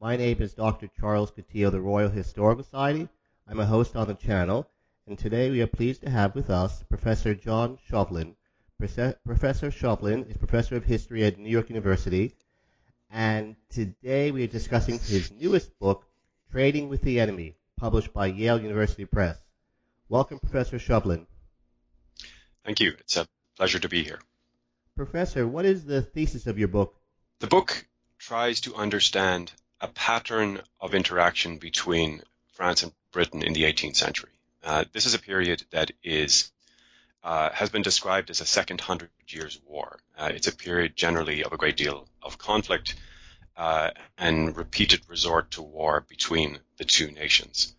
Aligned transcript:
My 0.00 0.14
name 0.14 0.40
is 0.40 0.54
Dr. 0.54 0.88
Charles 1.00 1.32
Coutinho 1.32 1.66
of 1.66 1.72
the 1.72 1.80
Royal 1.80 2.08
Historical 2.08 2.62
Society. 2.62 3.08
I'm 3.48 3.58
a 3.58 3.66
host 3.66 3.96
on 3.96 4.06
the 4.06 4.14
channel, 4.14 4.70
and 5.08 5.18
today 5.18 5.50
we 5.50 5.60
are 5.60 5.66
pleased 5.66 6.02
to 6.02 6.10
have 6.10 6.36
with 6.36 6.50
us 6.50 6.84
Professor 6.84 7.34
John 7.34 7.78
Shovlin. 7.90 8.36
Profe- 8.80 9.16
Professor 9.24 9.72
Shovlin 9.72 10.30
is 10.30 10.36
Professor 10.36 10.76
of 10.76 10.84
History 10.84 11.24
at 11.24 11.36
New 11.36 11.50
York 11.50 11.68
University, 11.68 12.36
and 13.10 13.56
today 13.70 14.30
we 14.30 14.44
are 14.44 14.46
discussing 14.46 15.00
his 15.00 15.32
newest 15.32 15.76
book, 15.80 16.06
Trading 16.52 16.88
with 16.88 17.02
the 17.02 17.18
Enemy, 17.18 17.56
published 17.76 18.12
by 18.12 18.26
Yale 18.26 18.62
University 18.62 19.04
Press. 19.04 19.36
Welcome, 20.08 20.38
Professor 20.38 20.78
Shovlin. 20.78 21.26
Thank 22.64 22.78
you. 22.78 22.94
It's 23.00 23.16
a 23.16 23.26
pleasure 23.56 23.80
to 23.80 23.88
be 23.88 24.04
here. 24.04 24.20
Professor, 24.94 25.44
what 25.44 25.64
is 25.64 25.84
the 25.84 26.02
thesis 26.02 26.46
of 26.46 26.56
your 26.56 26.68
book? 26.68 26.94
The 27.40 27.48
book 27.48 27.84
tries 28.20 28.60
to 28.60 28.76
understand 28.76 29.50
a 29.80 29.88
pattern 29.88 30.60
of 30.80 30.94
interaction 30.94 31.58
between 31.58 32.22
France 32.52 32.82
and 32.82 32.92
Britain 33.12 33.42
in 33.42 33.52
the 33.52 33.64
18th 33.64 33.96
century. 33.96 34.30
Uh, 34.62 34.84
this 34.92 35.06
is 35.06 35.14
a 35.14 35.18
period 35.18 35.64
that 35.70 35.90
is 36.02 36.50
uh, 37.22 37.50
has 37.50 37.68
been 37.70 37.82
described 37.82 38.30
as 38.30 38.40
a 38.40 38.46
second 38.46 38.80
hundred 38.80 39.10
years 39.28 39.60
war. 39.66 39.98
Uh, 40.16 40.30
it's 40.32 40.46
a 40.46 40.56
period 40.56 40.96
generally 40.96 41.42
of 41.42 41.52
a 41.52 41.56
great 41.56 41.76
deal 41.76 42.08
of 42.22 42.38
conflict 42.38 42.94
uh, 43.56 43.90
and 44.16 44.56
repeated 44.56 45.00
resort 45.08 45.50
to 45.50 45.62
war 45.62 46.04
between 46.08 46.58
the 46.76 46.84
two 46.84 47.10
nations. 47.10 47.74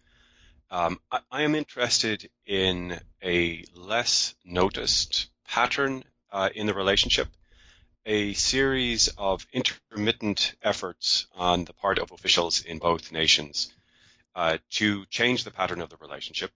Um, 0.69 0.99
I, 1.11 1.19
I, 1.31 1.41
am 1.43 1.55
interested 1.55 2.29
in 2.45 2.99
a 3.23 3.63
less 3.73 4.35
noticed 4.45 5.29
pattern 5.47 6.03
uh, 6.31 6.49
in 6.53 6.67
the 6.67 6.73
relationship 6.73 7.27
a 8.09 8.33
series 8.33 9.07
of 9.19 9.45
intermittent 9.53 10.55
efforts 10.63 11.27
on 11.35 11.63
the 11.65 11.73
part 11.73 11.99
of 11.99 12.11
officials 12.11 12.65
in 12.65 12.79
both 12.79 13.11
nations 13.11 13.71
uh, 14.35 14.57
to 14.71 15.05
change 15.11 15.43
the 15.43 15.51
pattern 15.51 15.79
of 15.79 15.91
the 15.91 15.97
relationship, 15.97 16.51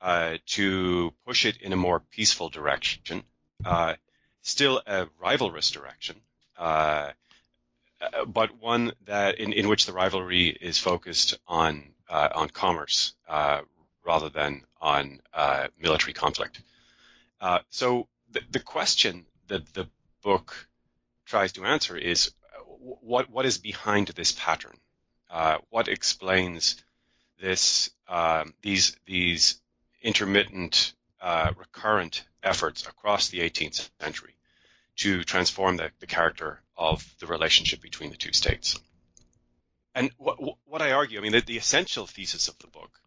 uh, 0.00 0.36
to 0.46 1.12
push 1.26 1.44
it 1.44 1.60
in 1.60 1.72
a 1.72 1.76
more 1.76 1.98
peaceful 1.98 2.48
direction, 2.48 3.24
uh, 3.64 3.94
still 4.42 4.80
a 4.86 5.08
rivalrous 5.20 5.72
direction, 5.72 6.14
uh, 6.56 7.10
uh, 8.00 8.24
but 8.24 8.56
one 8.60 8.92
that 9.06 9.40
in, 9.40 9.52
in 9.52 9.68
which 9.68 9.86
the 9.86 9.92
rivalry 9.92 10.50
is 10.50 10.78
focused 10.78 11.36
on 11.48 11.82
uh, 12.08 12.28
on 12.32 12.48
commerce 12.48 13.14
rather 14.06 14.28
than 14.28 14.62
on 14.80 15.20
military 15.80 16.12
conflict. 16.12 16.62
so 17.70 18.06
the, 18.30 18.40
the 18.52 18.60
question 18.60 19.26
that 19.48 19.66
the 19.74 19.88
book 20.22 20.68
tries 21.26 21.52
to 21.52 21.64
answer 21.64 21.96
is 21.96 22.32
what 22.78 23.30
what 23.30 23.46
is 23.46 23.58
behind 23.58 24.08
this 24.08 24.32
pattern? 24.32 24.76
Uh, 25.30 25.58
what 25.70 25.88
explains 25.88 26.82
this 27.40 27.90
um, 28.08 28.54
these 28.62 28.96
these 29.06 29.60
intermittent 30.02 30.92
uh, 31.20 31.52
recurrent 31.56 32.24
efforts 32.42 32.86
across 32.86 33.28
the 33.28 33.40
18th 33.40 33.90
century 34.00 34.34
to 34.96 35.22
transform 35.24 35.76
the, 35.76 35.90
the 36.00 36.06
character 36.06 36.60
of 36.76 37.14
the 37.20 37.26
relationship 37.26 37.80
between 37.80 38.10
the 38.10 38.16
two 38.16 38.32
states? 38.32 38.78
And 39.94 40.10
what, 40.18 40.38
what 40.64 40.82
I 40.82 40.92
argue, 40.92 41.18
I 41.18 41.22
mean, 41.22 41.32
the, 41.32 41.40
the 41.40 41.56
essential 41.56 42.06
thesis 42.06 42.48
of 42.48 42.58
the 42.58 42.68
book 42.68 43.00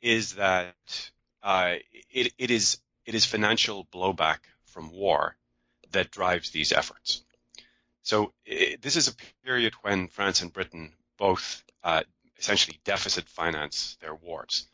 is 0.00 0.34
that 0.34 1.10
uh, 1.42 1.74
it, 2.10 2.32
it 2.38 2.50
is 2.50 2.78
it 3.04 3.14
is 3.14 3.24
financial 3.24 3.86
blowback 3.86 4.38
from 4.66 4.90
war 4.90 5.36
that 5.92 6.10
drives 6.10 6.50
these 6.50 6.72
efforts. 6.72 7.22
So 8.02 8.32
it, 8.44 8.80
this 8.80 8.96
is 8.96 9.08
a 9.08 9.14
period 9.44 9.74
when 9.82 10.08
France 10.08 10.42
and 10.42 10.52
Britain 10.52 10.92
both 11.18 11.62
uh, 11.84 12.02
essentially 12.38 12.80
deficit 12.84 13.28
finance 13.28 13.96
their 14.00 14.14
wars. 14.14 14.66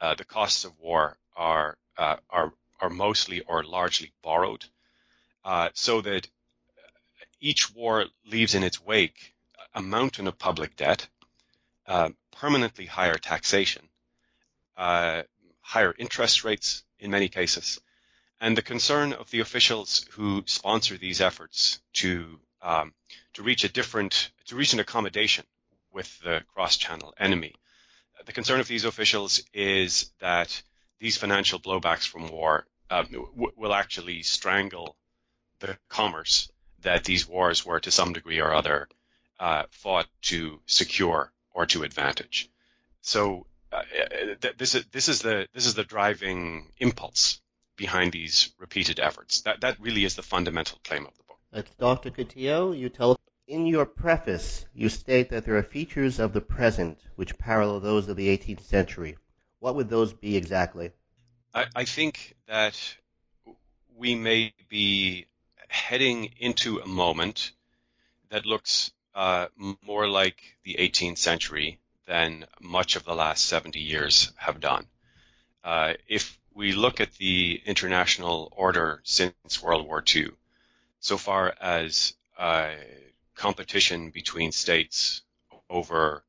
Uh, 0.00 0.14
the 0.14 0.24
costs 0.24 0.64
of 0.64 0.78
war 0.78 1.16
are 1.36 1.78
uh, 1.96 2.16
are 2.28 2.52
are 2.80 2.90
mostly 2.90 3.40
or 3.40 3.62
largely 3.62 4.12
borrowed, 4.22 4.64
uh, 5.44 5.68
so 5.74 6.00
that 6.00 6.28
each 7.40 7.72
war 7.74 8.06
leaves 8.24 8.54
in 8.54 8.62
its 8.62 8.80
wake 8.80 9.34
a 9.74 9.82
mountain 9.82 10.26
of 10.26 10.38
public 10.38 10.76
debt, 10.76 11.08
uh, 11.86 12.10
permanently 12.32 12.86
higher 12.86 13.14
taxation, 13.14 13.88
uh, 14.76 15.22
higher 15.60 15.94
interest 15.98 16.44
rates 16.44 16.84
in 16.98 17.10
many 17.10 17.28
cases, 17.28 17.80
and 18.42 18.56
the 18.56 18.62
concern 18.62 19.12
of 19.12 19.30
the 19.30 19.38
officials 19.38 20.04
who 20.10 20.42
sponsor 20.46 20.98
these 20.98 21.20
efforts 21.20 21.80
to 21.92 22.40
um, 22.60 22.92
to 23.34 23.42
reach 23.42 23.62
a 23.64 23.68
different 23.68 24.32
to 24.46 24.56
reach 24.56 24.72
an 24.72 24.80
accommodation 24.80 25.44
with 25.92 26.20
the 26.20 26.42
cross-channel 26.52 27.14
enemy. 27.18 27.54
The 28.26 28.32
concern 28.32 28.60
of 28.60 28.66
these 28.66 28.84
officials 28.84 29.42
is 29.54 30.10
that 30.20 30.62
these 30.98 31.16
financial 31.16 31.60
blowbacks 31.60 32.06
from 32.06 32.28
war 32.28 32.66
uh, 32.90 33.04
w- 33.04 33.52
will 33.56 33.74
actually 33.74 34.22
strangle 34.22 34.96
the 35.60 35.78
commerce 35.88 36.50
that 36.80 37.04
these 37.04 37.28
wars 37.28 37.64
were 37.64 37.80
to 37.80 37.90
some 37.90 38.12
degree 38.12 38.40
or 38.40 38.52
other 38.52 38.88
uh, 39.38 39.64
fought 39.70 40.08
to 40.22 40.60
secure 40.66 41.32
or 41.52 41.66
to 41.66 41.84
advantage. 41.84 42.50
So 43.02 43.46
uh, 43.72 43.82
th- 44.40 44.56
this 44.56 44.74
is 44.74 44.84
this 44.86 45.08
is 45.08 45.22
the 45.22 45.46
this 45.54 45.66
is 45.66 45.74
the 45.74 45.84
driving 45.84 46.72
impulse 46.78 47.41
behind 47.82 48.12
these 48.12 48.54
repeated 48.60 49.00
efforts. 49.00 49.40
That 49.40 49.60
that 49.62 49.80
really 49.80 50.04
is 50.04 50.14
the 50.14 50.22
fundamental 50.22 50.78
claim 50.84 51.04
of 51.04 51.16
the 51.16 51.24
book. 51.24 51.40
That's 51.50 51.74
Dr. 51.74 52.10
Coutinho. 52.10 52.78
You 52.78 52.88
tell 52.88 53.18
in 53.48 53.66
your 53.66 53.86
preface, 53.86 54.64
you 54.72 54.88
state 54.88 55.30
that 55.30 55.44
there 55.44 55.56
are 55.56 55.64
features 55.64 56.20
of 56.20 56.32
the 56.32 56.40
present 56.40 56.98
which 57.16 57.36
parallel 57.38 57.80
those 57.80 58.08
of 58.08 58.16
the 58.16 58.28
18th 58.28 58.60
century. 58.60 59.16
What 59.58 59.74
would 59.74 59.90
those 59.90 60.12
be 60.12 60.36
exactly? 60.36 60.92
I, 61.52 61.66
I 61.74 61.84
think 61.84 62.36
that 62.46 62.76
we 63.96 64.14
may 64.14 64.54
be 64.68 65.26
heading 65.66 66.30
into 66.38 66.78
a 66.78 66.86
moment 66.86 67.50
that 68.30 68.46
looks 68.46 68.92
uh, 69.16 69.46
more 69.84 70.06
like 70.06 70.38
the 70.62 70.76
18th 70.78 71.18
century 71.18 71.80
than 72.06 72.46
much 72.60 72.94
of 72.94 73.04
the 73.04 73.14
last 73.14 73.44
70 73.46 73.80
years 73.80 74.32
have 74.36 74.60
done. 74.60 74.86
Uh, 75.64 75.94
if 76.08 76.38
we 76.54 76.72
look 76.72 77.00
at 77.00 77.12
the 77.14 77.60
international 77.66 78.52
order 78.56 79.00
since 79.04 79.62
World 79.62 79.86
War 79.86 80.02
II, 80.14 80.30
so 81.00 81.16
far 81.16 81.54
as 81.60 82.14
uh, 82.38 82.70
competition 83.34 84.10
between 84.10 84.52
states 84.52 85.22
over 85.68 86.22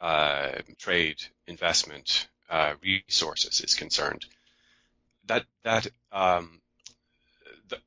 uh, 0.00 0.52
trade, 0.78 1.16
investment, 1.46 2.28
uh, 2.50 2.74
resources 2.82 3.60
is 3.60 3.74
concerned, 3.74 4.26
that 5.26 5.44
that 5.62 5.86
um, 6.10 6.60
th- 7.70 7.82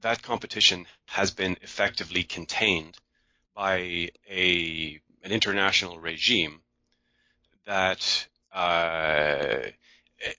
that 0.00 0.22
competition 0.22 0.86
has 1.06 1.30
been 1.30 1.56
effectively 1.62 2.24
contained 2.24 2.96
by 3.54 4.10
a 4.28 5.00
an 5.22 5.32
international 5.32 5.98
regime 5.98 6.60
that 7.64 8.26
uh, 8.52 9.58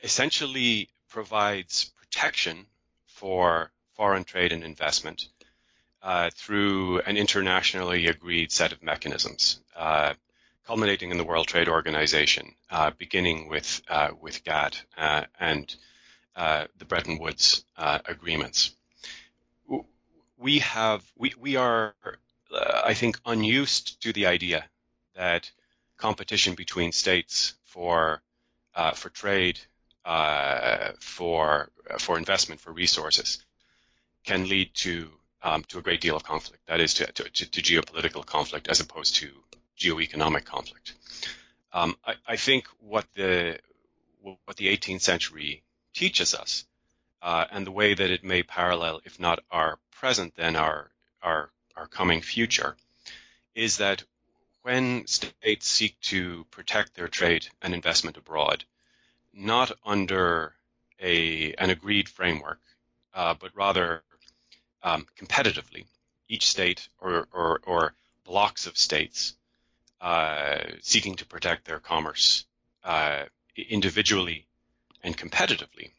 essentially 0.04 0.90
provides 1.10 1.92
protection 2.00 2.66
for 3.06 3.72
foreign 3.96 4.24
trade 4.24 4.52
and 4.52 4.64
investment 4.64 5.28
uh, 6.02 6.30
through 6.36 7.00
an 7.02 7.18
internationally 7.18 8.08
agreed 8.08 8.52
set 8.52 8.72
of 8.72 8.84
mechanisms, 8.84 9.60
uh, 9.76 10.14
culminating 10.66 11.12
in 11.12 11.18
the 11.18 11.24
World 11.24 11.48
Trade 11.48 11.68
Organization, 11.68 12.54
uh, 12.70 12.92
beginning 12.98 13.50
with 13.50 13.82
uh, 13.90 14.12
with 14.22 14.44
GATT 14.44 14.84
uh, 14.98 15.24
and 15.40 15.76
the 16.36 16.86
Bretton 16.88 17.18
Woods 17.18 17.66
agreements. 17.78 18.72
We 20.38 20.60
have 20.60 21.04
we 21.18 21.34
we 21.40 21.56
are 21.56 21.96
I 22.86 22.94
think 22.94 23.20
unused 23.26 24.02
to 24.04 24.14
the 24.14 24.28
idea 24.28 24.66
that 25.16 25.52
competition 25.98 26.54
between 26.54 26.92
states 26.92 27.56
for 27.66 28.22
uh, 28.78 28.92
for 28.92 29.10
trade, 29.10 29.60
uh, 30.06 30.92
for 31.00 31.70
for 31.98 32.18
investment, 32.18 32.62
for 32.62 32.72
resources, 32.72 33.44
can 34.24 34.48
lead 34.48 34.74
to 34.76 35.10
um, 35.42 35.64
to 35.64 35.80
a 35.80 35.82
great 35.82 36.00
deal 36.00 36.16
of 36.16 36.24
conflict. 36.24 36.66
That 36.68 36.80
is 36.80 36.94
to, 36.96 37.06
to, 37.12 37.24
to, 37.30 37.62
geopolitical 37.62 38.26
conflict 38.26 38.68
as 38.68 38.80
opposed 38.80 39.16
to 39.16 39.30
geoeconomic 39.78 40.46
conflict. 40.46 40.94
Um, 41.74 41.96
I, 42.06 42.14
I, 42.28 42.36
think 42.38 42.66
what 42.80 43.06
the 43.16 43.60
what 44.22 44.58
the 44.58 44.68
18th 44.76 45.02
century 45.02 45.64
teaches 45.94 46.34
us, 46.34 46.66
uh, 47.22 47.46
and 47.52 47.66
the 47.66 47.72
way 47.72 47.94
that 47.94 48.12
it 48.12 48.24
may 48.24 48.44
parallel, 48.44 49.02
if 49.06 49.20
not 49.20 49.40
our 49.52 49.80
present, 49.92 50.36
then 50.36 50.56
our 50.56 50.92
our 51.22 51.50
our 51.76 51.88
coming 51.88 52.22
future, 52.22 52.76
is 53.56 53.78
that 53.78 54.04
when 54.68 55.08
states 55.08 55.66
seek 55.66 55.98
to 56.02 56.44
protect 56.52 56.94
their 56.94 57.08
trade 57.08 57.48
and 57.62 57.74
investment 57.74 58.18
abroad, 58.18 58.66
not 59.34 59.72
under 59.86 60.54
a, 61.00 61.54
an 61.54 61.70
agreed 61.70 62.10
framework, 62.10 62.60
uh, 63.14 63.34
but 63.40 63.56
rather 63.56 64.04
um, 64.84 65.08
competitively, 65.18 65.86
each 66.28 66.46
state 66.50 66.90
or, 67.00 67.30
or, 67.32 67.62
or 67.66 67.94
blocks 68.26 68.68
of 68.68 68.78
states 68.78 69.36
uh, 70.02 70.58
seeking 70.82 71.16
to 71.16 71.26
protect 71.26 71.64
their 71.64 71.80
commerce 71.80 72.46
uh, 72.84 73.24
individually 73.56 74.48
and 75.02 75.18
competitively, 75.18 75.92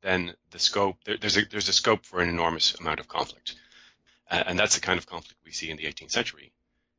then 0.00 0.32
the 0.50 0.58
scope 0.58 0.96
there, 1.04 1.18
there's 1.18 1.36
a 1.36 1.44
there's 1.50 1.68
a 1.68 1.74
scope 1.74 2.06
for 2.06 2.22
an 2.22 2.30
enormous 2.30 2.74
amount 2.80 3.00
of 3.00 3.06
conflict, 3.06 3.54
and 4.30 4.58
that's 4.58 4.76
the 4.76 4.80
kind 4.80 4.98
of 4.98 5.04
conflict 5.04 5.38
we 5.44 5.52
see 5.52 5.68
in 5.68 5.76
the 5.76 5.84
18th 5.84 6.10
century. 6.10 6.52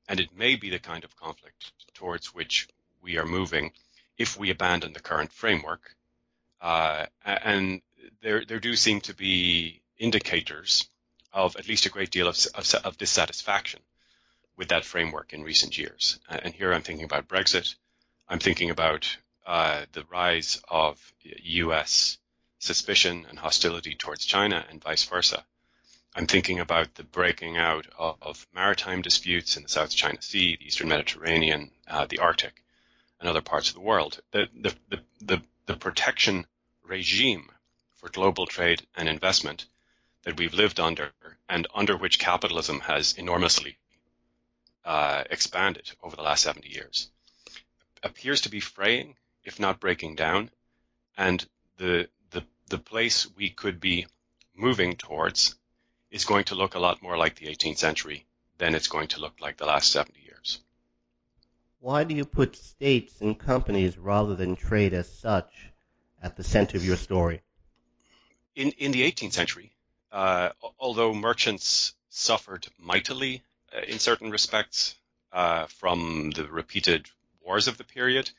And 0.08 0.20
it 0.20 0.36
may 0.36 0.56
be 0.56 0.70
the 0.70 0.80
kind 0.80 1.04
of 1.04 1.16
conflict 1.16 1.72
towards 1.94 2.34
which 2.34 2.68
we 3.02 3.18
are 3.18 3.26
moving 3.26 3.72
if 4.18 4.38
we 4.38 4.50
abandon 4.50 4.94
the 4.94 5.00
current 5.00 5.32
framework. 5.32 5.96
Uh, 6.62 7.06
and 7.24 7.82
there, 8.22 8.46
there 8.46 8.60
do 8.60 8.76
seem 8.76 9.02
to 9.02 9.14
be 9.14 9.82
indicators 9.98 10.88
of 11.34 11.56
at 11.58 11.68
least 11.68 11.86
a 11.86 11.90
great 11.90 12.12
deal 12.12 12.28
of, 12.28 12.38
of, 12.56 12.74
of 12.86 12.98
dissatisfaction 12.98 13.82
with 14.58 14.70
that 14.70 14.86
framework 14.86 15.34
in 15.34 15.44
recent 15.44 15.78
years. 15.78 16.20
And 16.30 16.54
here 16.54 16.74
I'm 16.74 16.82
thinking 16.82 17.06
about 17.06 17.28
Brexit. 17.28 17.76
I'm 18.28 18.40
thinking 18.40 18.70
about 18.70 19.18
uh, 19.46 19.86
the 19.92 20.06
rise 20.10 20.62
of 20.68 21.00
U.S. 21.24 22.18
suspicion 22.60 23.26
and 23.30 23.38
hostility 23.38 23.96
towards 23.96 24.26
China 24.26 24.66
and 24.70 24.82
vice 24.82 25.04
versa. 25.04 25.46
I'm 26.16 26.28
thinking 26.28 26.60
about 26.60 26.96
the 26.96 27.04
breaking 27.04 27.58
out 27.58 27.88
of, 27.98 28.18
of, 28.22 28.48
maritime 28.56 29.02
disputes 29.02 29.58
in 29.58 29.64
the 29.64 29.70
South 29.70 29.90
China 29.90 30.22
Sea, 30.22 30.56
the 30.56 30.66
Eastern 30.66 30.88
Mediterranean, 30.88 31.72
uh, 31.88 32.06
the 32.06 32.20
Arctic, 32.20 32.64
and 33.20 33.30
other 33.30 33.42
parts 33.42 33.68
of 33.70 33.76
the 33.76 33.82
world. 33.82 34.22
The, 34.32 34.48
the, 34.56 34.76
the, 34.90 35.00
the, 35.20 35.42
the 35.66 35.76
protection 35.76 36.48
regime 36.84 37.50
for 37.96 38.10
global 38.10 38.46
trade 38.46 38.88
and 38.96 39.10
investment 39.10 39.66
that 40.24 40.38
we've 40.38 40.54
lived 40.54 40.80
under 40.80 41.12
and 41.50 41.68
under 41.76 41.98
which 41.98 42.18
capitalism 42.18 42.80
has 42.80 43.14
enormously 43.18 43.78
uh, 44.86 45.26
expanded 45.30 45.92
over 46.02 46.16
the 46.16 46.24
last 46.24 46.44
70 46.44 46.70
years 46.70 47.10
appears 48.06 48.42
to 48.42 48.50
be 48.50 48.60
fraying, 48.60 49.16
if 49.44 49.60
not 49.60 49.80
breaking 49.80 50.16
down. 50.16 50.50
And 51.18 51.46
the, 51.78 52.08
the, 52.30 52.44
the 52.70 52.78
place 52.78 53.28
we 53.36 53.50
could 53.50 53.80
be 53.80 54.06
moving 54.56 54.96
towards 54.96 55.56
is 56.16 56.24
going 56.24 56.46
to 56.46 56.56
look 56.56 56.76
a 56.76 56.80
lot 56.80 57.02
more 57.02 57.18
like 57.18 57.36
the 57.36 57.48
18th 57.48 57.78
century 57.78 58.26
than 58.58 58.74
it's 58.74 58.88
going 58.88 59.10
to 59.10 59.20
look 59.20 59.42
like 59.42 59.58
the 59.58 59.66
last 59.66 59.92
70 59.92 60.18
years. 60.22 60.62
Why 61.82 62.06
do 62.06 62.16
you 62.16 62.24
put 62.24 62.56
states 62.56 63.20
and 63.20 63.38
companies 63.38 63.98
rather 63.98 64.34
than 64.34 64.56
trade 64.56 64.94
as 64.94 65.12
such 65.12 65.52
at 66.24 66.38
the 66.38 66.44
center 66.44 66.78
of 66.78 66.86
your 66.86 66.96
story? 66.96 67.42
In, 68.56 68.72
in 68.78 68.94
the 68.94 69.04
18th 69.12 69.34
century, 69.34 69.74
uh, 70.10 70.52
although 70.80 71.14
merchants 71.14 71.94
suffered 72.08 72.66
mightily 72.80 73.44
uh, 73.76 73.82
in 73.82 74.00
certain 74.00 74.32
respects 74.32 74.96
uh, 75.34 75.66
from 75.66 76.32
the 76.32 76.46
repeated 76.46 77.10
wars 77.42 77.68
of 77.68 77.78
the 77.78 77.84
period, 77.84 78.32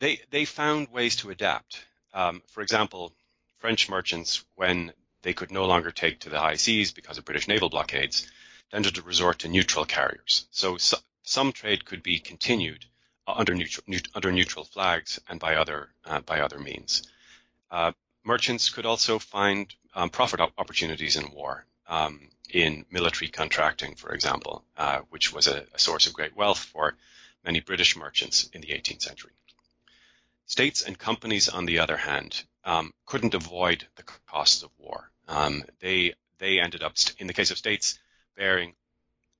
they, 0.00 0.20
they 0.30 0.44
found 0.44 0.92
ways 0.92 1.16
to 1.16 1.30
adapt. 1.30 1.82
Um, 2.12 2.42
for 2.48 2.60
example, 2.60 3.14
French 3.56 3.88
merchants, 3.88 4.44
when 4.54 4.92
they 5.24 5.32
could 5.32 5.50
no 5.50 5.64
longer 5.64 5.90
take 5.90 6.20
to 6.20 6.28
the 6.28 6.38
high 6.38 6.54
seas 6.56 6.92
because 6.92 7.18
of 7.18 7.24
British 7.24 7.48
naval 7.48 7.70
blockades, 7.70 8.30
tended 8.70 8.94
to 8.94 9.02
resort 9.02 9.40
to 9.40 9.48
neutral 9.48 9.86
carriers. 9.86 10.46
So, 10.50 10.76
so 10.76 10.98
some 11.22 11.52
trade 11.52 11.84
could 11.84 12.02
be 12.02 12.18
continued 12.18 12.84
uh, 13.26 13.32
under 13.36 13.54
neutral, 13.54 13.84
under 14.14 14.30
neutral 14.30 14.64
flags 14.64 15.18
and 15.26 15.40
by 15.40 15.56
other 15.56 15.88
uh, 16.04 16.20
by 16.20 16.40
other 16.40 16.58
means. 16.58 17.02
Uh, 17.70 17.92
merchants 18.22 18.68
could 18.68 18.84
also 18.86 19.18
find 19.18 19.74
um, 19.94 20.10
profit 20.10 20.40
opportunities 20.40 21.16
in 21.16 21.30
war, 21.32 21.64
um, 21.88 22.28
in 22.50 22.84
military 22.90 23.30
contracting, 23.30 23.94
for 23.94 24.12
example, 24.12 24.62
uh, 24.76 25.00
which 25.08 25.32
was 25.32 25.46
a, 25.46 25.64
a, 25.72 25.78
source 25.78 26.06
of 26.06 26.12
great 26.12 26.36
wealth 26.36 26.58
for 26.58 26.96
many 27.44 27.60
British 27.60 27.96
merchants 27.96 28.48
in 28.52 28.60
the 28.60 28.68
18th 28.68 29.02
century. 29.02 29.32
States 30.46 30.82
and 30.82 30.98
companies, 30.98 31.48
on 31.48 31.64
the 31.64 31.78
other 31.78 31.96
hand, 31.96 32.44
um, 32.64 32.92
couldn't 33.06 33.34
avoid 33.34 33.86
the 33.96 34.02
costs 34.26 34.62
of 34.62 34.70
war. 34.78 35.10
Um, 35.28 35.64
they 35.80 36.14
they 36.38 36.60
ended 36.60 36.82
up, 36.82 36.94
in 37.18 37.26
the 37.26 37.32
case 37.32 37.50
of 37.50 37.58
states, 37.58 37.98
bearing 38.36 38.74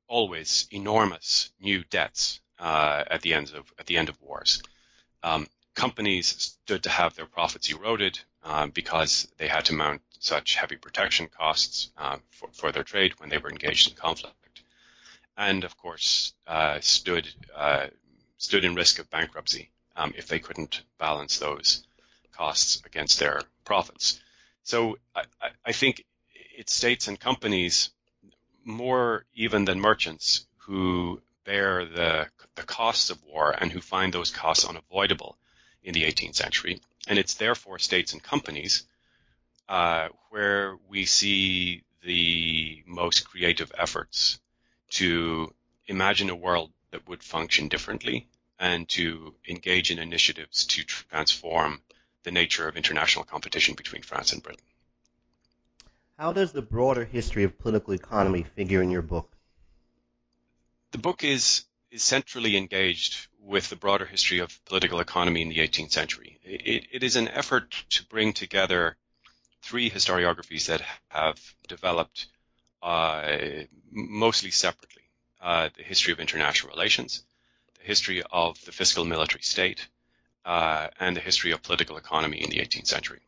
always 0.06 0.66
enormous 0.70 1.50
new 1.60 1.84
debts 1.84 2.40
uh, 2.58 3.04
at 3.10 3.22
the 3.22 3.34
end 3.34 3.52
of 3.54 3.72
at 3.78 3.86
the 3.86 3.96
end 3.96 4.08
of 4.08 4.20
wars. 4.20 4.62
Um, 5.22 5.46
companies 5.74 6.26
stood 6.26 6.84
to 6.84 6.90
have 6.90 7.14
their 7.14 7.26
profits 7.26 7.70
eroded 7.70 8.18
um, 8.42 8.70
because 8.70 9.28
they 9.38 9.48
had 9.48 9.64
to 9.66 9.74
mount 9.74 10.02
such 10.18 10.54
heavy 10.54 10.76
protection 10.76 11.28
costs 11.28 11.90
uh, 11.96 12.18
for, 12.30 12.48
for, 12.52 12.72
their 12.72 12.84
trade 12.84 13.18
when 13.18 13.28
they 13.28 13.38
were 13.38 13.50
engaged 13.50 13.90
in 13.90 13.96
conflict, 13.96 14.62
and 15.36 15.64
of 15.64 15.76
course 15.76 16.32
uh, 16.46 16.78
stood 16.80 17.28
uh, 17.54 17.86
stood 18.38 18.64
in 18.64 18.74
risk 18.74 18.98
of 18.98 19.10
bankruptcy 19.10 19.70
um, 19.96 20.12
if 20.16 20.28
they 20.28 20.38
couldn't 20.38 20.82
balance 20.98 21.38
those 21.38 21.84
costs 22.32 22.82
against 22.84 23.18
their 23.18 23.42
profits. 23.64 24.20
So 24.64 24.98
I, 25.14 25.24
I 25.64 25.72
think 25.72 26.04
it's 26.34 26.74
states 26.74 27.06
and 27.06 27.20
companies 27.20 27.90
more 28.64 29.26
even 29.34 29.66
than 29.66 29.78
merchants 29.78 30.46
who 30.56 31.20
bear 31.44 31.84
the, 31.84 32.26
the 32.54 32.62
costs 32.62 33.10
of 33.10 33.22
war 33.24 33.52
and 33.52 33.70
who 33.70 33.80
find 33.80 34.12
those 34.12 34.30
costs 34.30 34.64
unavoidable 34.64 35.36
in 35.82 35.92
the 35.92 36.04
18th 36.04 36.36
century. 36.36 36.80
And 37.06 37.18
it's 37.18 37.34
therefore 37.34 37.78
states 37.78 38.14
and 38.14 38.22
companies 38.22 38.84
uh, 39.68 40.08
where 40.30 40.76
we 40.88 41.04
see 41.04 41.82
the 42.02 42.82
most 42.86 43.28
creative 43.28 43.70
efforts 43.76 44.38
to 44.90 45.52
imagine 45.86 46.30
a 46.30 46.34
world 46.34 46.70
that 46.90 47.06
would 47.06 47.22
function 47.22 47.68
differently 47.68 48.28
and 48.58 48.88
to 48.88 49.34
engage 49.46 49.90
in 49.90 49.98
initiatives 49.98 50.64
to 50.66 50.84
transform 50.84 51.82
the 52.24 52.30
nature 52.30 52.68
of 52.68 52.76
international 52.76 53.24
competition 53.24 53.74
between 53.74 54.02
France 54.02 54.32
and 54.32 54.42
Britain. 54.42 54.64
How 56.18 56.32
does 56.32 56.52
the 56.52 56.62
broader 56.62 57.04
history 57.04 57.44
of 57.44 57.58
political 57.58 57.92
economy 57.92 58.44
figure 58.56 58.82
in 58.82 58.90
your 58.90 59.02
book? 59.02 59.30
The 60.92 60.98
book 60.98 61.24
is, 61.24 61.64
is 61.90 62.02
centrally 62.02 62.56
engaged 62.56 63.26
with 63.40 63.68
the 63.68 63.76
broader 63.76 64.06
history 64.06 64.38
of 64.38 64.64
political 64.64 65.00
economy 65.00 65.42
in 65.42 65.48
the 65.48 65.58
18th 65.58 65.92
century. 65.92 66.38
It, 66.44 66.86
it 66.92 67.02
is 67.02 67.16
an 67.16 67.28
effort 67.28 67.70
to 67.90 68.06
bring 68.06 68.32
together 68.32 68.96
three 69.62 69.90
historiographies 69.90 70.66
that 70.66 70.82
have 71.08 71.40
developed 71.68 72.26
uh, 72.82 73.36
mostly 73.90 74.50
separately 74.50 75.02
uh, 75.40 75.68
the 75.76 75.82
history 75.82 76.12
of 76.12 76.20
international 76.20 76.70
relations, 76.70 77.24
the 77.80 77.86
history 77.86 78.22
of 78.30 78.62
the 78.64 78.72
fiscal 78.72 79.04
military 79.04 79.42
state, 79.42 79.88
uh, 80.44 80.88
and 81.00 81.16
the 81.16 81.20
history 81.20 81.52
of 81.52 81.62
political 81.62 81.96
economy 81.96 82.42
in 82.42 82.50
the 82.50 82.58
18th 82.58 82.86
century. 82.86 83.20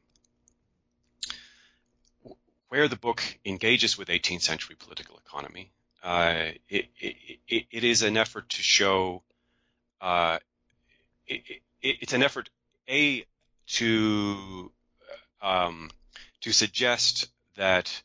Where 2.68 2.88
the 2.88 2.96
book 2.96 3.22
engages 3.44 3.96
with 3.96 4.08
18th 4.08 4.42
century 4.42 4.76
political 4.78 5.18
economy, 5.18 5.70
uh, 6.02 6.50
it, 6.68 6.86
it, 6.98 7.66
it 7.70 7.84
is 7.84 8.02
an 8.02 8.16
effort 8.16 8.48
to 8.50 8.62
show, 8.62 9.22
uh, 10.00 10.38
it, 11.26 11.62
it's 11.80 12.12
an 12.12 12.22
effort, 12.22 12.50
A, 12.88 13.24
to, 13.66 14.70
um, 15.40 15.90
to 16.42 16.52
suggest 16.52 17.28
that 17.56 18.02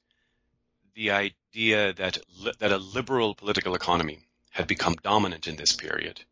the 0.96 1.12
idea 1.12 1.94
that, 1.94 2.18
li- 2.40 2.54
that 2.60 2.72
a 2.72 2.78
liberal 2.78 3.36
political 3.36 3.76
economy 3.76 4.20
had 4.52 4.68
become 4.68 4.96
dominant 5.04 5.48
in 5.48 5.56
this 5.56 5.76
period 5.76 6.24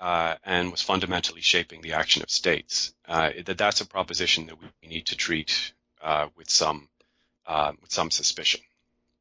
uh, 0.00 0.36
and 0.44 0.70
was 0.70 0.82
fundamentally 0.82 1.40
shaping 1.40 1.80
the 1.80 1.94
action 1.94 2.22
of 2.22 2.30
states. 2.30 2.94
Uh, 3.06 3.30
that 3.44 3.58
that's 3.58 3.80
a 3.80 3.86
proposition 3.86 4.46
that 4.46 4.56
we 4.60 4.88
need 4.88 5.06
to 5.06 5.16
treat 5.16 5.72
uh, 6.02 6.28
with 6.36 6.48
some 6.48 6.88
uh, 7.46 7.72
with 7.80 7.90
some 7.90 8.10
suspicion. 8.10 8.60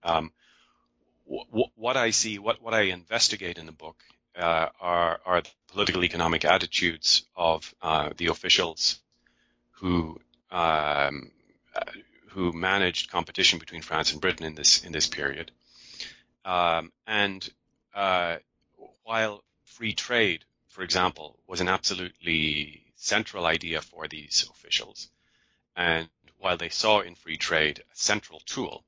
Um, 0.03 0.31
wh- 1.25 1.77
what 1.77 1.98
I 1.98 2.12
see, 2.12 2.38
what 2.38 2.62
what 2.62 2.74
I 2.74 2.81
investigate 2.81 3.57
in 3.57 3.65
the 3.65 3.72
book 3.72 4.03
uh, 4.36 4.69
are 4.79 5.19
are 5.25 5.41
the 5.41 5.50
political 5.72 6.03
economic 6.03 6.46
attitudes 6.46 7.24
of 7.36 7.74
uh, 7.81 8.10
the 8.17 8.27
officials 8.27 9.00
who 9.72 10.19
um, 10.51 11.31
who 12.29 12.51
managed 12.51 13.10
competition 13.10 13.57
between 13.57 13.81
France 13.81 14.12
and 14.12 14.22
Britain 14.22 14.46
in 14.46 14.55
this 14.55 14.84
in 14.84 14.91
this 14.91 15.07
period. 15.07 15.51
Um, 16.46 16.91
and 17.07 17.50
while 19.03 19.43
free 19.65 19.93
trade 19.93 20.43
for 20.77 20.84
example, 20.84 21.39
was 21.48 21.60
an 21.60 21.69
absolutely 21.69 22.84
central 22.93 23.48
idea 23.48 23.81
for 23.81 24.07
these 24.07 24.48
officials. 24.48 25.10
And 25.75 26.07
while 26.38 26.55
they 26.55 26.69
saw 26.69 27.00
in 27.00 27.15
free 27.15 27.38
trade 27.38 27.79
a 27.79 27.96
central 27.96 28.41
tool 28.41 28.84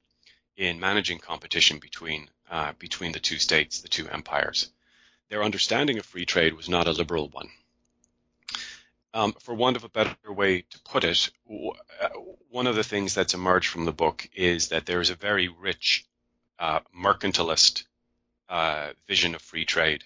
in 0.55 0.79
managing 0.79 1.17
competition 1.17 1.79
between 1.79 2.29
uh, 2.47 2.73
between 2.77 3.11
the 3.11 3.19
two 3.19 3.39
states, 3.39 3.81
the 3.81 3.87
two 3.87 4.07
empires, 4.07 4.69
their 5.29 5.41
understanding 5.41 5.97
of 5.97 6.05
free 6.05 6.27
trade 6.27 6.53
was 6.53 6.69
not 6.69 6.85
a 6.85 6.91
liberal 6.91 7.27
one. 7.29 7.49
Um, 9.15 9.33
for 9.39 9.55
want 9.55 9.75
of 9.75 9.83
a 9.83 9.89
better 9.89 10.31
way 10.31 10.61
to 10.61 10.79
put 10.81 11.03
it, 11.03 11.31
uh, 11.49 12.09
one 12.51 12.67
of 12.67 12.75
the 12.75 12.83
things 12.83 13.15
that's 13.15 13.33
emerged 13.33 13.69
from 13.69 13.85
the 13.85 13.99
book 14.03 14.29
is 14.35 14.67
that 14.67 14.85
there 14.85 15.01
is 15.01 15.09
a 15.09 15.15
very 15.15 15.47
rich 15.47 16.05
uh, 16.59 16.81
mercantilist 16.95 17.85
uh, 18.47 18.89
vision 19.07 19.33
of 19.33 19.41
free 19.41 19.65
trade 19.65 20.03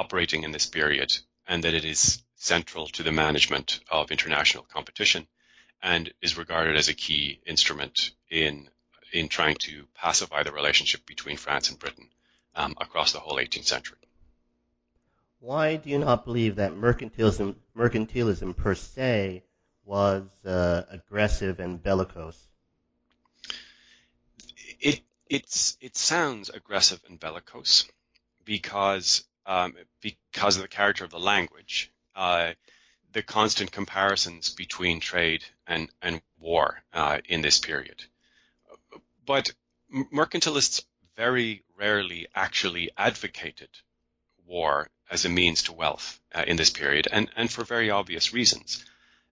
operating 0.00 0.44
in 0.44 0.52
this 0.52 0.66
period 0.66 1.10
and 1.46 1.64
that 1.64 1.74
it 1.74 1.84
is 1.84 2.22
central 2.36 2.86
to 2.86 3.02
the 3.02 3.12
management 3.12 3.80
of 3.90 4.10
international 4.10 4.64
competition 4.76 5.26
and 5.82 6.12
is 6.22 6.38
regarded 6.38 6.74
as 6.76 6.88
a 6.88 6.94
key 6.94 7.40
instrument 7.46 8.10
in 8.30 8.68
in 9.12 9.28
trying 9.28 9.56
to 9.56 9.84
pacify 9.94 10.42
the 10.42 10.52
relationship 10.52 11.04
between 11.04 11.36
France 11.36 11.68
and 11.68 11.78
Britain 11.78 12.08
um, 12.54 12.74
across 12.80 13.12
the 13.12 13.18
whole 13.18 13.38
18th 13.38 13.66
century. 13.66 13.98
Why 15.40 15.76
do 15.76 15.90
you 15.90 15.98
not 15.98 16.24
believe 16.24 16.56
that 16.56 16.72
mercantilism, 16.72 17.56
mercantilism 17.76 18.56
per 18.56 18.74
se 18.74 19.42
was 19.84 20.22
uh, 20.46 20.82
aggressive 20.90 21.58
and 21.60 21.82
bellicose? 21.82 22.40
It 24.80 25.00
it's 25.28 25.76
it 25.80 25.96
sounds 25.96 26.50
aggressive 26.50 27.00
and 27.08 27.18
bellicose 27.18 27.88
because 28.44 29.24
um, 29.50 29.74
because 30.00 30.54
of 30.56 30.62
the 30.62 30.68
character 30.68 31.04
of 31.04 31.10
the 31.10 31.18
language, 31.18 31.90
uh, 32.14 32.52
the 33.12 33.22
constant 33.22 33.72
comparisons 33.72 34.54
between 34.54 35.00
trade 35.00 35.42
and, 35.66 35.90
and 36.00 36.22
war 36.38 36.80
uh, 36.92 37.18
in 37.24 37.42
this 37.42 37.58
period. 37.58 38.04
But 39.26 39.50
mercantilists 39.92 40.84
very 41.16 41.64
rarely 41.76 42.28
actually 42.32 42.90
advocated 42.96 43.70
war 44.46 44.88
as 45.10 45.24
a 45.24 45.28
means 45.28 45.64
to 45.64 45.72
wealth 45.72 46.20
uh, 46.32 46.44
in 46.46 46.56
this 46.56 46.70
period, 46.70 47.08
and, 47.10 47.28
and 47.34 47.50
for 47.50 47.64
very 47.64 47.90
obvious 47.90 48.32
reasons. 48.32 48.84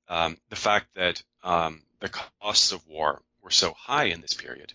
Um, 0.09 0.37
the 0.49 0.57
fact 0.57 0.89
that 0.95 1.23
um, 1.45 1.83
the 2.01 2.09
costs 2.09 2.73
of 2.73 2.85
war 2.89 3.23
were 3.41 3.53
so 3.53 3.73
high 3.73 4.07
in 4.07 4.21
this 4.21 4.35
period 4.35 4.73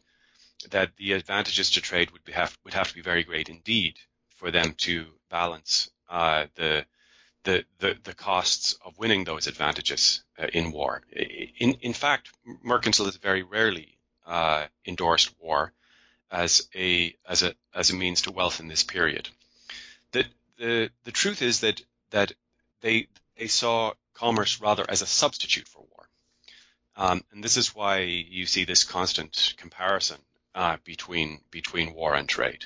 that 0.70 0.96
the 0.96 1.12
advantages 1.12 1.72
to 1.72 1.82
trade 1.82 2.12
would, 2.12 2.24
be 2.24 2.32
have, 2.32 2.58
would 2.64 2.74
have 2.74 2.88
to 2.88 2.96
be 2.96 3.02
very 3.02 3.24
great 3.24 3.50
indeed 3.50 3.96
for 4.38 4.50
them 4.50 4.74
to 4.78 5.08
balance 5.34 5.90
uh, 6.10 6.46
the, 6.56 6.86
the, 7.44 7.66
the 7.80 7.98
the 8.04 8.14
costs 8.14 8.78
of 8.86 9.00
winning 9.00 9.24
those 9.24 9.48
advantages 9.48 10.24
uh, 10.38 10.48
in 10.54 10.72
war. 10.72 11.02
In 11.58 11.74
in 11.82 11.94
fact, 11.94 12.30
mercantilists 12.64 13.20
very 13.20 13.42
rarely 13.42 13.98
uh, 14.28 14.66
endorsed 14.86 15.34
war 15.40 15.74
as 16.30 16.70
a 16.76 17.16
as 17.28 17.42
a 17.44 17.56
as 17.74 17.90
a 17.90 17.96
means 17.96 18.22
to 18.22 18.32
wealth 18.32 18.60
in 18.60 18.68
this 18.68 18.84
period. 18.84 19.28
The 20.12 20.26
the 20.58 20.90
the 21.04 21.12
truth 21.12 21.42
is 21.42 21.62
that 21.62 21.82
that 22.12 22.32
they 22.82 23.08
they 23.38 23.48
saw 23.48 23.94
commerce 24.14 24.62
rather 24.62 24.86
as 24.88 25.02
a 25.02 25.08
substitute 25.08 25.68
for 25.68 25.80
war, 25.80 26.10
um, 26.96 27.24
and 27.32 27.44
this 27.44 27.58
is 27.58 27.76
why 27.76 28.02
you 28.02 28.46
see 28.46 28.66
this 28.66 28.84
constant 28.84 29.56
comparison 29.58 30.20
uh, 30.54 30.78
between 30.84 31.42
between 31.50 31.96
war 31.96 32.14
and 32.14 32.30
trade. 32.30 32.66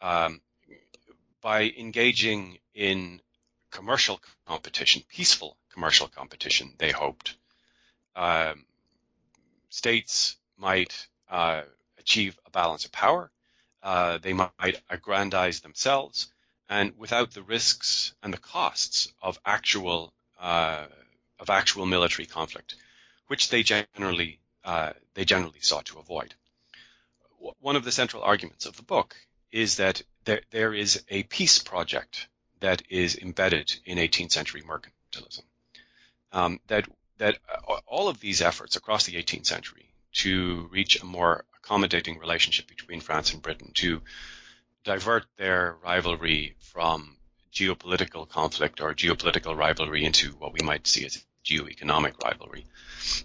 Um, 0.00 0.40
by 1.40 1.72
engaging 1.78 2.58
in 2.74 3.20
commercial 3.70 4.20
competition, 4.46 5.02
peaceful 5.08 5.56
commercial 5.72 6.08
competition, 6.08 6.74
they 6.78 6.90
hoped, 6.90 7.36
um, 8.16 8.64
states 9.70 10.36
might 10.56 11.06
uh, 11.28 11.62
achieve 11.98 12.38
a 12.46 12.50
balance 12.50 12.84
of 12.84 12.92
power. 12.92 13.30
Uh, 13.82 14.18
they 14.18 14.32
might 14.32 14.82
aggrandize 14.90 15.60
themselves, 15.60 16.30
and 16.68 16.98
without 16.98 17.30
the 17.30 17.42
risks 17.42 18.12
and 18.22 18.32
the 18.32 18.38
costs 18.38 19.12
of 19.22 19.38
actual 19.46 20.12
uh, 20.38 20.86
of 21.38 21.48
actual 21.48 21.86
military 21.86 22.26
conflict, 22.26 22.74
which 23.28 23.48
they 23.48 23.62
generally 23.62 24.38
uh, 24.64 24.92
they 25.14 25.24
generally 25.24 25.60
sought 25.60 25.86
to 25.86 25.98
avoid. 25.98 26.34
One 27.60 27.76
of 27.76 27.84
the 27.84 27.92
central 27.92 28.22
arguments 28.22 28.66
of 28.66 28.76
the 28.76 28.82
book 28.82 29.16
is 29.50 29.76
that 29.76 30.02
there, 30.24 30.40
there 30.50 30.74
is 30.74 31.02
a 31.08 31.22
peace 31.24 31.58
project 31.58 32.28
that 32.60 32.82
is 32.88 33.16
embedded 33.16 33.72
in 33.84 33.98
18th 33.98 34.32
century 34.32 34.62
mercantilism. 34.62 35.42
Um, 36.32 36.60
that 36.68 36.86
that 37.18 37.38
all 37.86 38.08
of 38.08 38.20
these 38.20 38.40
efforts 38.40 38.76
across 38.76 39.04
the 39.04 39.22
18th 39.22 39.46
century 39.46 39.92
to 40.12 40.68
reach 40.72 41.00
a 41.02 41.04
more 41.04 41.44
accommodating 41.62 42.18
relationship 42.18 42.66
between 42.66 43.00
France 43.00 43.32
and 43.32 43.42
Britain, 43.42 43.70
to 43.74 44.00
divert 44.84 45.26
their 45.36 45.76
rivalry 45.84 46.56
from 46.58 47.16
geopolitical 47.52 48.28
conflict 48.28 48.80
or 48.80 48.94
geopolitical 48.94 49.56
rivalry 49.56 50.04
into 50.04 50.30
what 50.32 50.52
we 50.52 50.60
might 50.64 50.86
see 50.86 51.04
as 51.04 51.24
geoeconomic 51.44 52.18
rivalry, 52.24 52.64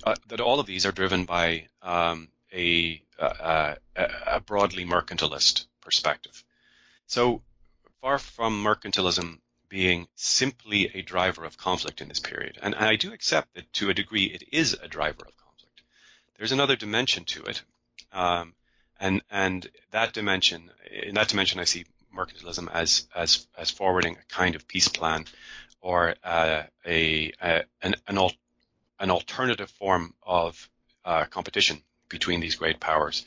uh, 0.04 0.16
that 0.28 0.42
all 0.42 0.60
of 0.60 0.66
these 0.66 0.86
are 0.86 0.92
driven 0.92 1.26
by 1.26 1.68
um, 1.82 2.28
a, 2.54 3.02
a, 3.20 3.78
a 4.28 4.40
broadly 4.42 4.86
mercantilist 4.86 5.66
perspective. 5.82 6.44
So 7.08 7.44
far 8.02 8.18
from 8.18 8.64
mercantilism 8.64 9.40
being 9.70 10.08
simply 10.16 10.92
a 10.94 11.02
driver 11.02 11.46
of 11.46 11.58
conflict 11.58 12.02
in 12.02 12.08
this 12.08 12.20
period, 12.20 12.58
and 12.62 12.76
I 12.76 12.96
do 12.96 13.14
accept 13.14 13.54
that 13.54 13.72
to 13.74 13.90
a 13.90 13.94
degree 13.94 14.26
it 14.26 14.44
is 14.52 14.74
a 14.74 14.88
driver 14.88 15.24
of 15.28 15.38
conflict. 15.38 15.82
There's 16.38 16.52
another 16.52 16.76
dimension 16.76 17.26
to 17.26 17.44
it, 17.44 17.62
um, 18.12 18.54
and 19.00 19.22
and 19.30 19.70
that 19.92 20.14
dimension, 20.14 20.72
in 20.92 21.16
that 21.16 21.28
dimension, 21.28 21.60
I 21.60 21.66
see 21.66 21.86
mercantilism 22.16 22.72
as 22.72 23.08
as 23.14 23.48
as 23.58 23.70
forwarding 23.72 24.18
a 24.18 24.34
kind 24.34 24.56
of 24.56 24.68
peace 24.68 24.88
plan, 24.88 25.26
or 25.82 26.16
uh, 26.24 26.64
a, 26.86 27.32
a 27.42 27.64
an 27.82 27.96
an, 28.08 28.18
al- 28.18 28.34
an 29.00 29.12
alternative 29.12 29.70
form 29.70 30.14
of 30.24 30.70
uh, 31.04 31.26
competition 31.26 31.84
between 32.10 32.40
these 32.40 32.56
great 32.56 32.80
powers 32.80 33.26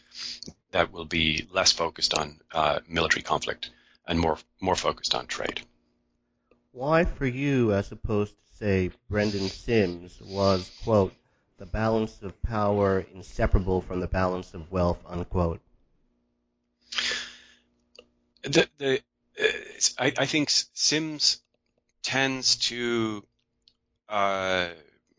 that 0.70 0.92
will 0.92 1.04
be 1.04 1.46
less 1.50 1.72
focused 1.72 2.14
on 2.14 2.40
uh, 2.52 2.80
military 2.88 3.22
conflict 3.22 3.70
and 4.06 4.18
more 4.18 4.38
more 4.60 4.76
focused 4.76 5.14
on 5.14 5.26
trade. 5.26 5.60
Why, 6.72 7.04
for 7.04 7.26
you, 7.26 7.72
as 7.72 7.90
opposed 7.92 8.32
to 8.32 8.56
say 8.56 8.90
Brendan 9.08 9.48
Simms, 9.48 10.20
was 10.20 10.70
quote 10.84 11.14
the 11.58 11.66
balance 11.66 12.22
of 12.22 12.40
power 12.42 13.04
inseparable 13.14 13.80
from 13.80 14.00
the 14.00 14.06
balance 14.06 14.54
of 14.54 14.70
wealth 14.70 15.02
unquote? 15.06 15.60
The, 18.42 18.68
the 18.78 19.00
uh, 19.40 19.44
I, 19.98 20.12
I, 20.18 20.26
think 20.26 20.48
Simms 20.50 21.40
tends 22.02 22.56
to 22.68 23.24
uh, 24.08 24.68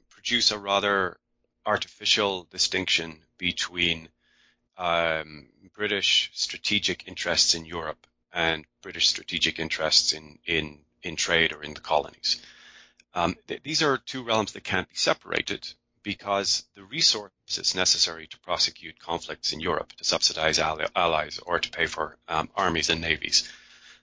produce 0.09 0.51
a 0.51 0.57
rather 0.57 1.17
artificial 1.65 2.47
distinction 2.49 3.19
between 3.37 4.09
um, 4.79 5.49
British 5.75 6.31
strategic 6.33 7.07
interests 7.07 7.53
in 7.53 7.65
Europe 7.65 8.07
and 8.33 8.65
British 8.81 9.07
strategic 9.09 9.59
interests 9.59 10.13
in 10.13 10.39
in 10.45 10.79
in 11.03 11.15
trade 11.15 11.53
or 11.53 11.63
in 11.63 11.73
the 11.73 11.81
colonies. 11.81 12.41
Um, 13.13 13.35
th- 13.47 13.63
these 13.63 13.81
are 13.81 13.97
two 13.97 14.23
realms 14.23 14.53
that 14.53 14.63
can't 14.63 14.89
be 14.89 14.95
separated 14.95 15.67
because 16.03 16.63
the 16.75 16.83
resources 16.83 17.75
necessary 17.75 18.27
to 18.27 18.39
prosecute 18.39 18.99
conflicts 18.99 19.53
in 19.53 19.59
Europe, 19.59 19.93
to 19.93 20.03
subsidize 20.03 20.59
ally- 20.59 20.87
allies, 20.95 21.39
or 21.45 21.59
to 21.59 21.69
pay 21.69 21.85
for 21.85 22.17
um, 22.27 22.49
armies 22.55 22.89
and 22.89 23.01
navies, 23.01 23.49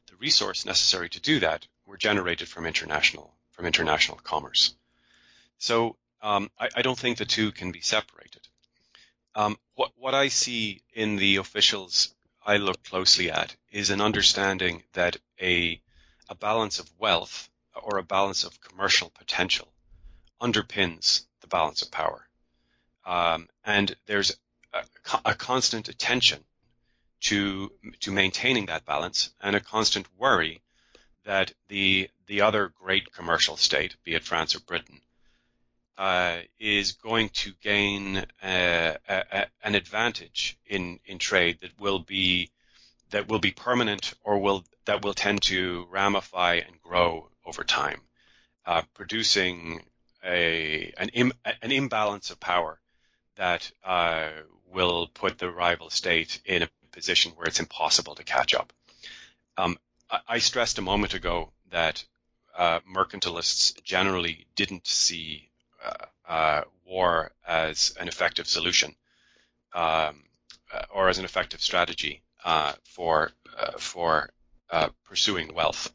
the 0.06 0.16
resource 0.16 0.66
necessary 0.66 1.08
to 1.08 1.20
do 1.20 1.40
that 1.40 1.66
were 1.86 1.96
generated 1.96 2.48
from 2.48 2.66
international 2.66 3.34
from 3.52 3.66
international 3.66 4.18
commerce. 4.18 4.74
So 5.58 5.96
um, 6.20 6.50
I, 6.58 6.68
I, 6.76 6.82
don't 6.82 6.98
think 6.98 7.16
the 7.16 7.24
two 7.24 7.52
can 7.52 7.72
be 7.72 7.80
separated. 7.80 8.45
Um, 9.36 9.58
what, 9.74 9.92
what 9.96 10.14
I 10.14 10.28
see 10.28 10.80
in 10.94 11.16
the 11.16 11.36
officials 11.36 12.14
I 12.44 12.56
look 12.56 12.82
closely 12.84 13.30
at 13.30 13.54
is 13.70 13.90
an 13.90 14.00
understanding 14.00 14.82
that 14.94 15.18
a, 15.38 15.78
a 16.30 16.34
balance 16.34 16.78
of 16.78 16.90
wealth 16.98 17.50
or 17.82 17.98
a 17.98 18.02
balance 18.02 18.44
of 18.44 18.58
commercial 18.62 19.10
potential 19.10 19.68
underpins 20.40 21.26
the 21.42 21.48
balance 21.48 21.82
of 21.82 21.90
power. 21.90 22.26
Um, 23.04 23.48
and 23.62 23.94
there's 24.06 24.34
a, 24.72 24.82
a, 25.26 25.34
constant 25.34 25.90
attention 25.90 26.42
to 27.20 27.70
to 28.00 28.12
maintaining 28.12 28.66
that 28.66 28.86
balance 28.86 29.30
and 29.40 29.54
a 29.54 29.60
constant 29.60 30.06
worry 30.16 30.62
that 31.24 31.52
the 31.68 32.08
the 32.26 32.40
other 32.40 32.68
great 32.68 33.12
commercial 33.12 33.56
state, 33.58 33.96
be 34.02 34.14
it 34.14 34.24
France 34.24 34.56
or 34.56 34.60
Britain, 34.60 35.00
uh, 35.98 36.38
is 36.58 36.92
going 36.92 37.30
to 37.30 37.52
gain 37.62 38.18
uh, 38.42 38.94
a, 39.08 39.46
an 39.62 39.74
advantage 39.74 40.58
in, 40.66 41.00
in 41.06 41.18
trade 41.18 41.58
that 41.60 41.78
will 41.80 41.98
be 41.98 42.50
that 43.10 43.28
will 43.28 43.38
be 43.38 43.52
permanent 43.52 44.14
or 44.24 44.38
will 44.38 44.64
that 44.84 45.04
will 45.04 45.14
tend 45.14 45.42
to 45.42 45.86
ramify 45.90 46.54
and 46.54 46.80
grow 46.82 47.28
over 47.44 47.64
time, 47.64 48.00
uh, 48.66 48.82
producing 48.94 49.84
a 50.24 50.92
an, 50.98 51.08
Im, 51.10 51.32
an 51.62 51.72
imbalance 51.72 52.30
of 52.30 52.40
power 52.40 52.80
that 53.36 53.70
uh, 53.84 54.28
will 54.72 55.06
put 55.06 55.38
the 55.38 55.50
rival 55.50 55.90
state 55.90 56.40
in 56.44 56.62
a 56.62 56.68
position 56.90 57.32
where 57.36 57.46
it's 57.46 57.60
impossible 57.60 58.14
to 58.14 58.24
catch 58.24 58.54
up. 58.54 58.72
Um, 59.56 59.78
I, 60.10 60.20
I 60.28 60.38
stressed 60.38 60.78
a 60.78 60.82
moment 60.82 61.14
ago 61.14 61.52
that 61.70 62.04
uh, 62.56 62.80
mercantilists 62.90 63.82
generally 63.82 64.46
didn't 64.56 64.86
see 64.86 65.45
uh, 65.84 66.06
uh, 66.28 66.62
war 66.84 67.32
as 67.46 67.94
an 67.98 68.08
effective 68.08 68.46
solution 68.46 68.94
um, 69.74 70.24
uh, 70.72 70.82
or 70.92 71.08
as 71.08 71.18
an 71.18 71.24
effective 71.24 71.60
strategy 71.60 72.22
for 72.84 73.32
for 73.78 74.30
pursuing 75.04 75.54
wealth. 75.54 75.92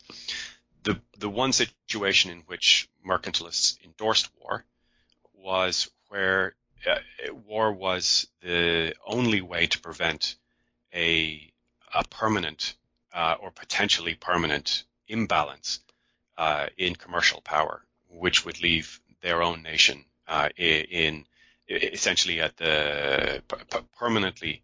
The 0.83 0.99
the 1.17 1.29
one 1.29 1.53
situation 1.53 2.31
in 2.31 2.39
which 2.47 2.89
mercantilists 3.05 3.77
endorsed 3.83 4.29
war 4.39 4.65
was 5.33 5.89
where 6.09 6.55
uh, 6.87 7.33
war 7.47 7.71
was 7.71 8.27
the 8.41 8.93
only 9.05 9.41
way 9.41 9.67
to 9.67 9.79
prevent 9.79 10.35
a, 10.93 11.51
a 11.93 12.03
permanent 12.05 12.75
uh, 13.13 13.35
or 13.39 13.51
potentially 13.51 14.15
permanent 14.15 14.83
imbalance 15.07 15.79
uh, 16.37 16.67
in 16.77 16.95
commercial 16.95 17.41
power, 17.41 17.85
which 18.09 18.45
would 18.45 18.61
leave 18.61 18.99
their 19.21 19.41
own 19.41 19.61
nation 19.61 20.05
uh, 20.27 20.49
in, 20.57 21.25
essentially 21.69 22.41
at 22.41 22.57
the 22.57 23.41
permanently 23.97 24.63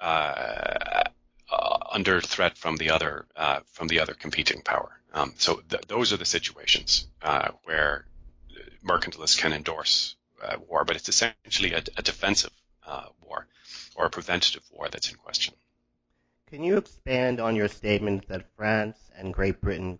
uh, 0.00 1.04
uh, 1.50 1.78
under 1.92 2.20
threat 2.20 2.58
from 2.58 2.76
the 2.76 2.90
other 2.90 3.26
uh, 3.36 3.60
from 3.72 3.88
the 3.88 4.00
other 4.00 4.14
competing 4.14 4.62
power. 4.62 4.90
Um, 5.12 5.32
so 5.38 5.62
th- 5.68 5.86
those 5.86 6.12
are 6.12 6.16
the 6.16 6.24
situations 6.24 7.06
uh, 7.22 7.50
where 7.64 8.04
mercantilists 8.84 9.38
can 9.38 9.52
endorse 9.52 10.16
war, 10.68 10.84
but 10.84 10.96
it's 10.96 11.08
essentially 11.08 11.72
a, 11.72 11.82
a 11.96 12.02
defensive 12.02 12.50
war 13.22 13.46
or 13.94 14.06
a 14.06 14.10
preventative 14.10 14.62
war 14.70 14.88
that's 14.90 15.10
in 15.10 15.16
question. 15.16 15.54
Can 16.50 16.62
you 16.62 16.76
expand 16.76 17.40
on 17.40 17.56
your 17.56 17.68
statement 17.68 18.28
that 18.28 18.46
France 18.56 18.98
and 19.16 19.34
Great 19.34 19.60
Britain, 19.60 19.98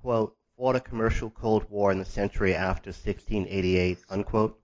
quote, 0.00 0.36
fought 0.56 0.76
a 0.76 0.80
commercial 0.80 1.30
Cold 1.30 1.68
War 1.70 1.90
in 1.90 1.98
the 1.98 2.04
century 2.04 2.54
after 2.54 2.90
1688, 2.90 3.98
unquote? 4.10 4.60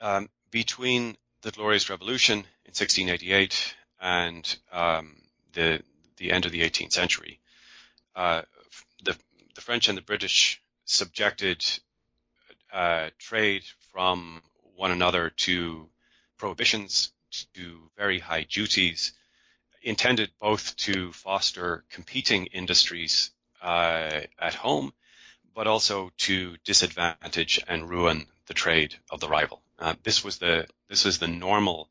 Um, 0.00 0.28
between 0.50 1.16
the 1.42 1.50
Glorious 1.50 1.90
Revolution 1.90 2.38
in 2.38 2.72
1688 2.72 3.74
and 4.00 4.56
um, 4.72 5.16
the 5.52 5.82
the 6.16 6.32
end 6.32 6.44
of 6.44 6.52
the 6.52 6.60
18th 6.62 6.92
century, 6.92 7.40
uh, 8.14 8.42
the 9.04 9.16
the 9.54 9.60
French 9.60 9.88
and 9.88 9.98
the 9.98 10.02
British 10.02 10.62
subjected 10.84 11.64
uh, 12.72 13.10
trade 13.18 13.62
from 13.92 14.42
one 14.76 14.90
another 14.90 15.30
to 15.30 15.88
prohibitions, 16.38 17.12
to 17.54 17.90
very 17.96 18.18
high 18.18 18.44
duties, 18.44 19.12
intended 19.82 20.30
both 20.40 20.76
to 20.76 21.12
foster 21.12 21.84
competing 21.90 22.46
industries 22.46 23.30
uh, 23.60 24.20
at 24.38 24.54
home, 24.54 24.92
but 25.54 25.66
also 25.66 26.10
to 26.18 26.56
disadvantage 26.64 27.60
and 27.68 27.88
ruin 27.88 28.26
the 28.46 28.54
trade 28.54 28.94
of 29.10 29.20
the 29.20 29.28
rival. 29.28 29.62
Uh, 29.78 29.94
this 30.02 30.24
was 30.24 30.38
the 30.38 30.66
this 30.88 31.04
was 31.04 31.18
the 31.18 31.28
normal 31.28 31.88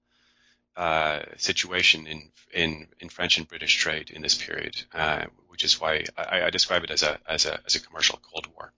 uh, 0.75 1.19
situation 1.37 2.07
in, 2.07 2.31
in 2.53 2.87
in 2.99 3.09
French 3.09 3.37
and 3.37 3.47
British 3.47 3.75
trade 3.77 4.11
in 4.11 4.21
this 4.21 4.35
period, 4.35 4.81
uh, 4.93 5.25
which 5.47 5.63
is 5.63 5.79
why 5.79 6.03
I, 6.17 6.43
I, 6.43 6.49
describe 6.51 6.83
it 6.83 6.91
as 6.91 7.03
a 7.03 7.19
as 7.27 7.45
a 7.45 7.59
as 7.65 7.75
a 7.75 7.79
commercial 7.79 8.19
Cold 8.31 8.47
War. 8.55 8.71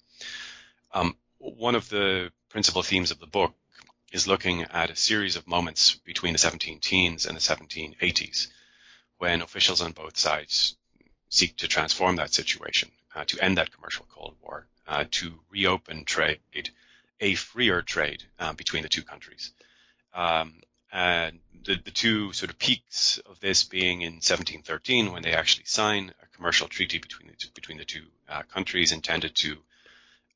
Um, 0.94 1.16
one 1.38 1.76
of 1.76 1.90
the 1.90 2.32
principal 2.50 2.84
themes 2.84 3.12
of 3.12 3.20
the 3.20 3.28
book 3.28 3.54
is 4.12 4.28
looking 4.28 4.64
at 4.64 4.90
a 4.90 4.96
series 4.96 5.36
of 5.36 5.48
moments 5.48 5.96
between 6.06 6.34
the 6.34 6.40
17 6.40 6.80
teens 6.80 7.26
and 7.26 7.36
the 7.36 7.42
1780s 7.42 8.48
when 9.18 9.42
officials 9.42 9.82
on 9.82 9.92
both 9.92 10.18
sides 10.18 10.76
seek 11.32 11.56
to 11.58 11.68
transform 11.68 12.18
that 12.18 12.34
situation, 12.34 12.92
uh, 13.16 13.24
to 13.26 13.44
end 13.44 13.58
that 13.58 13.72
commercial 13.72 14.06
Cold 14.14 14.36
War, 14.44 14.68
uh, 14.88 15.06
to 15.10 15.40
reopen 15.50 16.06
trade, 16.06 16.40
a 17.20 17.36
freer 17.36 17.82
trade 17.82 18.24
uh, 18.38 18.54
between 18.54 18.84
the 18.84 18.90
two 18.90 19.02
countries. 19.02 19.54
Um, 20.14 20.62
and 20.92 21.40
the, 21.64 21.78
the, 21.84 21.92
two 21.92 22.34
sort 22.34 22.52
of 22.52 22.60
peaks 22.60 23.18
of 23.20 23.40
this 23.40 23.64
being 23.64 24.02
in 24.02 24.16
1713 24.16 25.14
when 25.14 25.24
they 25.24 25.32
actually 25.32 25.64
sign 25.66 26.14
a 26.22 26.36
commercial 26.36 26.68
treaty 26.68 26.98
between 26.98 27.30
the 27.30 27.36
two, 27.36 27.48
between 27.56 27.78
the 27.78 27.86
two 27.86 28.04
uh, 28.28 28.42
countries 28.44 28.92
intended 28.92 29.34
to 29.36 29.58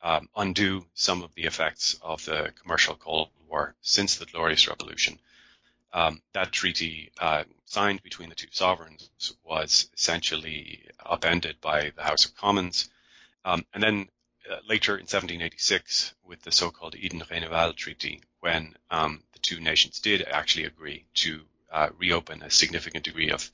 um, 0.01 0.29
undo 0.37 0.85
some 0.93 1.23
of 1.23 1.35
the 1.35 1.43
effects 1.43 1.99
of 2.01 2.23
the 2.23 2.53
commercial 2.61 2.95
Cold 2.95 3.29
War 3.49 3.75
since 3.81 4.15
the 4.15 4.25
Glorious 4.25 4.67
Revolution. 4.69 5.19
Um, 5.95 6.21
that 6.33 6.51
treaty 6.51 7.09
uh, 7.21 7.45
signed 7.63 8.03
between 8.03 8.27
the 8.27 8.35
two 8.35 8.49
sovereigns 8.51 9.09
was 9.45 9.87
essentially 9.93 10.89
upended 10.99 11.61
by 11.61 11.93
the 11.95 12.03
House 12.03 12.25
of 12.25 12.35
Commons. 12.35 12.89
Um, 13.45 13.65
and 13.73 13.81
then 13.81 14.09
uh, 14.51 14.57
later 14.67 14.95
in 14.95 15.03
1786, 15.03 16.13
with 16.25 16.41
the 16.41 16.51
so-called 16.51 16.95
Eden-Rayneval 16.95 17.77
Treaty, 17.77 18.21
when 18.41 18.75
um, 18.91 19.23
the 19.31 19.39
two 19.39 19.61
nations 19.61 20.01
did 20.01 20.21
actually 20.23 20.65
agree 20.65 21.05
to 21.13 21.39
uh, 21.71 21.87
reopen 21.97 22.43
a 22.43 22.51
significant 22.51 23.05
degree 23.05 23.29
of 23.29 23.49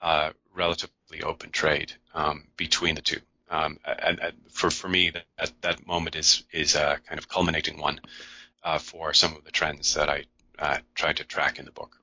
uh, 0.00 0.30
relatively 0.54 1.24
open 1.24 1.50
trade 1.50 1.92
um, 2.14 2.46
between 2.56 2.94
the 2.94 3.02
two. 3.02 3.20
Um, 3.50 3.80
and, 3.84 4.20
and, 4.20 4.34
for 4.48 4.70
for 4.70 4.88
me, 4.88 5.10
that 5.10 5.52
that 5.62 5.86
moment 5.86 6.14
is 6.14 6.44
is 6.52 6.76
a 6.76 7.00
kind 7.06 7.18
of 7.18 7.28
culminating 7.28 7.78
one 7.78 8.00
uh, 8.62 8.78
for 8.78 9.12
some 9.12 9.34
of 9.34 9.44
the 9.44 9.50
trends 9.50 9.94
that 9.94 10.08
I 10.08 10.24
uh, 10.58 10.78
tried 10.94 11.16
to 11.18 11.24
track 11.24 11.58
in 11.58 11.64
the 11.64 11.72
book. 11.72 12.00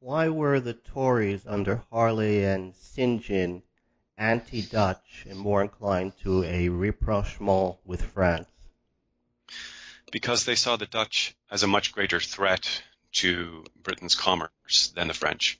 Why 0.00 0.28
were 0.28 0.60
the 0.60 0.74
Tories 0.74 1.46
under 1.46 1.82
Harley 1.90 2.44
and 2.44 2.74
St. 2.74 3.22
John 3.22 3.62
anti-Dutch 4.16 5.26
and 5.28 5.38
more 5.38 5.62
inclined 5.62 6.12
to 6.22 6.44
a 6.44 6.68
rapprochement 6.68 7.76
with 7.84 8.02
France? 8.02 8.48
Because 10.10 10.44
they 10.44 10.54
saw 10.54 10.76
the 10.76 10.86
Dutch 10.86 11.34
as 11.50 11.62
a 11.62 11.68
much 11.68 11.92
greater 11.92 12.20
threat 12.20 12.82
to 13.12 13.64
Britain's 13.82 14.14
commerce 14.14 14.92
than 14.94 15.08
the 15.08 15.14
French. 15.14 15.58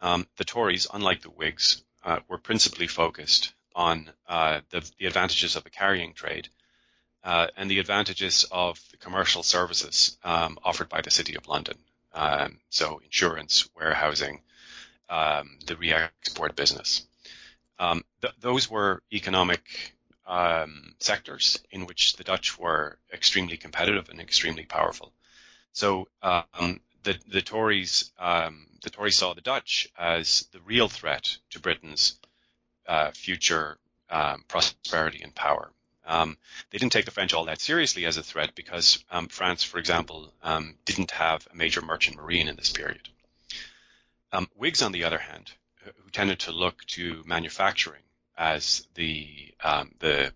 Um, 0.00 0.26
the 0.36 0.44
Tories, 0.44 0.86
unlike 0.92 1.22
the 1.22 1.30
Whigs, 1.30 1.82
uh, 2.04 2.20
were 2.28 2.38
principally 2.38 2.88
focused 2.88 3.54
on 3.74 4.10
uh, 4.26 4.60
the, 4.70 4.90
the, 4.98 5.06
advantages 5.06 5.56
of 5.56 5.64
the 5.64 5.70
carrying 5.70 6.12
trade 6.12 6.48
uh, 7.24 7.46
and 7.56 7.70
the 7.70 7.78
advantages 7.78 8.44
of 8.50 8.80
the 8.90 8.96
commercial 8.96 9.42
services 9.42 10.16
um, 10.24 10.58
offered 10.64 10.88
by 10.88 11.00
the 11.00 11.10
City 11.10 11.36
of 11.36 11.48
London. 11.48 11.76
Um, 12.14 12.58
so 12.68 13.00
insurance, 13.04 13.68
warehousing, 13.76 14.40
um, 15.08 15.58
the 15.66 15.76
re-export 15.76 16.56
business. 16.56 17.06
Um, 17.78 18.04
th- 18.20 18.34
those 18.40 18.70
were 18.70 19.02
economic 19.12 19.94
um, 20.26 20.94
sectors 20.98 21.60
in 21.70 21.86
which 21.86 22.14
the 22.14 22.24
Dutch 22.24 22.58
were 22.58 22.98
extremely 23.12 23.56
competitive 23.56 24.08
and 24.08 24.20
extremely 24.20 24.64
powerful. 24.64 25.12
So 25.72 26.08
um, 26.22 26.80
the, 27.02 27.18
the 27.28 27.42
Tories 27.42 28.10
the 28.18 28.90
Tories 28.90 29.16
saw 29.16 29.32
the 29.32 29.40
Dutch 29.40 29.88
as 29.96 30.46
the 30.52 30.60
real 30.60 30.88
threat 30.88 31.36
to 31.50 31.60
Britain's 31.60 32.18
uh, 32.86 33.10
future 33.12 33.78
prosperity 34.48 35.22
and 35.22 35.34
power. 35.34 35.72
Um, 36.04 36.36
they 36.70 36.78
didn't 36.78 36.92
take 36.92 37.04
the 37.04 37.10
French 37.10 37.32
all 37.32 37.44
that 37.44 37.60
seriously 37.60 38.06
as 38.06 38.16
a 38.16 38.22
threat 38.22 38.54
because 38.54 39.04
um, 39.10 39.28
France, 39.28 39.62
for 39.62 39.78
example, 39.78 40.32
um, 40.42 40.74
didn't 40.84 41.12
have 41.12 41.46
a 41.52 41.56
major 41.56 41.80
merchant 41.80 42.16
marine 42.16 42.48
in 42.48 42.56
this 42.56 42.72
period. 42.72 43.08
Um, 44.32 44.48
Whigs, 44.56 44.82
on 44.82 44.92
the 44.92 45.04
other 45.04 45.18
hand, 45.18 45.52
who 45.84 46.10
tended 46.10 46.40
to 46.40 46.52
look 46.52 46.84
to 46.86 47.22
manufacturing 47.26 48.02
as 48.36 48.86
the 48.94 49.54
um, 49.62 49.92
the 49.98 50.32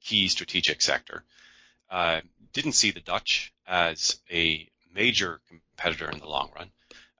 key 0.00 0.28
strategic 0.28 0.82
sector, 0.82 1.24
uh, 1.90 2.20
didn't 2.52 2.72
see 2.72 2.90
the 2.90 3.00
Dutch 3.00 3.52
as 3.66 4.20
a 4.30 4.68
major 4.94 5.40
competitor 5.48 6.10
in 6.10 6.18
the 6.18 6.28
long 6.28 6.50
run, 6.54 6.70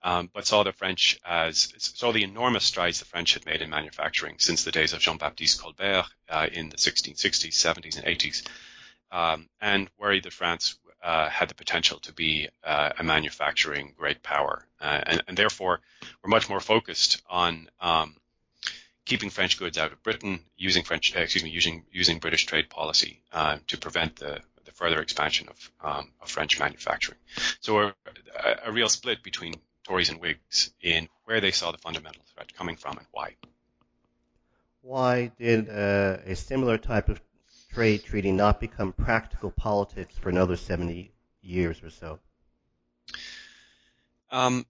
um, 0.03 0.29
but 0.33 0.45
saw 0.45 0.63
the 0.63 0.73
French 0.73 1.19
as 1.25 1.73
saw 1.77 2.11
the 2.11 2.23
enormous 2.23 2.65
strides 2.65 2.99
the 2.99 3.05
French 3.05 3.33
had 3.33 3.45
made 3.45 3.61
in 3.61 3.69
manufacturing 3.69 4.35
since 4.39 4.63
the 4.63 4.71
days 4.71 4.93
of 4.93 4.99
Jean-Baptiste 4.99 5.61
Colbert 5.61 6.05
uh, 6.29 6.47
in 6.51 6.69
the 6.69 6.77
1660s, 6.77 7.53
70s, 7.53 7.97
and 7.97 8.05
80s, 8.05 8.47
um, 9.11 9.49
and 9.61 9.89
worried 9.97 10.23
that 10.23 10.33
France 10.33 10.77
uh, 11.01 11.29
had 11.29 11.49
the 11.49 11.55
potential 11.55 11.99
to 11.99 12.13
be 12.13 12.49
uh, 12.63 12.91
a 12.97 13.03
manufacturing 13.03 13.93
great 13.97 14.23
power, 14.23 14.65
uh, 14.79 15.01
and, 15.05 15.23
and, 15.27 15.37
therefore 15.37 15.81
were 16.23 16.29
much 16.29 16.49
more 16.49 16.61
focused 16.61 17.21
on 17.29 17.69
um, 17.81 18.15
keeping 19.05 19.29
French 19.29 19.59
goods 19.59 19.77
out 19.77 19.91
of 19.91 20.01
Britain, 20.01 20.39
using 20.55 20.83
French, 20.83 21.13
uh, 21.15 21.19
excuse 21.19 21.43
me, 21.43 21.49
using 21.49 21.83
using 21.91 22.19
British 22.19 22.45
trade 22.45 22.69
policy 22.69 23.21
uh, 23.33 23.57
to 23.67 23.77
prevent 23.77 24.15
the 24.15 24.39
the 24.65 24.71
further 24.71 25.01
expansion 25.01 25.49
of, 25.49 25.71
um, 25.83 26.09
of 26.21 26.29
French 26.29 26.57
manufacturing. 26.57 27.19
So 27.59 27.79
a, 27.79 27.95
a, 28.65 28.71
real 28.71 28.87
split 28.87 29.21
between 29.21 29.55
Tories 29.83 30.09
and 30.09 30.21
Whigs 30.21 30.71
in 30.81 31.09
where 31.25 31.41
they 31.41 31.51
saw 31.51 31.71
the 31.71 31.77
fundamental 31.77 32.21
threat 32.33 32.53
coming 32.53 32.75
from 32.75 32.97
and 32.97 33.07
why. 33.11 33.35
Why 34.81 35.31
did 35.39 35.69
uh, 35.69 36.17
a 36.25 36.35
similar 36.35 36.77
type 36.77 37.09
of 37.09 37.21
trade 37.73 38.03
treaty 38.03 38.31
not 38.31 38.59
become 38.59 38.93
practical 38.93 39.51
politics 39.51 40.15
for 40.17 40.29
another 40.29 40.55
70 40.55 41.11
years 41.41 41.81
or 41.83 41.89
so? 41.89 42.19
Um, 44.31 44.65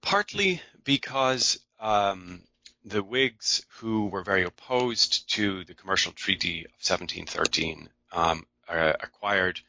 partly 0.00 0.60
because 0.84 1.58
um, 1.80 2.42
the 2.84 3.02
Whigs, 3.02 3.64
who 3.78 4.06
were 4.06 4.22
very 4.22 4.44
opposed 4.44 5.30
to 5.34 5.64
the 5.64 5.74
commercial 5.74 6.12
treaty 6.12 6.64
of 6.64 6.72
1713, 6.72 7.88
um, 8.12 8.46
acquired 8.68 9.60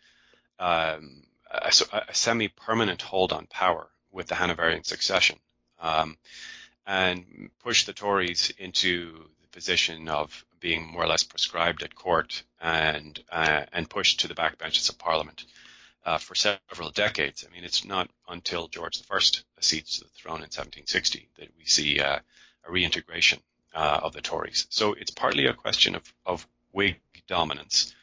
um, 0.60 1.24
a, 1.52 1.72
a, 2.10 2.14
semi-permanent 2.14 3.02
hold 3.02 3.34
on 3.34 3.46
power 3.48 3.88
with 4.16 4.28
the 4.28 4.36
Hanoverian 4.36 4.84
succession, 4.84 5.38
um, 5.80 6.18
and 6.88 7.50
pushed 7.64 7.86
the 7.86 7.94
Tories 7.94 8.52
into 8.58 9.12
the 9.42 9.48
position 9.50 10.08
of 10.08 10.46
being 10.62 10.88
more 10.88 11.04
or 11.04 11.08
less 11.08 11.24
proscribed 11.24 11.84
at 11.84 11.94
court 11.94 12.42
and 12.60 13.22
uh, 13.32 13.66
and 13.74 13.90
pushed 13.90 14.22
to 14.22 14.28
the 14.28 14.34
backbenches 14.34 14.90
of 14.90 14.98
Parliament 14.98 15.46
uh, 16.06 16.18
for 16.18 16.34
several 16.34 16.92
decades. 16.92 17.46
I 17.48 17.54
mean, 17.54 17.66
it's 17.66 17.84
not 17.84 18.10
until 18.28 18.68
George 18.68 18.98
I 18.98 19.44
to 19.98 20.04
the 20.04 20.10
throne 20.16 20.38
in 20.38 20.50
1760 20.50 21.30
that 21.38 21.50
we 21.58 21.66
see 21.66 22.00
uh, 22.00 22.20
a 22.68 22.72
reintegration 22.72 23.40
uh, 23.74 24.00
of 24.02 24.14
the 24.14 24.22
Tories. 24.22 24.66
So 24.70 24.94
it's 24.94 25.12
partly 25.12 25.48
a 25.48 25.54
question 25.54 25.96
of, 25.96 26.14
of 26.26 26.48
Whig 26.72 27.02
dominance. 27.28 27.94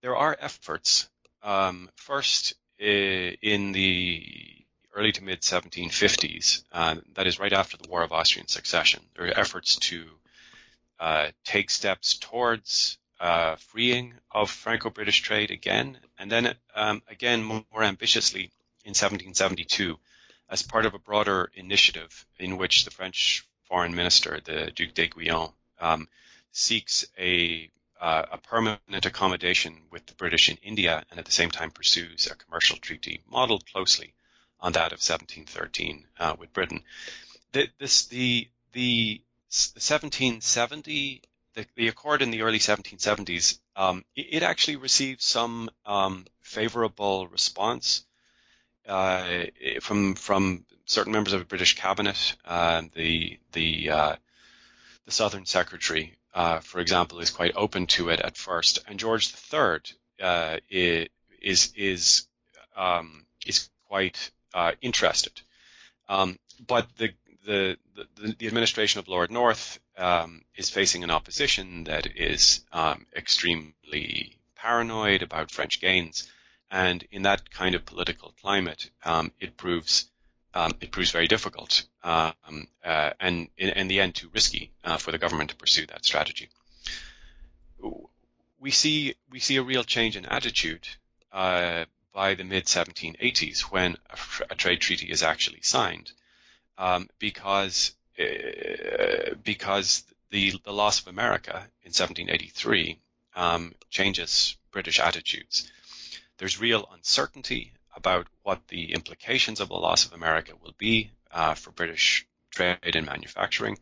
There 0.00 0.16
are 0.16 0.36
efforts, 0.40 1.08
um, 1.42 1.90
first 1.96 2.54
in 2.78 3.72
the 3.72 4.64
early 4.98 5.12
to 5.12 5.22
mid 5.22 5.40
1750s, 5.42 6.64
uh, 6.72 6.96
that 7.14 7.28
is 7.28 7.38
right 7.38 7.52
after 7.52 7.76
the 7.76 7.88
War 7.88 8.02
of 8.02 8.12
Austrian 8.12 8.48
Succession, 8.48 9.00
there 9.14 9.28
are 9.28 9.38
efforts 9.38 9.76
to 9.76 10.04
uh, 10.98 11.28
take 11.44 11.70
steps 11.70 12.18
towards 12.18 12.98
uh, 13.20 13.54
freeing 13.56 14.14
of 14.32 14.50
Franco-British 14.50 15.20
trade 15.22 15.52
again, 15.52 15.98
and 16.18 16.32
then 16.32 16.52
um, 16.74 17.00
again 17.08 17.44
more 17.44 17.84
ambitiously 17.84 18.50
in 18.84 18.90
1772 18.90 19.96
as 20.50 20.62
part 20.62 20.84
of 20.84 20.94
a 20.94 20.98
broader 20.98 21.50
initiative 21.54 22.26
in 22.40 22.56
which 22.56 22.84
the 22.84 22.90
French 22.90 23.46
foreign 23.68 23.94
minister, 23.94 24.40
the 24.44 24.72
Duc 24.74 24.94
d'Aiguillon, 24.94 25.52
um, 25.78 26.08
seeks 26.50 27.06
a, 27.16 27.70
uh, 28.00 28.24
a 28.32 28.38
permanent 28.38 29.06
accommodation 29.06 29.82
with 29.92 30.06
the 30.06 30.14
British 30.14 30.48
in 30.48 30.56
India 30.56 31.04
and 31.10 31.20
at 31.20 31.26
the 31.26 31.32
same 31.32 31.50
time 31.50 31.70
pursues 31.70 32.26
a 32.26 32.34
commercial 32.34 32.78
treaty 32.78 33.22
modeled 33.28 33.64
closely 33.70 34.14
on 34.60 34.72
that 34.72 34.92
of 34.92 35.00
1713 35.00 36.04
uh, 36.18 36.36
with 36.38 36.52
Britain. 36.52 36.82
The, 37.52 37.68
this, 37.78 38.06
the, 38.06 38.48
the 38.72 39.20
1770, 39.48 41.22
the, 41.54 41.66
the, 41.76 41.88
accord 41.88 42.22
in 42.22 42.30
the 42.30 42.42
early 42.42 42.58
1770s, 42.58 43.58
um, 43.76 44.04
it, 44.14 44.26
it, 44.30 44.42
actually 44.42 44.76
received 44.76 45.22
some 45.22 45.70
um, 45.86 46.26
favorable 46.40 47.26
response 47.28 48.04
uh, 48.88 49.44
from 49.80 50.14
from 50.14 50.64
certain 50.86 51.12
members 51.12 51.32
of 51.32 51.40
the 51.40 51.46
British 51.46 51.76
cabinet. 51.76 52.34
Uh, 52.44 52.82
the 52.94 53.38
the 53.52 53.90
uh, 53.90 54.16
the 55.04 55.10
Southern 55.12 55.46
Secretary, 55.46 56.16
uh, 56.34 56.60
for 56.60 56.80
example, 56.80 57.20
is 57.20 57.30
quite 57.30 57.52
open 57.56 57.86
to 57.86 58.08
it 58.08 58.20
at 58.20 58.36
first, 58.36 58.80
and 58.88 58.98
George 58.98 59.32
III 59.52 59.80
uh, 60.22 60.56
is 60.70 61.72
is 61.76 62.26
um, 62.76 63.24
is 63.46 63.68
quite 63.88 64.30
uh, 64.54 64.72
interested. 64.80 65.40
Um, 66.08 66.38
but 66.66 66.88
the, 66.96 67.10
the, 67.44 67.76
the, 67.94 68.34
the, 68.38 68.46
administration 68.46 68.98
of 68.98 69.08
Lord 69.08 69.30
North 69.30 69.78
um, 69.96 70.42
is 70.56 70.70
facing 70.70 71.04
an 71.04 71.10
opposition 71.10 71.84
that 71.84 72.06
is 72.16 72.64
um, 72.72 73.06
extremely 73.14 74.38
paranoid 74.56 75.22
about 75.22 75.50
French 75.50 75.80
gains, 75.80 76.28
and 76.70 77.04
in 77.10 77.22
that 77.22 77.50
kind 77.50 77.74
of 77.74 77.84
political 77.84 78.34
climate, 78.40 78.90
um, 79.04 79.32
it 79.40 79.56
proves 79.56 80.06
um, 80.54 80.72
it 80.80 80.90
proves 80.90 81.10
very 81.10 81.28
difficult, 81.28 81.84
um, 82.02 82.32
uh, 82.84 83.10
and 83.20 83.48
in, 83.58 83.68
in, 83.68 83.88
the 83.88 84.00
end, 84.00 84.14
too 84.14 84.30
risky 84.32 84.72
uh, 84.82 84.96
for 84.96 85.12
the 85.12 85.18
government 85.18 85.50
to 85.50 85.56
pursue 85.56 85.86
that 85.86 86.04
strategy. 86.04 86.48
We 88.58 88.70
see 88.70 89.14
we 89.30 89.40
see 89.40 89.56
a 89.56 89.62
real 89.62 89.84
change 89.84 90.16
in 90.16 90.24
attitude 90.24 90.88
uh, 91.32 91.84
by 92.18 92.34
the 92.34 92.42
mid 92.42 92.64
1780s 92.64 93.60
when 93.70 93.96
a, 94.50 94.56
trade 94.56 94.80
treaty 94.80 95.06
is 95.06 95.22
actually 95.22 95.60
signed, 95.62 96.10
um, 96.76 97.08
because 97.20 97.94
uh, 98.18 99.34
because 99.44 100.02
the 100.30 100.52
the 100.64 100.72
loss 100.72 101.00
of 101.00 101.06
America 101.06 101.54
in 101.84 101.92
1783 101.94 102.98
um, 103.36 103.72
changes 103.88 104.56
British 104.72 104.98
attitudes. 104.98 105.70
There's 106.38 106.60
real 106.60 106.88
uncertainty 106.92 107.72
about 107.94 108.26
what 108.42 108.66
the 108.66 108.94
implications 108.94 109.60
of 109.60 109.68
the 109.68 109.74
loss 109.74 110.04
of 110.04 110.12
America 110.12 110.54
will 110.60 110.74
be 110.76 111.12
uh, 111.30 111.54
for 111.54 111.70
British 111.70 112.26
trade 112.50 112.96
and 112.96 113.06
manufacturing. 113.06 113.78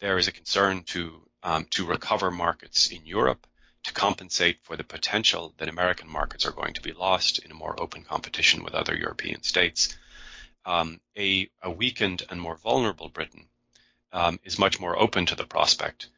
There 0.00 0.18
is 0.18 0.26
a 0.26 0.32
concern 0.32 0.82
to 0.94 1.22
um, 1.44 1.66
to 1.76 1.86
recover 1.86 2.32
markets 2.32 2.88
in 2.88 3.06
Europe 3.06 3.46
to 3.84 3.92
compensate 3.92 4.58
for 4.62 4.76
the 4.76 4.84
potential 4.84 5.54
that 5.58 5.68
American 5.68 6.08
markets 6.08 6.46
are 6.46 6.52
going 6.52 6.74
to 6.74 6.82
be 6.82 6.92
lost 6.92 7.38
in 7.38 7.50
a 7.50 7.54
more 7.54 7.80
open 7.80 8.02
competition 8.02 8.62
with 8.62 8.74
other 8.74 8.94
European 8.96 9.42
states. 9.42 9.96
Um, 10.66 11.00
a, 11.16 11.48
a, 11.62 11.70
weakened 11.70 12.22
and 12.28 12.40
more 12.40 12.56
vulnerable 12.56 13.08
Britain 13.08 13.46
um, 14.12 14.38
is 14.44 14.58
much 14.58 14.78
more 14.78 14.98
open 14.98 15.24
to 15.26 15.34
the 15.34 15.46
prospect 15.46 16.08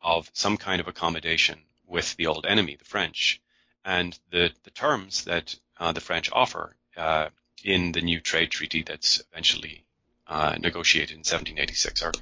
of 0.00 0.30
some 0.32 0.56
kind 0.56 0.80
of 0.80 0.88
accommodation 0.88 1.60
with 1.86 2.16
the 2.16 2.26
old 2.26 2.46
enemy, 2.46 2.76
the 2.76 2.84
French, 2.84 3.40
and 3.84 4.18
the, 4.30 4.50
the 4.62 4.70
terms 4.70 5.24
that 5.24 5.54
uh, 5.78 5.92
the 5.92 6.00
French 6.00 6.30
offer 6.32 6.74
uh, 6.96 7.28
in 7.62 7.92
the 7.92 8.00
new 8.00 8.20
trade 8.20 8.50
treaty 8.50 8.82
that's 8.82 9.22
eventually 9.30 9.84
uh, 10.26 10.56
negotiated 10.58 11.12
in 11.12 11.18
1786 11.18 12.02
are, 12.02 12.12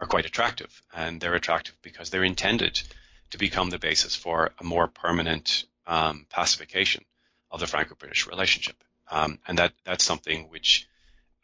are 0.00 0.06
quite 0.06 0.26
attractive. 0.26 0.82
And 0.92 1.20
they're 1.20 1.34
attractive 1.34 1.76
because 1.82 2.10
they're 2.10 2.24
intended 2.24 2.82
to 3.30 3.38
become 3.38 3.70
the 3.70 3.78
basis 3.78 4.14
for 4.14 4.50
a 4.58 4.64
more 4.64 4.88
permanent 4.88 5.64
um, 5.86 6.26
pacification 6.30 7.04
of 7.50 7.60
the 7.60 7.66
Franco-British 7.66 8.26
relationship. 8.26 8.76
Um, 9.10 9.38
and 9.46 9.58
that, 9.58 9.72
that's 9.84 10.04
something 10.04 10.48
which 10.50 10.88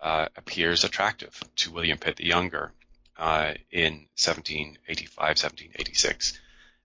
uh, 0.00 0.26
appears 0.36 0.84
attractive 0.84 1.40
to 1.56 1.72
William 1.72 1.98
Pitt 1.98 2.16
the 2.16 2.26
Younger 2.26 2.72
uh, 3.18 3.54
in 3.70 4.06
1785, 4.16 5.18
1786, 5.18 6.38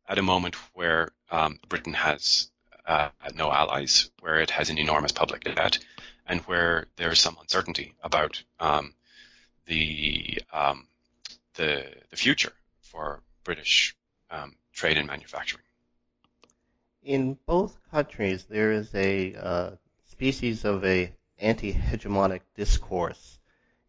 at 0.08 0.18
a 0.18 0.24
moment 0.24 0.56
where 0.74 1.10
um, 1.30 1.60
Britain 1.68 1.94
has 1.94 2.50
uh, 2.86 3.10
no 3.36 3.52
allies, 3.52 4.10
where 4.22 4.40
it 4.40 4.50
has 4.50 4.70
an 4.70 4.78
enormous 4.78 5.12
public 5.12 5.44
debt, 5.44 5.80
and 6.26 6.42
where 6.42 6.88
there's 6.96 7.20
some 7.20 7.38
uncertainty 7.40 7.94
about 8.02 8.42
um, 8.60 8.94
the, 9.66 10.42
um, 10.52 10.88
the 11.56 11.86
the 12.10 12.16
future 12.16 12.54
for 12.82 13.22
British 13.44 13.96
um, 14.30 14.56
trade 14.74 14.98
and 14.98 15.08
manufacturing. 15.08 15.64
In 17.04 17.38
both 17.46 17.80
countries, 17.90 18.46
there 18.46 18.72
is 18.72 18.94
a 18.94 19.36
uh, 19.36 19.72
species 20.10 20.66
of 20.66 20.86
a 20.86 21.12
anti-hegemonic 21.40 22.42
discourse. 22.56 23.40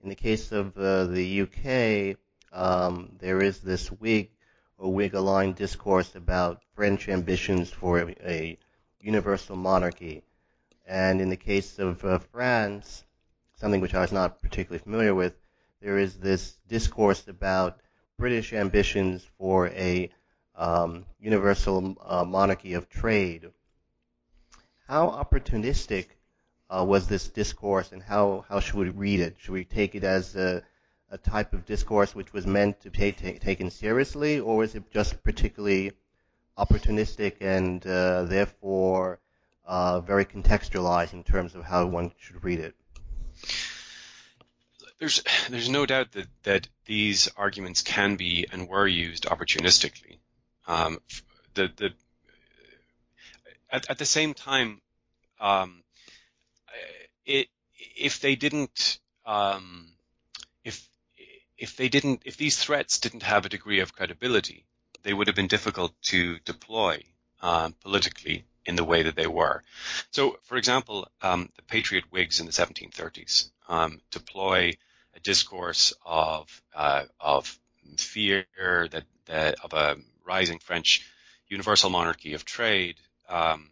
In 0.03 0.09
the 0.09 0.15
case 0.15 0.51
of 0.51 0.77
uh, 0.77 1.05
the 1.05 1.43
UK, 1.43 2.17
um, 2.53 3.13
there 3.19 3.43
is 3.43 3.61
this 3.61 3.89
Whig 3.93 4.31
or 4.79 4.93
Whig-aligned 4.93 5.57
discourse 5.57 6.15
about 6.15 6.63
French 6.75 7.09
ambitions 7.09 7.71
for 7.71 8.01
a, 8.01 8.17
a 8.25 8.59
universal 9.01 9.57
monarchy. 9.57 10.23
And 10.87 11.21
in 11.21 11.29
the 11.29 11.37
case 11.37 11.79
of 11.79 12.05
uh, 12.05 12.19
France, 12.19 13.05
something 13.57 13.81
which 13.81 13.95
I 13.95 14.01
was 14.01 14.13
not 14.13 14.41
particularly 14.43 14.83
familiar 14.83 15.15
with, 15.15 15.35
there 15.81 15.99
is 15.99 16.17
this 16.17 16.57
discourse 16.69 17.29
about 17.29 17.81
British 18.19 18.53
ambitions 18.53 19.27
for 19.39 19.69
a 19.69 20.11
um, 20.63 21.05
universal 21.21 21.97
uh, 22.07 22.25
monarchy 22.25 22.75
of 22.75 22.89
trade. 22.89 23.51
How 24.87 25.09
opportunistic 25.09 26.07
uh, 26.71 26.85
was 26.85 27.09
this 27.09 27.29
discourse, 27.29 27.91
and 27.91 28.01
how, 28.01 28.45
how 28.49 28.61
should 28.61 28.77
we 28.77 28.89
read 28.91 29.21
it? 29.21 29.37
Should 29.41 29.55
we 29.55 29.65
take 29.65 29.97
it 29.97 30.05
as 30.05 30.37
a, 30.37 30.63
a 31.11 31.19
type 31.19 31.53
of 31.53 31.67
discourse 31.67 32.15
which 32.15 32.33
was 32.33 32.47
meant 32.47 32.81
to 32.83 32.91
be 32.91 33.11
take, 33.11 33.41
taken 33.41 33.71
seriously, 33.71 34.39
or 34.39 34.59
was 34.59 34.77
it 34.77 34.89
just 34.93 35.21
particularly 35.25 35.93
opportunistic 36.57 37.39
and 37.41 37.85
uh, 37.85 38.23
therefore 38.23 39.19
uh, 39.67 39.99
very 40.01 40.25
contextualized 40.25 41.13
in 41.13 41.25
terms 41.25 41.57
of 41.57 41.65
how 41.65 41.87
one 41.87 42.13
should 42.21 42.45
read 42.45 42.61
it? 42.61 42.77
There's 45.01 45.25
there's 45.51 45.69
no 45.69 45.87
doubt 45.87 46.13
that 46.13 46.29
that 46.45 46.69
these 46.85 47.29
arguments 47.37 47.83
can 47.83 48.15
be 48.15 48.47
and 48.53 48.69
were 48.69 48.87
used 48.87 49.25
opportunistically. 49.25 50.19
Um, 50.67 50.99
the 51.55 51.71
the 51.77 51.93
at, 53.71 53.91
at 53.91 53.99
the 53.99 54.05
same 54.05 54.35
time, 54.35 54.81
um, 55.41 55.83
it 57.25 57.49
if 57.97 58.21
they 58.21 58.37
didn't 58.37 58.99
um, 59.27 59.89
if 60.65 60.89
if 61.59 61.77
they 61.77 61.89
didn't 61.89 62.23
if 62.25 62.37
these 62.37 62.59
threats 62.59 62.99
didn't 62.99 63.23
have 63.23 63.47
a 63.47 63.49
degree 63.49 63.81
of 63.81 63.95
credibility, 63.95 64.65
they 65.03 65.13
would 65.13 65.27
have 65.27 65.37
been 65.37 65.49
difficult 65.49 65.93
to 66.03 66.39
deploy 66.45 67.03
um, 67.41 67.75
politically 67.83 68.45
in 68.65 68.77
the 68.77 68.85
way 68.85 69.03
that 69.03 69.17
they 69.17 69.27
were. 69.27 69.63
So, 70.11 70.39
for 70.45 70.57
example, 70.57 71.09
um, 71.21 71.49
the 71.57 71.63
Patriot 71.63 72.05
Whigs 72.11 72.39
in 72.39 72.47
the 72.47 72.53
1730s 72.53 73.51
um, 73.69 74.01
deploy 74.11 74.73
a 75.15 75.21
discourse 75.21 75.93
of 76.05 76.63
uh, 76.75 77.05
of 77.21 77.59
fear 77.97 78.47
that, 78.57 79.05
that 79.27 79.57
of 79.63 79.73
a 79.73 79.97
rising 80.25 80.59
French 80.59 81.07
universal 81.49 81.91
monarchy 81.91 82.35
of 82.35 82.45
trade 82.45 82.97
um, 83.29 83.71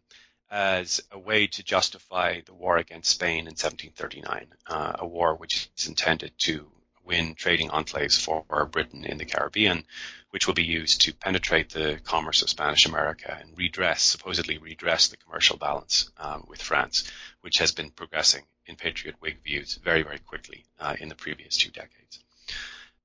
as 0.51 1.01
a 1.13 1.19
way 1.19 1.47
to 1.47 1.63
justify 1.63 2.41
the 2.45 2.55
war 2.55 2.77
against 2.77 3.11
Spain 3.11 3.41
in 3.41 3.57
1739, 3.57 4.47
uh, 4.67 4.97
a 4.99 5.07
war 5.07 5.35
which 5.37 5.69
is 5.77 5.87
intended 5.87 6.33
to 6.39 6.71
win 7.05 7.35
trading 7.35 7.71
enclaves 7.71 8.21
for 8.21 8.67
Britain 8.67 9.05
in 9.05 9.19
the 9.19 9.25
Caribbean, 9.25 9.85
which 10.31 10.47
will 10.47 10.55
be 10.55 10.65
used 10.65 11.01
to 11.01 11.13
penetrate 11.13 11.71
the 11.71 11.99
commerce 12.05 12.43
of 12.43 12.51
Spanish 12.51 12.87
America 12.87 13.37
and 13.41 13.57
redress, 13.59 14.03
supposedly 14.03 14.59
redress 14.59 15.09
the 15.09 15.17
commercial 15.17 15.57
balance 15.57 16.11
um, 16.19 16.45
with 16.49 16.63
France, 16.63 17.11
which 17.41 17.59
has 17.59 17.73
been 17.73 17.91
progressing 17.91 18.45
in 18.67 18.77
Patriot 18.77 19.17
Whig 19.21 19.43
views 19.43 19.75
very, 19.83 20.03
very 20.03 20.19
quickly 20.19 20.65
uh, 20.79 20.95
in 21.01 21.09
the 21.09 21.17
previous 21.17 21.57
two 21.57 21.71
decades. 21.71 22.21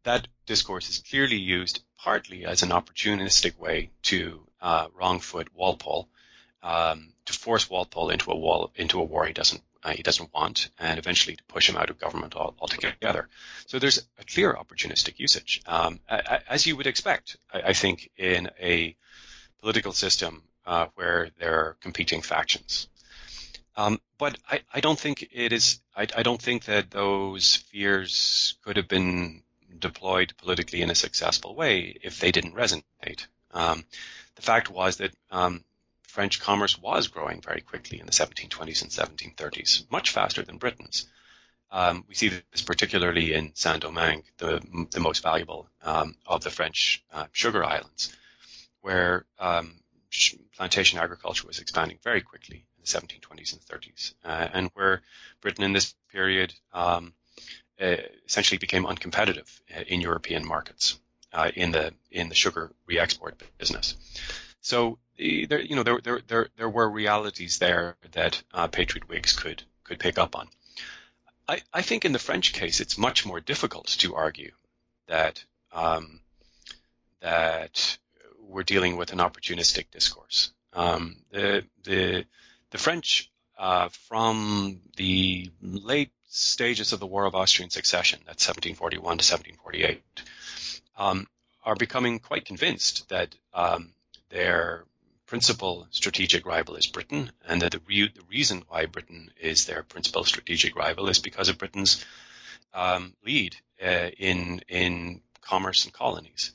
That 0.06 0.28
discourse 0.46 0.88
is 0.90 1.00
clearly 1.00 1.38
used 1.38 1.82
partly 1.98 2.46
as 2.46 2.62
an 2.62 2.70
opportunistic 2.70 3.58
way 3.58 3.90
to 4.04 4.48
uh, 4.62 4.88
wrong 4.94 5.20
foot 5.20 5.48
Walpole, 5.56 6.08
um, 6.62 7.14
to 7.26 7.34
force 7.34 7.68
Walpole 7.72 8.12
into 8.12 8.32
a 8.32 8.36
wall 8.36 8.72
into 8.76 9.00
a 9.00 9.04
war 9.04 9.26
he 9.26 9.34
doesn't 9.34 9.64
uh, 9.84 9.94
he 9.94 10.04
doesn't 10.04 10.32
want, 10.32 10.70
and 10.78 11.00
eventually 11.00 11.36
to 11.36 11.44
push 11.46 11.68
him 11.68 11.76
out 11.76 11.90
of 11.90 11.98
government 11.98 12.36
altogether. 12.36 13.28
So 13.66 13.80
there's 13.80 13.98
a 14.20 14.24
clear 14.26 14.54
opportunistic 14.54 15.18
usage, 15.18 15.62
um, 15.66 16.00
as 16.08 16.68
you 16.68 16.76
would 16.76 16.88
expect, 16.88 17.38
I, 17.52 17.62
I, 17.70 17.74
think, 17.74 18.10
in 18.18 18.50
a 18.60 18.96
political 19.60 19.92
system 19.92 20.44
uh, 20.66 20.88
where 20.96 21.30
there 21.40 21.54
are 21.60 21.78
competing 21.82 22.22
factions. 22.22 22.88
Um, 23.76 24.00
but 24.18 24.38
I, 24.50 24.62
I, 24.74 24.80
don't 24.80 24.98
think 24.98 25.28
it 25.32 25.52
is. 25.52 25.80
I, 25.96 26.08
I, 26.16 26.24
don't 26.24 26.42
think 26.42 26.66
that 26.66 26.92
those 26.92 27.58
fears 27.58 28.56
could 28.64 28.78
have 28.78 28.88
been 28.88 29.44
deployed 29.80 30.34
politically 30.38 30.82
in 30.82 30.90
a 30.90 30.96
successful 30.96 31.56
way 31.56 31.98
if 32.02 32.20
they 32.20 32.32
didn't 32.32 32.56
resonate. 32.56 33.28
Um, 33.52 33.86
the 34.36 34.42
fact 34.42 34.70
was 34.70 34.98
that 34.98 35.14
um, 35.32 35.64
French 36.04 36.40
commerce 36.40 36.78
was 36.78 37.08
growing 37.08 37.42
very 37.42 37.62
quickly 37.62 38.00
in 38.00 38.06
the 38.06 38.12
1720s 38.12 38.82
and 38.82 39.36
1730s, 39.36 39.90
much 39.92 40.12
faster 40.12 40.44
than 40.44 40.58
Britain's. 40.58 41.08
Um, 41.72 42.06
we 42.08 42.16
see 42.16 42.30
this 42.30 42.62
particularly 42.62 43.34
in 43.34 43.52
Saint-Domingue, 43.54 44.24
the, 44.38 44.88
the 44.92 45.00
most 45.00 45.24
valuable 45.24 45.68
um, 45.84 46.16
of 46.26 46.44
the 46.44 46.50
French 46.50 47.04
uh, 47.12 47.26
sugar 47.32 47.66
islands, 47.66 48.16
where 48.82 49.26
um, 49.40 49.74
plantation 50.56 51.00
agriculture 51.00 51.48
was 51.48 51.60
expanding 51.60 51.98
very 52.04 52.22
quickly 52.22 52.66
in 52.78 52.82
the 52.82 52.88
1720s 52.88 53.54
and 53.54 53.62
30s, 53.62 54.14
uh, 54.24 54.48
and 54.54 54.70
where 54.74 55.02
Britain 55.42 55.64
in 55.64 55.74
this 55.74 55.96
period 56.12 56.54
um, 56.72 57.14
essentially 57.80 58.58
became 58.58 58.86
uncompetitive 58.86 59.60
uh, 59.76 59.82
in 59.88 60.02
European 60.02 60.46
markets 60.48 61.00
uh, 61.34 61.52
in 61.56 61.72
the 61.72 61.94
in 62.12 62.30
the 62.30 62.36
sugar 62.36 62.72
re-export 62.88 63.42
business. 63.58 63.96
So 64.62 64.98
there, 65.18 65.62
you 65.62 65.76
know, 65.76 65.84
there, 65.84 66.00
there, 66.02 66.22
there, 66.28 66.48
there 66.58 66.70
were 66.70 66.90
realities 66.90 67.60
there 67.60 67.98
that 68.14 68.42
uh, 68.54 68.68
Patriot 68.68 69.08
Whigs 69.08 69.34
could 69.34 69.64
could 69.84 70.00
pick 70.00 70.18
up 70.18 70.36
on. 70.36 70.48
I, 71.48 71.62
I 71.74 71.82
think 71.84 72.06
in 72.06 72.12
the 72.12 72.20
French 72.20 72.54
case, 72.54 72.80
it's 72.80 72.98
much 72.98 73.26
more 73.26 73.40
difficult 73.40 73.88
to 74.00 74.16
argue 74.16 74.52
that 75.08 75.44
um, 75.72 76.22
that 77.20 77.98
we're 78.40 78.64
dealing 78.64 78.98
with 78.98 79.14
an 79.14 79.20
opportunistic 79.20 79.92
discourse. 79.92 80.52
Um, 80.74 81.18
the 81.32 81.66
the 81.84 82.26
the 82.72 82.78
French 82.78 83.32
uh, 83.58 83.90
from 84.08 84.82
the 84.98 85.50
late 85.62 86.12
stages 86.28 86.94
of 86.94 87.00
the 87.00 87.08
War 87.08 87.26
of 87.26 87.36
Austrian 87.36 87.70
Succession, 87.70 88.20
that's 88.26 88.48
1741 88.48 89.02
to 89.02 89.08
1748, 89.08 90.02
um, 90.98 91.28
are 91.64 91.76
becoming 91.76 92.20
quite 92.20 92.46
convinced 92.46 93.08
that 93.10 93.34
um, 93.54 93.92
their 94.30 94.86
principal 95.26 95.88
strategic 95.92 96.46
rival 96.46 96.76
is 96.76 96.88
Britain, 96.88 97.32
and 97.48 97.62
that 97.62 97.72
the, 97.72 97.82
re- 97.88 98.12
the, 98.14 98.22
reason 98.30 98.64
why 98.68 98.86
Britain 98.86 99.32
is 99.40 99.66
their 99.66 99.84
principal 99.84 100.24
strategic 100.24 100.76
rival 100.76 101.10
is 101.10 101.20
because 101.20 101.50
of 101.50 101.58
Britain's 101.58 102.06
um, 102.74 103.14
lead 103.26 103.56
uh, 103.84 104.10
in 104.18 104.62
in 104.68 105.22
commerce 105.42 105.86
and 105.86 105.94
colonies, 105.94 106.52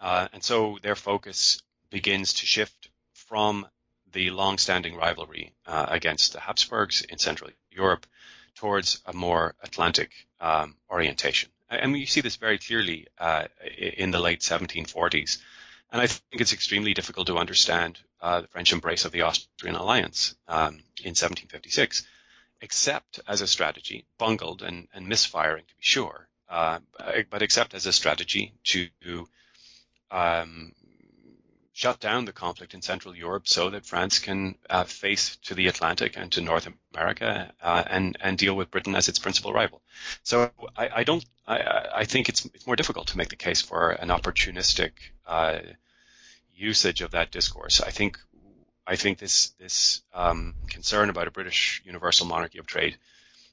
uh, 0.00 0.28
and 0.32 0.42
so 0.42 0.78
their 0.82 0.96
focus 0.96 1.62
begins 1.90 2.34
to 2.34 2.46
shift 2.46 2.88
from 3.12 3.66
the 4.14 4.30
long-standing 4.30 4.96
rivalry 4.96 5.52
uh, 5.66 5.86
against 5.88 6.32
the 6.32 6.40
Habsburgs 6.40 7.02
in 7.02 7.18
Central 7.18 7.50
Europe 7.70 8.06
towards 8.54 9.02
a 9.04 9.12
more 9.12 9.54
Atlantic 9.62 10.10
um, 10.40 10.76
orientation. 10.90 11.50
And 11.68 11.96
you 11.96 12.06
see 12.06 12.22
this 12.22 12.36
very 12.36 12.58
clearly 12.58 13.08
uh, 13.18 13.44
in 13.76 14.10
the 14.10 14.20
late 14.20 14.40
1740s 14.40 15.38
and 15.94 16.02
I 16.02 16.08
think 16.08 16.40
it's 16.40 16.52
extremely 16.52 16.92
difficult 16.92 17.28
to 17.28 17.38
understand 17.38 18.00
uh, 18.20 18.40
the 18.40 18.48
French 18.48 18.72
embrace 18.72 19.04
of 19.04 19.12
the 19.12 19.22
Austrian 19.22 19.76
alliance 19.76 20.34
um, 20.48 20.82
in 21.04 21.14
1756, 21.14 22.04
except 22.60 23.20
as 23.28 23.42
a 23.42 23.46
strategy, 23.46 24.04
bungled 24.18 24.62
and, 24.62 24.88
and 24.92 25.06
misfiring 25.06 25.62
to 25.68 25.74
be 25.76 25.82
sure, 25.82 26.28
uh, 26.48 26.80
but 27.30 27.42
except 27.42 27.74
as 27.74 27.86
a 27.86 27.92
strategy 27.92 28.54
to 28.64 29.28
um, 30.10 30.72
shut 31.74 31.98
down 31.98 32.24
the 32.24 32.32
conflict 32.32 32.72
in 32.72 32.80
Central 32.80 33.16
Europe 33.16 33.48
so 33.48 33.70
that 33.70 33.84
France 33.84 34.20
can 34.20 34.56
uh, 34.70 34.84
face 34.84 35.36
to 35.42 35.54
the 35.54 35.66
Atlantic 35.66 36.16
and 36.16 36.30
to 36.30 36.40
North 36.40 36.68
America 36.94 37.52
uh, 37.60 37.82
and 37.86 38.16
and 38.20 38.38
deal 38.38 38.54
with 38.54 38.70
Britain 38.70 38.94
as 38.94 39.08
its 39.08 39.18
principal 39.18 39.52
rival. 39.52 39.82
So 40.22 40.50
I, 40.76 40.88
I 41.00 41.04
don't. 41.04 41.24
I, 41.46 41.88
I, 41.96 42.04
think 42.04 42.28
it's 42.28 42.46
it's 42.46 42.66
more 42.66 42.76
difficult 42.76 43.08
to 43.08 43.18
make 43.18 43.28
the 43.28 43.36
case 43.36 43.60
for 43.60 43.90
an 43.90 44.08
opportunistic 44.08 44.92
uh, 45.26 45.58
usage 46.54 47.02
of 47.02 47.10
that 47.10 47.32
discourse. 47.32 47.80
I 47.80 47.90
think 47.90 48.18
I 48.86 48.94
think 48.94 49.18
this 49.18 49.48
this 49.58 50.02
um, 50.14 50.54
concern 50.68 51.10
about 51.10 51.26
a 51.26 51.32
British 51.32 51.82
universal 51.84 52.26
monarchy 52.26 52.58
of 52.60 52.66
trade 52.66 52.96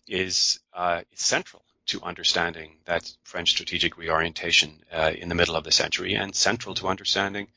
is 0.07 0.60
uh, 0.75 1.01
is 1.12 1.21
central 1.21 1.63
to 1.88 2.03
understanding 2.03 2.77
that 2.86 3.12
French 3.23 3.49
strategic 3.49 3.97
reorientation 3.97 4.84
uh, 4.93 5.12
in 5.17 5.27
the 5.27 5.36
middle 5.36 5.55
of 5.55 5.63
the 5.63 5.71
century, 5.71 6.13
and 6.13 6.36
central 6.36 6.75
to 6.75 6.88
understanding 6.88 7.47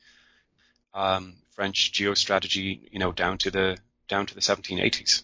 um, 0.95 1.35
French 1.51 1.91
geostrategy, 1.91 2.89
you 2.91 2.97
know, 2.99 3.11
down 3.11 3.37
to 3.39 3.51
the 3.51 3.77
down 4.07 4.25
to 4.25 4.33
the 4.33 4.41
1780s. 4.41 5.23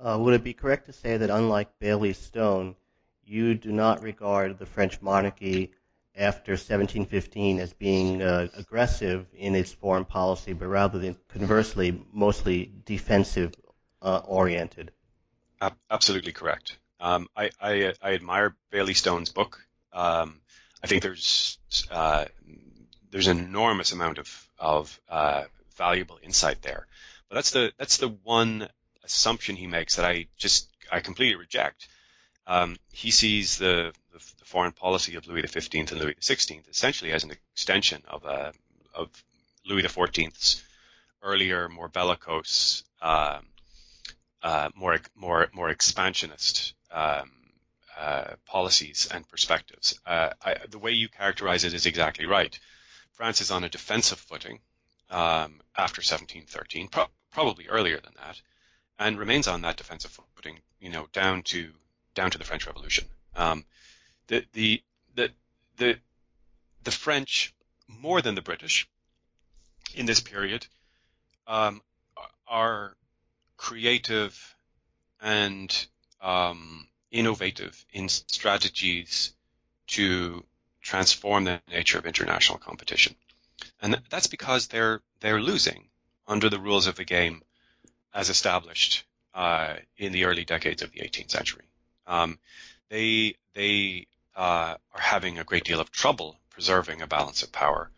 Uh, 0.00 0.16
would 0.18 0.34
it 0.34 0.44
be 0.44 0.52
correct 0.52 0.86
to 0.86 0.92
say 0.92 1.16
that, 1.16 1.28
unlike 1.28 1.78
Bailey 1.80 2.12
Stone, 2.12 2.76
you 3.24 3.54
do 3.54 3.72
not 3.72 4.02
regard 4.02 4.58
the 4.58 4.66
French 4.66 5.02
monarchy 5.02 5.72
after 6.14 6.52
1715 6.52 7.58
as 7.58 7.72
being 7.72 8.22
uh, 8.22 8.48
aggressive 8.56 9.26
in 9.34 9.54
its 9.54 9.72
foreign 9.72 10.04
policy, 10.04 10.52
but 10.52 10.66
rather 10.66 10.98
than 10.98 11.16
conversely, 11.28 12.00
mostly 12.12 12.72
defensive 12.84 13.54
uh, 14.02 14.20
oriented. 14.24 14.92
absolutely 15.90 16.32
correct. 16.32 16.78
Um, 17.00 17.28
I, 17.36 17.50
I, 17.60 17.94
I, 18.02 18.14
admire 18.14 18.56
Bailey 18.70 18.94
Stone's 18.94 19.30
book. 19.30 19.64
Um, 19.92 20.40
I 20.82 20.88
think 20.88 21.02
there's 21.02 21.58
uh, 21.90 22.24
there's 23.10 23.28
an 23.28 23.38
enormous 23.38 23.92
amount 23.92 24.18
of 24.18 24.48
of 24.58 25.00
uh, 25.08 25.44
valuable 25.76 26.18
insight 26.22 26.62
there. 26.62 26.86
But 27.28 27.36
that's 27.36 27.50
the 27.50 27.72
that's 27.78 27.98
the 27.98 28.08
one 28.08 28.68
assumption 29.04 29.56
he 29.56 29.66
makes 29.66 29.96
that 29.96 30.04
I 30.04 30.26
just 30.36 30.68
I 30.90 31.00
completely 31.00 31.36
reject. 31.36 31.88
Um, 32.46 32.76
he 32.92 33.10
sees 33.10 33.58
the, 33.58 33.92
the, 34.12 34.18
the, 34.38 34.44
foreign 34.46 34.72
policy 34.72 35.16
of 35.16 35.26
Louis 35.26 35.46
XV 35.46 35.68
and 35.74 35.92
Louis 35.92 36.14
XVI 36.14 36.66
essentially 36.70 37.12
as 37.12 37.22
an 37.22 37.30
extension 37.30 38.02
of 38.08 38.24
uh, 38.24 38.52
of 38.94 39.10
Louis 39.66 39.82
XIV's 39.82 40.62
earlier, 41.22 41.68
more 41.68 41.88
bellicose, 41.88 42.84
um, 43.02 43.46
uh, 44.42 44.70
more 44.74 44.98
more 45.14 45.48
more 45.52 45.68
expansionist 45.68 46.74
um, 46.90 47.30
uh, 47.98 48.34
policies 48.46 49.08
and 49.12 49.28
perspectives. 49.28 49.98
Uh, 50.06 50.30
I, 50.42 50.56
the 50.70 50.78
way 50.78 50.92
you 50.92 51.08
characterize 51.08 51.64
it 51.64 51.74
is 51.74 51.84
exactly 51.84 52.26
right. 52.26 52.58
France 53.18 53.40
is 53.40 53.50
on 53.50 53.64
a 53.64 53.68
defensive 53.68 54.20
footing 54.20 54.60
um, 55.10 55.60
after 55.76 55.98
1713, 55.98 56.86
pro- 56.86 57.08
probably 57.32 57.66
earlier 57.66 57.98
than 57.98 58.12
that, 58.16 58.40
and 58.96 59.18
remains 59.18 59.48
on 59.48 59.62
that 59.62 59.76
defensive 59.76 60.16
footing, 60.36 60.60
you 60.78 60.88
know, 60.88 61.08
down 61.12 61.42
to 61.42 61.72
down 62.14 62.30
to 62.30 62.38
the 62.38 62.44
French 62.44 62.64
Revolution. 62.64 63.08
Um, 63.34 63.64
the 64.28 64.44
the 64.52 64.80
the 65.16 65.32
the 65.78 65.98
the 66.84 66.92
French, 66.92 67.52
more 67.88 68.22
than 68.22 68.36
the 68.36 68.40
British, 68.40 68.88
in 69.96 70.06
this 70.06 70.20
period, 70.20 70.68
um, 71.48 71.82
are 72.46 72.94
creative 73.56 74.54
and 75.20 75.86
um, 76.20 76.86
innovative 77.10 77.84
in 77.92 78.08
strategies 78.08 79.32
to 79.88 80.44
transform 80.82 81.44
the 81.44 81.60
nature 81.68 81.98
of 81.98 82.06
international 82.06 82.58
competition. 82.58 83.14
And 83.80 84.00
that's 84.10 84.26
because 84.26 84.68
they're 84.68 85.00
they're 85.20 85.40
losing 85.40 85.88
under 86.26 86.48
the 86.48 86.60
rules 86.60 86.86
of 86.86 86.96
the 86.96 87.04
game 87.04 87.42
as 88.14 88.30
established 88.30 89.04
uh, 89.34 89.74
in 89.96 90.12
the 90.12 90.24
early 90.24 90.44
decades 90.44 90.82
of 90.82 90.92
the 90.92 91.00
18th 91.00 91.30
century. 91.30 91.64
Um, 92.06 92.38
they 92.88 93.36
they 93.54 94.06
uh, 94.36 94.76
are 94.94 95.00
having 95.00 95.38
a 95.38 95.44
great 95.44 95.64
deal 95.64 95.80
of 95.80 95.90
trouble 95.90 96.36
preserving 96.50 97.02
a 97.02 97.06
balance 97.06 97.42
of 97.42 97.52
power 97.52 97.90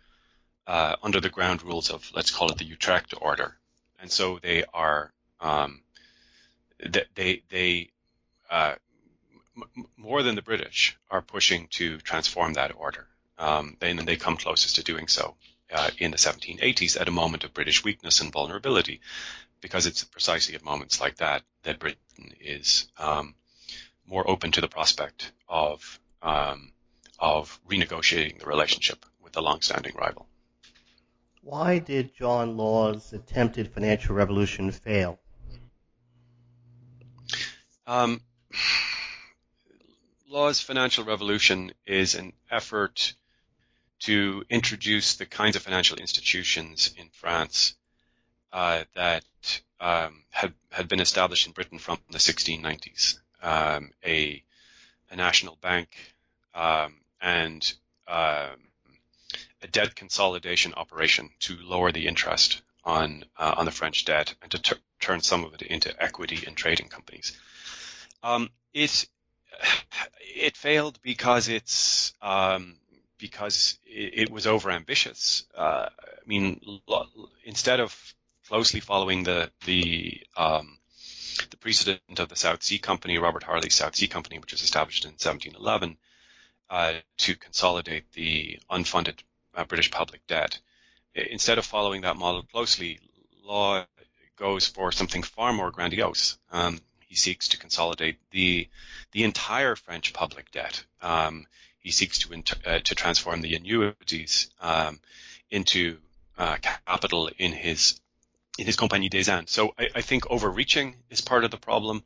uh, 0.67 0.97
under 1.03 1.21
the 1.21 1.31
ground 1.31 1.63
rules 1.63 1.91
of 1.91 2.11
let's 2.15 2.31
call 2.31 2.51
it 2.51 2.59
the 2.59 2.65
Utrecht 2.65 3.15
order, 3.21 3.57
and 4.01 4.11
so 4.11 4.39
they 4.39 4.65
are 4.73 5.13
um, 5.41 5.83
they 7.15 7.43
they 7.49 7.91
uh, 8.51 8.75
m- 9.77 9.87
more 9.97 10.23
than 10.23 10.35
the 10.35 10.43
British 10.43 10.97
are 11.11 11.23
pushing 11.23 11.69
to 11.69 11.99
transform 11.99 12.55
that 12.55 12.75
order. 12.77 13.07
Um, 13.39 13.77
and 13.81 14.01
they 14.01 14.17
come 14.17 14.37
closest 14.37 14.77
to 14.77 14.83
doing 14.83 15.09
so 15.09 15.37
uh, 15.73 15.91
in 15.99 16.11
the 16.11 16.19
1780s 16.19 17.01
at 17.01 17.09
a 17.09 17.13
moment 17.13 17.45
of 17.45 17.55
British 17.55 17.83
weakness 17.85 18.21
and 18.21 18.33
vulnerability, 18.33 19.01
because 19.61 19.87
it's 19.87 20.05
precisely 20.05 20.55
at 20.55 20.65
moments 20.65 21.01
like 21.01 21.17
that 21.17 21.43
that 21.63 21.79
Britain 21.79 21.99
is 22.41 22.89
um, 22.99 23.35
more 24.07 24.29
open 24.29 24.53
to 24.53 24.61
the 24.61 24.69
prospect 24.69 25.33
of 25.49 26.01
um, 26.23 26.73
of 27.19 27.61
renegotiating 27.69 28.39
the 28.41 28.47
relationship 28.47 29.07
with 29.23 29.33
the 29.33 29.43
long-standing 29.43 29.95
rival. 29.95 30.27
Why 31.43 31.79
did 31.79 32.15
John 32.15 32.57
Law's 32.57 33.13
attempted 33.13 33.73
financial 33.73 34.15
revolution 34.15 34.71
fail? 34.71 35.19
Um, 37.87 38.21
Law's 40.31 40.61
financial 40.61 41.05
revolution 41.05 41.73
is 41.87 42.15
an 42.15 42.33
effort 42.53 43.15
to 43.99 44.45
introduce 44.49 45.17
the 45.17 45.27
kinds 45.27 45.57
of 45.57 45.63
financial 45.63 45.97
institutions 45.97 46.95
in 46.97 47.09
France 47.09 47.75
uh, 48.53 48.85
that 48.95 49.25
um, 49.81 50.23
had 50.31 50.55
had 50.71 50.87
been 50.87 51.01
established 51.01 51.49
in 51.49 51.53
Britain 51.53 51.81
from 51.81 51.99
the 52.13 52.19
1690s. 52.19 53.19
Um, 53.43 53.91
a, 54.07 54.43
a 55.11 55.17
national 55.17 55.57
bank 55.61 55.97
um, 56.55 56.95
and 57.21 57.73
um, 58.07 58.61
a 59.63 59.67
debt 59.69 59.97
consolidation 59.97 60.75
operation 60.75 61.31
to 61.41 61.57
lower 61.57 61.91
the 61.91 62.07
interest 62.07 62.63
on 62.85 63.25
uh, 63.37 63.55
on 63.57 63.65
the 63.65 63.73
French 63.73 64.05
debt 64.05 64.33
and 64.43 64.51
to 64.53 64.63
t- 64.63 64.77
turn 65.01 65.21
some 65.23 65.45
of 65.45 65.55
it 65.55 65.63
into 65.63 65.93
equity 66.01 66.45
in 66.47 66.55
trading 66.55 66.89
companies. 66.89 67.37
Um, 68.23 68.51
it 68.73 69.09
it 70.21 70.57
failed 70.57 70.99
because 71.03 71.49
it's 71.49 72.13
um, 72.23 72.77
because 73.19 73.79
it, 73.87 74.29
it 74.29 74.31
was 74.31 74.47
overambitious. 74.47 75.45
Uh, 75.57 75.89
I 75.91 76.27
mean, 76.27 76.61
lo- 76.87 77.07
instead 77.45 77.81
of 77.81 78.15
closely 78.49 78.81
following 78.81 79.23
the 79.23 79.51
the 79.65 80.23
um, 80.37 80.79
the 81.51 81.57
precedent 81.57 82.19
of 82.19 82.29
the 82.29 82.37
South 82.37 82.63
Sea 82.63 82.79
Company, 82.79 83.19
Robert 83.19 83.43
Harley's 83.43 83.75
South 83.75 83.95
Sea 83.95 84.09
Company, 84.09 84.39
which 84.39 84.53
was 84.53 84.63
established 84.63 85.05
in 85.05 85.13
1711 85.13 85.97
uh, 86.69 86.95
to 87.19 87.35
consolidate 87.37 88.13
the 88.13 88.59
unfunded 88.71 89.19
uh, 89.55 89.65
British 89.65 89.91
public 89.91 90.27
debt. 90.27 90.59
Instead 91.15 91.59
of 91.59 91.65
following 91.65 92.03
that 92.03 92.17
model 92.17 92.43
closely, 92.43 93.01
Law 93.43 93.85
goes 94.37 94.67
for 94.67 94.93
something 94.93 95.23
far 95.23 95.53
more 95.53 95.71
grandiose. 95.71 96.39
Um, 96.53 96.81
he 97.11 97.17
seeks 97.17 97.49
to 97.49 97.59
consolidate 97.59 98.19
the 98.31 98.69
the 99.11 99.25
entire 99.25 99.75
French 99.75 100.13
public 100.13 100.53
debt. 100.53 100.85
Um, 101.03 101.47
he 101.81 101.91
seeks 101.91 102.21
to 102.21 102.33
inter- 102.33 102.61
uh, 102.65 102.79
to 102.85 102.95
transform 102.95 103.41
the 103.41 103.57
annuities 103.57 104.49
um, 104.61 105.01
into 105.51 105.99
uh, 106.39 106.57
capital 106.87 107.29
in 107.37 107.53
his 107.53 108.01
in 108.59 108.65
his 108.65 108.77
Compagnie 108.77 109.09
des 109.09 109.29
Indes. 109.29 109.51
So 109.51 109.75
I, 109.77 109.89
I, 109.97 110.01
think 110.03 110.31
overreaching 110.31 110.95
is 111.11 111.21
part 111.21 111.45
of 111.45 111.51
the 111.51 111.57
problem. 111.57 112.05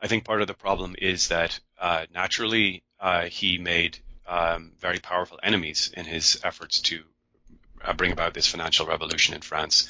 I 0.00 0.08
think 0.08 0.24
part 0.24 0.40
of 0.40 0.48
the 0.48 0.54
problem 0.54 0.96
is 0.98 1.28
that 1.28 1.60
uh, 1.78 2.06
naturally 2.12 2.82
uh, 2.98 3.26
he 3.26 3.58
made 3.58 3.98
um, 4.26 4.72
very 4.80 4.98
powerful 4.98 5.38
enemies 5.40 5.92
in 5.96 6.04
his 6.04 6.40
efforts 6.42 6.80
to 6.80 7.04
uh, 7.84 7.92
bring 7.92 8.10
about 8.10 8.34
this 8.34 8.48
financial 8.48 8.86
revolution 8.86 9.34
in 9.34 9.42
France. 9.42 9.88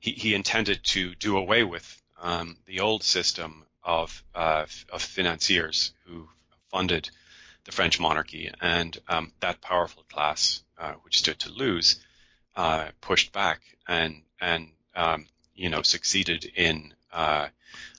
He, 0.00 0.10
he 0.10 0.34
intended 0.34 0.82
to 0.86 1.14
do 1.14 1.36
away 1.36 1.62
with 1.62 2.02
um, 2.20 2.56
the 2.66 2.80
old 2.80 3.04
system 3.04 3.64
of 3.84 4.22
uh, 4.34 4.66
of 4.92 5.02
financiers 5.02 5.92
who 6.06 6.28
funded 6.70 7.10
the 7.64 7.72
French 7.72 8.00
monarchy, 8.00 8.50
and 8.60 8.98
um, 9.08 9.32
that 9.40 9.60
powerful 9.60 10.04
class, 10.10 10.62
uh, 10.78 10.92
which 11.02 11.18
stood 11.18 11.38
to 11.38 11.50
lose, 11.50 12.00
uh, 12.56 12.88
pushed 13.00 13.32
back 13.32 13.60
and 13.86 14.22
and 14.40 14.68
um, 14.94 15.26
you 15.54 15.68
know 15.68 15.82
succeeded 15.82 16.44
in 16.56 16.94
uh, 17.12 17.48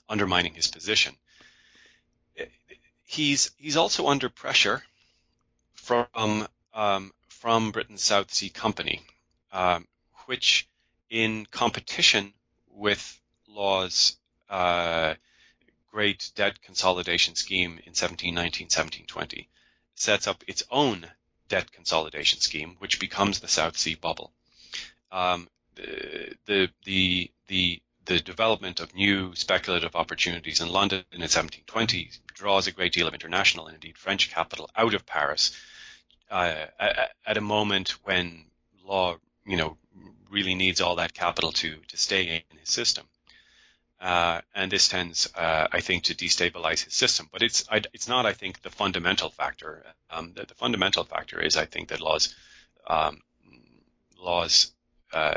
undermining 0.09 0.53
his 0.53 0.67
position. 0.67 1.15
He's 3.05 3.51
he's 3.57 3.77
also 3.77 4.07
under 4.07 4.29
pressure 4.29 4.83
from 5.73 6.47
um, 6.73 7.13
from 7.27 7.71
Britain's 7.71 8.03
South 8.03 8.33
Sea 8.33 8.49
Company, 8.49 9.01
um, 9.51 9.87
which 10.25 10.67
in 11.09 11.45
competition 11.45 12.33
with 12.71 13.19
Law's 13.47 14.17
uh, 14.49 15.13
great 15.93 16.31
debt 16.35 16.59
consolidation 16.63 17.35
scheme 17.35 17.73
in 17.85 17.93
1719, 17.93 18.65
1720, 18.65 19.47
sets 19.93 20.27
up 20.27 20.43
its 20.47 20.63
own 20.71 21.05
debt 21.49 21.71
consolidation 21.71 22.39
scheme, 22.39 22.75
which 22.79 22.99
becomes 22.99 23.39
the 23.39 23.47
South 23.47 23.77
Sea 23.77 23.93
Bubble. 23.93 24.33
Um, 25.11 25.47
the, 25.75 26.35
the, 26.47 27.31
the, 27.47 27.81
the, 28.05 28.19
development 28.21 28.79
of 28.79 28.93
new 28.95 29.33
speculative 29.35 29.95
opportunities 29.95 30.61
in 30.61 30.69
London 30.69 31.05
in 31.11 31.21
1720 31.21 32.09
draws 32.33 32.67
a 32.67 32.71
great 32.71 32.91
deal 32.91 33.07
of 33.07 33.13
international 33.13 33.67
and 33.67 33.75
indeed 33.75 33.97
French 33.97 34.31
capital 34.31 34.69
out 34.75 34.93
of 34.93 35.05
Paris 35.05 35.55
uh, 36.29 36.65
at, 37.25 37.37
a 37.37 37.41
moment 37.41 37.91
when 38.03 38.45
Law, 38.83 39.17
you 39.45 39.57
know, 39.57 39.77
really 40.29 40.55
needs 40.55 40.81
all 40.81 40.95
that 40.97 41.13
capital 41.13 41.51
to 41.51 41.77
to 41.87 41.97
stay 41.97 42.43
in 42.51 42.57
his 42.57 42.69
system. 42.69 43.05
Uh, 44.03 44.41
and 44.53 44.69
this 44.69 44.89
tends, 44.89 45.29
uh, 45.33 45.67
I 45.71 45.79
think, 45.79 46.03
to 46.03 46.13
destabilize 46.13 46.83
his 46.83 46.93
system. 46.93 47.29
But 47.31 47.41
it's 47.41 47.63
I, 47.71 47.81
it's 47.93 48.09
not, 48.09 48.25
I 48.25 48.33
think, 48.33 48.61
the 48.61 48.69
fundamental 48.69 49.29
factor. 49.29 49.85
Um, 50.11 50.33
the, 50.35 50.45
the, 50.45 50.55
fundamental 50.55 51.05
factor 51.05 51.39
is, 51.39 51.55
I 51.55 51.63
think, 51.63 51.87
that 51.87 52.01
laws 52.01 52.35
um, 52.85 53.21
laws 54.21 54.73
uh, 55.13 55.35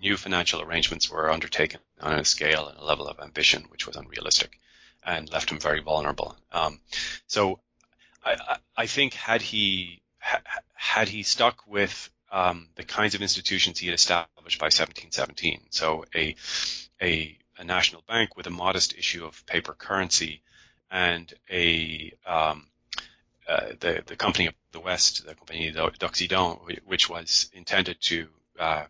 new 0.00 0.16
financial 0.16 0.62
arrangements 0.62 1.10
were 1.10 1.30
undertaken 1.30 1.78
on 2.00 2.18
a 2.18 2.24
scale 2.24 2.68
and 2.68 2.78
a 2.78 2.84
level 2.84 3.06
of 3.06 3.20
ambition 3.20 3.64
which 3.68 3.86
was 3.86 3.96
unrealistic 3.96 4.58
and 5.04 5.30
left 5.30 5.50
him 5.50 5.60
very 5.60 5.80
vulnerable. 5.80 6.34
Um, 6.52 6.80
so 7.26 7.60
I, 8.24 8.56
I, 8.74 8.86
think 8.86 9.12
had 9.12 9.42
he 9.42 10.00
ha, 10.20 10.40
had 10.72 11.08
he 11.08 11.22
stuck 11.22 11.66
with 11.66 12.08
um, 12.32 12.68
the 12.76 12.84
kinds 12.84 13.14
of 13.14 13.20
institutions 13.20 13.78
he 13.78 13.88
had 13.88 13.94
established 13.94 14.58
by 14.58 14.66
1717, 14.72 15.66
so 15.68 16.06
a 16.14 16.34
a 17.02 17.38
a 17.58 17.64
national 17.64 18.02
bank 18.08 18.36
with 18.36 18.46
a 18.46 18.50
modest 18.50 18.94
issue 18.96 19.24
of 19.24 19.44
paper 19.46 19.74
currency 19.74 20.42
and 20.90 21.32
a 21.50 22.12
um, 22.26 22.66
uh, 23.48 23.68
the 23.80 24.02
the 24.06 24.16
company 24.16 24.46
of 24.46 24.54
the 24.72 24.80
West, 24.80 25.26
the 25.26 25.34
company 25.34 25.70
d'Occident, 25.70 26.60
which 26.84 27.08
was 27.08 27.50
intended 27.52 28.00
to 28.00 28.28
uh, 28.58 28.84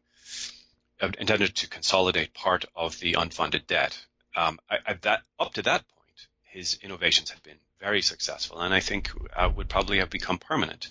intended 1.19 1.55
to 1.55 1.69
consolidate 1.69 2.35
part 2.35 2.65
of 2.75 2.99
the 3.01 3.15
unfunded 3.15 3.67
debt. 3.67 3.99
Um, 4.37 4.59
at 4.87 5.03
that 5.03 5.23
up 5.39 5.55
to 5.55 5.63
that 5.63 5.85
point, 5.89 6.27
his 6.43 6.79
innovations 6.83 7.31
had 7.31 7.43
been 7.43 7.59
very 7.81 8.03
successful, 8.03 8.61
and 8.61 8.73
I 8.73 8.81
think 8.81 9.11
uh, 9.35 9.51
would 9.55 9.69
probably 9.69 9.99
have 9.99 10.11
become 10.11 10.39
permanent 10.39 10.89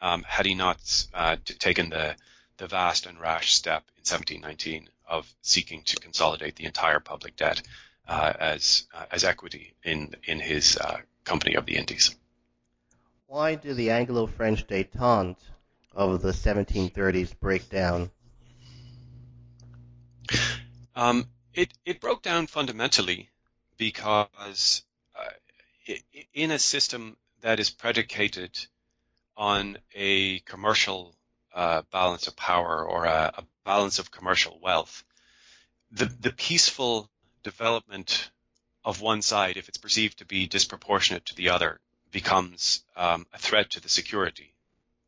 um, 0.00 0.24
had 0.26 0.46
he 0.46 0.54
not 0.54 1.06
uh, 1.14 1.36
t- 1.44 1.54
taken 1.54 1.90
the 1.90 2.16
the 2.58 2.66
vast 2.66 3.06
and 3.06 3.18
rash 3.18 3.54
step 3.54 3.82
in 3.96 4.02
1719 4.02 4.88
of 5.06 5.32
seeking 5.42 5.82
to 5.82 5.96
consolidate 5.96 6.56
the 6.56 6.64
entire 6.64 7.00
public 7.00 7.36
debt 7.36 7.62
uh, 8.08 8.32
as 8.38 8.86
uh, 8.94 9.04
as 9.10 9.24
equity 9.24 9.74
in 9.84 10.14
in 10.24 10.40
his 10.40 10.76
uh, 10.76 10.98
Company 11.24 11.54
of 11.54 11.66
the 11.66 11.76
Indies. 11.76 12.14
Why 13.26 13.54
did 13.54 13.76
the 13.76 13.90
Anglo-French 13.90 14.66
détente 14.66 15.36
of 15.94 16.20
the 16.20 16.32
1730s 16.32 17.38
break 17.38 17.70
down? 17.70 18.10
Um, 20.94 21.28
it 21.54 21.72
it 21.84 22.00
broke 22.00 22.22
down 22.22 22.46
fundamentally 22.46 23.30
because 23.78 24.82
uh, 25.14 25.94
in 26.34 26.50
a 26.50 26.58
system 26.58 27.16
that 27.40 27.60
is 27.60 27.70
predicated 27.70 28.66
on 29.36 29.78
a 29.94 30.40
commercial 30.40 31.14
uh, 31.54 31.82
balance 31.92 32.26
of 32.26 32.36
power 32.36 32.84
or 32.84 33.04
a, 33.04 33.32
a, 33.38 33.44
balance 33.64 33.98
of 33.98 34.10
commercial 34.10 34.58
wealth, 34.60 35.04
the 35.92 36.06
the 36.06 36.32
peaceful 36.32 37.08
development 37.44 38.30
of 38.84 39.00
one 39.00 39.22
side, 39.22 39.56
if 39.56 39.68
it's 39.68 39.78
perceived 39.78 40.18
to 40.18 40.24
be 40.24 40.46
disproportionate 40.46 41.24
to 41.26 41.36
the 41.36 41.50
other, 41.50 41.78
becomes 42.10 42.84
um, 42.96 43.26
a 43.32 43.38
threat 43.38 43.70
to 43.70 43.80
the 43.80 43.88
security 43.88 44.54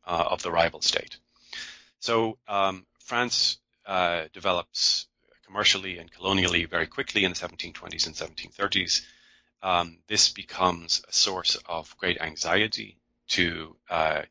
uh, 0.05 0.25
of 0.29 0.41
the 0.41 0.51
rival 0.51 0.81
state. 0.81 1.17
So 1.99 2.37
um, 2.47 2.85
France 2.99 3.57
uh, 3.85 4.25
develops 4.33 5.07
commercially 5.45 5.97
and 5.97 6.11
colonially 6.11 6.65
very 6.65 6.87
quickly 6.87 7.23
in 7.23 7.31
the 7.31 7.37
1720s 7.37 8.07
and 8.07 8.15
1730s. 8.15 9.01
Um, 9.61 9.97
this 10.07 10.29
becomes 10.29 11.01
a 11.07 11.13
source 11.13 11.57
of 11.65 11.95
great 11.97 12.19
anxiety 12.21 12.97
to 13.27 13.75
uh, 13.89 14.21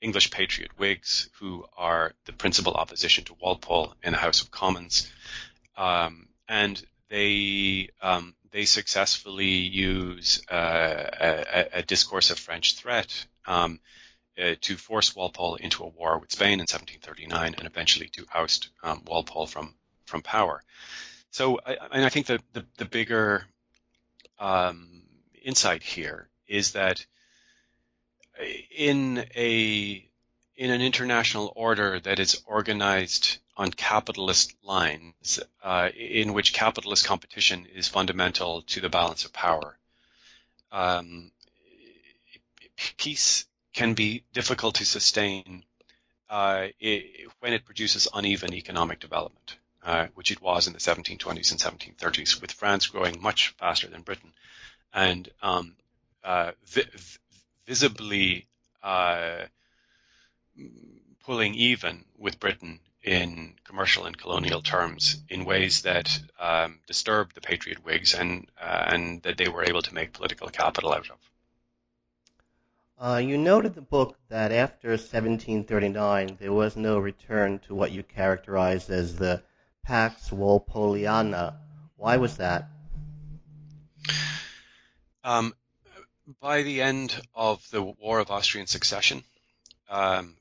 English 0.00 0.30
patriot 0.30 0.70
Whigs, 0.78 1.28
who 1.40 1.64
are 1.76 2.12
the 2.24 2.32
principal 2.32 2.74
opposition 2.74 3.24
to 3.24 3.36
Walpole 3.40 3.94
in 4.02 4.12
the 4.12 4.18
House 4.18 4.42
of 4.42 4.50
Commons, 4.50 5.10
um, 5.76 6.28
and 6.48 6.82
they 7.08 7.90
um, 8.02 8.34
they 8.50 8.64
successfully 8.64 9.46
use 9.46 10.42
uh, 10.50 10.54
a, 11.20 11.68
a, 11.78 11.82
discourse 11.82 12.30
of 12.30 12.38
French 12.38 12.76
threat 12.76 13.26
um, 13.46 13.80
uh, 14.40 14.54
to 14.60 14.76
force 14.76 15.14
Walpole 15.16 15.56
into 15.56 15.82
a 15.82 15.88
war 15.88 16.18
with 16.18 16.32
Spain 16.32 16.60
in 16.60 16.66
1739, 16.66 17.54
and 17.58 17.66
eventually 17.66 18.08
to 18.08 18.26
oust 18.34 18.70
um, 18.82 19.02
Walpole 19.06 19.46
from 19.46 19.74
from 20.06 20.22
power. 20.22 20.62
So, 21.30 21.58
I, 21.66 21.76
and 21.92 22.04
I 22.04 22.08
think 22.08 22.26
the 22.26 22.40
the, 22.52 22.64
the 22.78 22.84
bigger 22.84 23.44
um, 24.38 25.02
insight 25.42 25.82
here 25.82 26.28
is 26.46 26.72
that 26.72 27.04
in 28.70 29.24
a 29.36 30.08
in 30.56 30.70
an 30.70 30.80
international 30.80 31.52
order 31.56 31.98
that 32.00 32.18
is 32.20 32.40
organized 32.46 33.38
on 33.56 33.70
capitalist 33.70 34.54
lines, 34.62 35.40
uh, 35.62 35.88
in 35.96 36.32
which 36.32 36.52
capitalist 36.52 37.04
competition 37.04 37.66
is 37.74 37.88
fundamental 37.88 38.62
to 38.62 38.80
the 38.80 38.88
balance 38.88 39.24
of 39.24 39.32
power, 39.32 39.76
um, 40.70 41.30
peace 42.96 43.46
can 43.72 43.94
be 43.94 44.24
difficult 44.32 44.76
to 44.76 44.84
sustain 44.84 45.64
uh, 46.30 46.68
it, 46.80 47.28
when 47.40 47.52
it 47.52 47.64
produces 47.64 48.08
uneven 48.12 48.54
economic 48.54 49.00
development, 49.00 49.56
uh, 49.84 50.06
which 50.14 50.30
it 50.30 50.40
was 50.40 50.66
in 50.66 50.72
the 50.72 50.78
1720s 50.78 51.50
and 51.50 51.96
1730s, 51.96 52.40
with 52.40 52.52
France 52.52 52.86
growing 52.86 53.20
much 53.20 53.54
faster 53.58 53.88
than 53.88 54.02
Britain, 54.02 54.32
and 54.92 55.28
um, 55.42 55.76
uh, 56.22 56.52
visibly 57.66 58.46
uh, 58.82 59.44
pulling 61.24 61.54
even 61.54 62.04
with 62.18 62.40
Britain 62.40 62.80
in 63.02 63.54
commercial 63.64 64.06
and 64.06 64.16
colonial 64.16 64.62
terms 64.62 65.22
in 65.28 65.44
ways 65.44 65.82
that 65.82 66.18
um, 66.40 66.80
disturbed 66.86 67.34
the 67.34 67.40
Patriot 67.40 67.84
Whigs 67.84 68.14
and 68.14 68.46
uh, 68.60 68.84
and 68.88 69.22
that 69.22 69.36
they 69.36 69.48
were 69.48 69.64
able 69.64 69.82
to 69.82 69.94
make 69.94 70.12
political 70.12 70.48
capital 70.48 70.92
out 70.92 71.10
of. 71.10 71.16
Uh, 72.96 73.18
you 73.18 73.36
noted 73.36 73.68
in 73.68 73.74
the 73.74 73.82
book 73.82 74.16
that 74.28 74.52
after 74.52 74.88
1739 74.88 76.38
there 76.40 76.52
was 76.52 76.76
no 76.76 76.98
return 76.98 77.58
to 77.58 77.74
what 77.74 77.92
you 77.92 78.02
characterized 78.02 78.88
as 78.88 79.16
the 79.16 79.42
Pax 79.82 80.30
Walpoleana. 80.30 81.56
Why 81.96 82.16
was 82.16 82.38
that? 82.38 82.68
Um, 85.22 85.54
by 86.40 86.62
the 86.62 86.82
end 86.82 87.20
of 87.34 87.68
the 87.70 87.82
War 87.82 88.18
of 88.18 88.30
Austrian 88.30 88.66
Succession, 88.66 89.24
um, 89.88 90.36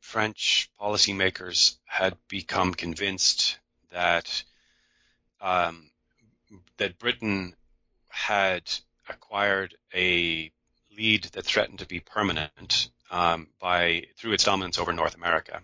French 0.00 0.70
policymakers 0.80 1.76
had 1.84 2.16
become 2.28 2.74
convinced 2.74 3.58
that 3.92 4.42
um, 5.40 5.90
that 6.78 6.98
Britain 6.98 7.54
had 8.08 8.62
acquired 9.08 9.74
a 9.94 10.50
lead 10.96 11.24
that 11.32 11.44
threatened 11.44 11.78
to 11.78 11.86
be 11.86 12.00
permanent 12.00 12.90
um, 13.10 13.48
by 13.60 14.04
through 14.16 14.32
its 14.32 14.44
dominance 14.44 14.78
over 14.78 14.92
North 14.92 15.14
America, 15.14 15.62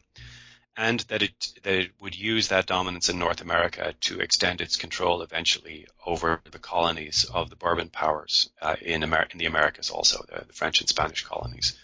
and 0.77 1.01
that 1.09 1.23
it 1.23 1.53
that 1.63 1.75
it 1.75 1.91
would 2.01 2.17
use 2.17 2.49
that 2.49 2.67
dominance 2.67 3.09
in 3.09 3.19
North 3.19 3.41
America 3.41 3.95
to 4.03 4.21
extend 4.21 4.61
its 4.61 4.77
control 4.77 5.23
eventually 5.23 5.87
over 6.05 6.41
the 6.51 6.59
colonies 6.59 7.25
of 7.25 7.49
the 7.49 7.57
Bourbon 7.57 7.89
powers 7.89 8.51
uh, 8.61 8.77
in, 8.81 9.03
Amer- 9.03 9.29
in 9.33 9.39
the 9.39 9.47
Americas, 9.47 9.91
also 9.91 10.25
the, 10.29 10.45
the, 10.47 10.53
French 10.53 10.81
and 10.81 10.89
Spanish 10.89 11.25
colonies. 11.25 11.79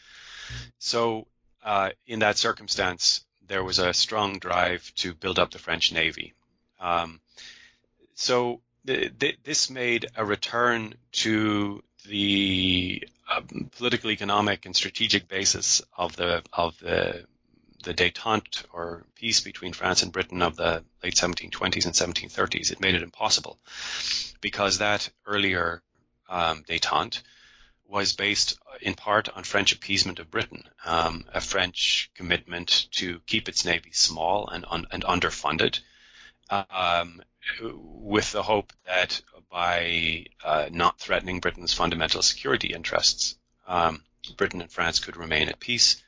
So, 0.78 1.26
uh, 1.64 1.90
in 2.06 2.18
that 2.18 2.36
circumstance, 2.36 3.24
there 3.46 3.64
was 3.64 3.78
a 3.78 3.94
strong 3.94 4.38
drive 4.38 4.92
to 4.96 5.14
build 5.14 5.38
up 5.38 5.50
the 5.50 5.58
French 5.58 5.92
navy. 5.92 6.34
Um, 6.78 7.20
so, 8.14 8.60
th- 8.86 9.18
th- 9.18 9.38
this 9.42 9.70
made 9.70 10.06
a 10.16 10.24
return 10.24 10.94
to 11.12 11.82
the 12.06 13.08
uh, 13.30 13.40
political, 13.76 14.10
economic, 14.10 14.66
and 14.66 14.76
strategic 14.76 15.28
basis 15.28 15.82
of 15.96 16.16
the 16.16 16.42
of 16.52 16.78
the 16.80 17.24
the 17.82 17.94
détente 17.94 18.64
or 18.72 19.04
peace 19.14 19.40
between 19.40 19.72
France 19.72 20.02
and 20.02 20.12
Britain 20.12 20.42
of 20.42 20.56
the 20.56 20.84
late 21.02 21.14
1720s 21.14 21.86
and 21.86 21.94
1730s, 21.94 22.70
it 22.70 22.80
made 22.80 22.94
it 22.94 23.02
impossible 23.02 23.58
because 24.40 24.78
that 24.78 25.08
earlier 25.26 25.82
um, 26.28 26.64
détente 26.64 27.22
was 27.86 28.14
based 28.14 28.58
in 28.80 28.94
part 28.94 29.28
on 29.28 29.44
French 29.44 29.72
appeasement 29.72 30.18
of 30.18 30.30
Britain, 30.30 30.64
um, 30.86 31.24
a 31.32 31.40
French 31.40 32.10
commitment 32.14 32.86
to 32.92 33.20
keep 33.26 33.48
its 33.48 33.64
navy 33.64 33.92
small 33.92 34.48
and, 34.48 34.64
un- 34.68 34.86
and 34.90 35.04
underfunded, 35.04 35.78
um, 36.50 37.22
with 37.60 38.32
the 38.32 38.42
hope 38.42 38.72
that 38.86 39.20
by 39.50 40.24
uh, 40.42 40.68
not 40.70 40.98
threatening 40.98 41.40
Britain's 41.40 41.74
fundamental 41.74 42.22
security 42.22 42.72
interests, 42.72 43.36
um, 43.66 44.02
Britain 44.36 44.62
and 44.62 44.72
France 44.72 44.98
could 44.98 45.16
remain 45.16 45.48
at 45.48 45.60
peace 45.60 46.02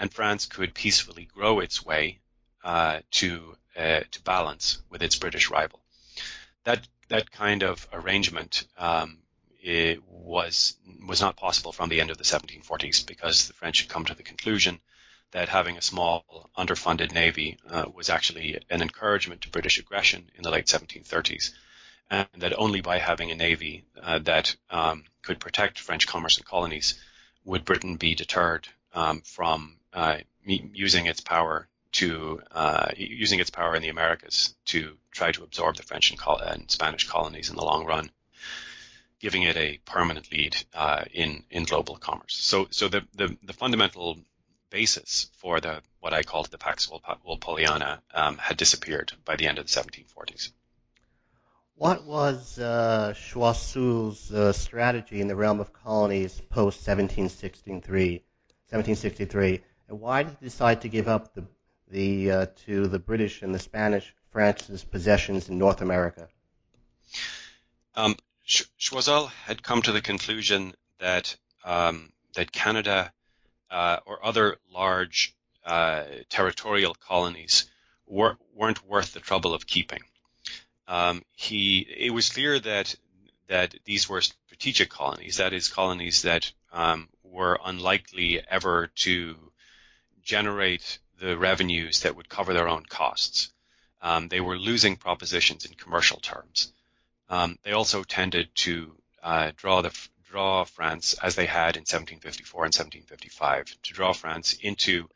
and 0.00 0.12
France 0.12 0.46
could 0.46 0.74
peacefully 0.74 1.26
grow 1.26 1.60
its 1.60 1.84
way 1.84 2.18
uh, 2.64 3.00
to 3.12 3.56
uh, 3.76 4.00
to 4.10 4.22
balance 4.22 4.78
with 4.88 5.02
its 5.02 5.16
British 5.16 5.50
rival. 5.50 5.80
That 6.64 6.88
that 7.08 7.30
kind 7.30 7.62
of 7.62 7.86
arrangement 7.92 8.64
um, 8.78 9.18
was 10.08 10.76
was 11.06 11.20
not 11.20 11.36
possible 11.36 11.72
from 11.72 11.90
the 11.90 12.00
end 12.00 12.10
of 12.10 12.16
the 12.16 12.24
1740s 12.24 13.06
because 13.06 13.46
the 13.46 13.52
French 13.52 13.82
had 13.82 13.90
come 13.90 14.06
to 14.06 14.14
the 14.14 14.22
conclusion 14.22 14.80
that 15.32 15.48
having 15.48 15.76
a 15.76 15.82
small 15.82 16.50
underfunded 16.56 17.12
navy 17.12 17.58
uh, 17.68 17.84
was 17.94 18.10
actually 18.10 18.58
an 18.68 18.82
encouragement 18.82 19.42
to 19.42 19.50
British 19.50 19.78
aggression 19.78 20.28
in 20.34 20.42
the 20.42 20.50
late 20.50 20.66
1730s, 20.66 21.52
and 22.10 22.26
that 22.38 22.58
only 22.58 22.80
by 22.80 22.98
having 22.98 23.30
a 23.30 23.36
navy 23.36 23.84
uh, 24.02 24.18
that 24.18 24.56
um, 24.70 25.04
could 25.22 25.38
protect 25.38 25.78
French 25.78 26.06
commerce 26.06 26.38
and 26.38 26.46
colonies 26.46 26.98
would 27.44 27.64
Britain 27.64 27.96
be 27.96 28.14
deterred 28.14 28.66
um, 28.92 29.20
from 29.20 29.76
using 30.44 31.06
its 31.06 31.20
power 31.20 31.68
to 31.92 32.40
uh, 32.52 32.88
using 32.96 33.40
its 33.40 33.50
power 33.50 33.74
in 33.74 33.82
the 33.82 33.88
Americas 33.88 34.54
to 34.66 34.96
try 35.10 35.32
to 35.32 35.42
absorb 35.42 35.76
the 35.76 35.82
French 35.82 36.10
and, 36.10 36.18
col- 36.18 36.38
and, 36.38 36.70
Spanish 36.70 37.08
colonies 37.08 37.50
in 37.50 37.56
the 37.56 37.64
long 37.64 37.84
run, 37.84 38.10
giving 39.18 39.42
it 39.42 39.56
a 39.56 39.78
permanent 39.84 40.30
lead 40.30 40.56
uh, 40.74 41.04
in 41.12 41.44
in 41.50 41.64
global 41.64 41.96
commerce. 41.96 42.34
So 42.36 42.68
so 42.70 42.88
the, 42.88 43.02
the, 43.14 43.36
the 43.42 43.52
fundamental 43.52 44.18
basis 44.70 45.30
for 45.38 45.60
the 45.60 45.82
what 45.98 46.14
I 46.14 46.22
called 46.22 46.50
the 46.50 46.58
Pax 46.58 46.88
Walpoleana 47.26 47.98
um, 48.14 48.38
had 48.38 48.56
disappeared 48.56 49.12
by 49.24 49.36
the 49.36 49.48
end 49.48 49.58
of 49.58 49.66
the 49.66 49.80
1740s. 49.80 50.52
What 51.74 52.04
was 52.04 52.58
uh, 52.58 53.14
Choiseul's 53.16 54.30
uh, 54.32 54.52
strategy 54.52 55.20
in 55.20 55.28
the 55.28 55.34
realm 55.34 55.60
of 55.60 55.72
colonies 55.72 56.40
post 56.50 56.86
1763, 56.86 58.22
1763, 58.68 59.62
and 59.90 60.00
why 60.00 60.22
did 60.22 60.36
he 60.40 60.46
decide 60.46 60.82
to 60.82 60.88
give 60.88 61.08
up 61.08 61.34
the, 61.34 61.44
the 61.90 62.30
uh, 62.30 62.46
to 62.66 62.86
the 62.86 62.98
British 62.98 63.42
and 63.42 63.54
the 63.54 63.58
Spanish 63.58 64.14
France's 64.30 64.84
possessions 64.84 65.48
in 65.48 65.58
North 65.58 65.82
America? 65.82 66.28
Um, 67.94 68.16
Choiseul 68.46 69.26
had 69.44 69.62
come 69.62 69.82
to 69.82 69.92
the 69.92 70.00
conclusion 70.00 70.72
that 70.98 71.36
um, 71.64 72.12
that 72.34 72.52
Canada 72.52 73.12
uh, 73.70 73.98
or 74.06 74.24
other 74.24 74.56
large 74.72 75.34
uh, 75.66 76.04
territorial 76.30 76.94
colonies 76.94 77.68
were, 78.06 78.38
weren't 78.54 78.84
worth 78.86 79.12
the 79.12 79.20
trouble 79.20 79.52
of 79.52 79.66
keeping 79.66 80.00
um, 80.90 81.22
he 81.32 81.86
it 81.96 82.10
was 82.10 82.28
clear 82.30 82.58
that 82.58 82.94
that 83.46 83.74
these 83.84 84.08
were 84.08 84.20
strategic 84.20 84.90
colonies, 84.90 85.38
that 85.38 85.52
is, 85.52 85.68
colonies 85.68 86.22
that 86.22 86.52
um, 86.72 87.08
were 87.22 87.58
unlikely 87.64 88.40
ever 88.48 88.90
to 88.94 89.49
generate 90.30 91.00
the 91.18 91.36
revenues 91.36 92.02
that 92.02 92.14
would 92.14 92.28
cover 92.28 92.52
their 92.54 92.68
own 92.68 92.84
costs. 92.84 93.52
Um, 94.00 94.28
they 94.28 94.40
were 94.40 94.56
losing 94.56 94.94
propositions 94.96 95.64
in 95.64 95.74
commercial 95.74 96.20
terms. 96.20 96.72
Um, 97.28 97.58
they 97.64 97.72
also 97.72 98.04
tended 98.04 98.48
to 98.66 98.92
uh, 99.24 99.50
draw 99.56 99.82
the 99.82 99.92
draw 100.30 100.62
France 100.62 101.16
as 101.20 101.34
they 101.34 101.46
had 101.46 101.74
in 101.76 101.80
1754 101.80 102.64
and 102.64 102.72
1755 102.72 103.76
to 103.82 103.92
draw 103.92 104.12
France 104.12 104.52
into 104.52 105.08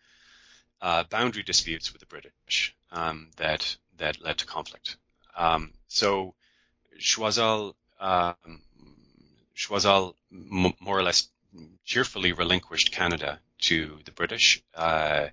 uh, 0.82 1.04
boundary 1.04 1.44
disputes 1.44 1.92
with 1.92 2.00
the 2.00 2.06
British 2.14 2.74
um, 2.90 3.30
that 3.36 3.76
that 3.98 4.20
led 4.20 4.38
to 4.38 4.46
conflict. 4.46 4.96
Um, 5.36 5.72
so 5.86 6.34
Choiseul, 6.98 7.74
um, 8.00 8.60
Choiseul 9.54 10.16
m- 10.32 10.74
more 10.80 10.98
or 10.98 11.04
less 11.04 11.28
cheerfully 11.84 12.32
relinquished 12.32 12.90
Canada 12.90 13.38
to 13.68 13.98
the 14.04 14.12
British. 14.12 14.62
Uh, 14.74 15.28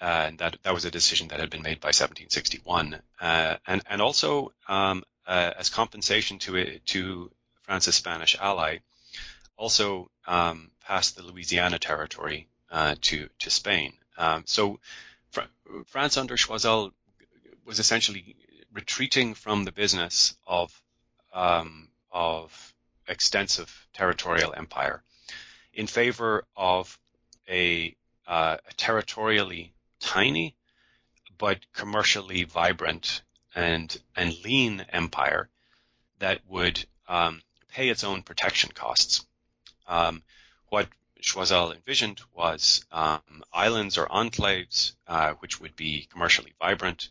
and 0.00 0.38
that 0.38 0.56
that 0.62 0.72
was 0.72 0.84
a 0.84 0.90
decision 0.90 1.28
that 1.28 1.40
had 1.40 1.50
been 1.50 1.62
made 1.62 1.80
by 1.80 1.88
1761, 1.88 3.00
uh, 3.20 3.56
and 3.66 3.82
and 3.88 4.00
also 4.00 4.52
um, 4.66 5.02
uh, 5.26 5.52
as 5.58 5.68
compensation 5.68 6.38
to 6.38 6.56
it, 6.56 6.86
to 6.86 7.30
France's 7.62 7.96
Spanish 7.96 8.36
ally, 8.40 8.78
also 9.56 10.10
um, 10.26 10.70
passed 10.80 11.16
the 11.16 11.22
Louisiana 11.22 11.78
territory 11.78 12.48
uh, 12.70 12.94
to 13.02 13.28
to 13.40 13.50
Spain. 13.50 13.92
Um, 14.16 14.44
so 14.46 14.80
Fr- 15.30 15.42
France 15.86 16.16
under 16.16 16.36
Choiseul 16.36 16.92
was 17.66 17.78
essentially 17.78 18.36
retreating 18.72 19.34
from 19.34 19.64
the 19.64 19.72
business 19.72 20.34
of 20.46 20.72
um, 21.34 21.88
of 22.10 22.74
extensive 23.06 23.86
territorial 23.92 24.54
empire 24.56 25.02
in 25.72 25.86
favor 25.86 26.44
of 26.56 26.98
a, 27.50 27.94
uh, 28.26 28.56
a 28.66 28.72
territorially 28.74 29.72
tiny 29.98 30.54
but 31.36 31.58
commercially 31.72 32.44
vibrant 32.44 33.22
and 33.54 34.00
and 34.14 34.44
lean 34.44 34.84
empire 34.90 35.48
that 36.18 36.40
would 36.46 36.84
um, 37.08 37.42
pay 37.72 37.88
its 37.88 38.04
own 38.04 38.22
protection 38.22 38.70
costs. 38.72 39.26
Um, 39.86 40.22
what 40.68 40.88
Choiseul 41.20 41.72
envisioned 41.74 42.20
was 42.32 42.84
um, 42.92 43.42
islands 43.52 43.98
or 43.98 44.06
enclaves, 44.06 44.92
uh, 45.06 45.32
which 45.40 45.60
would 45.60 45.74
be 45.76 46.06
commercially 46.12 46.54
vibrant, 46.60 47.08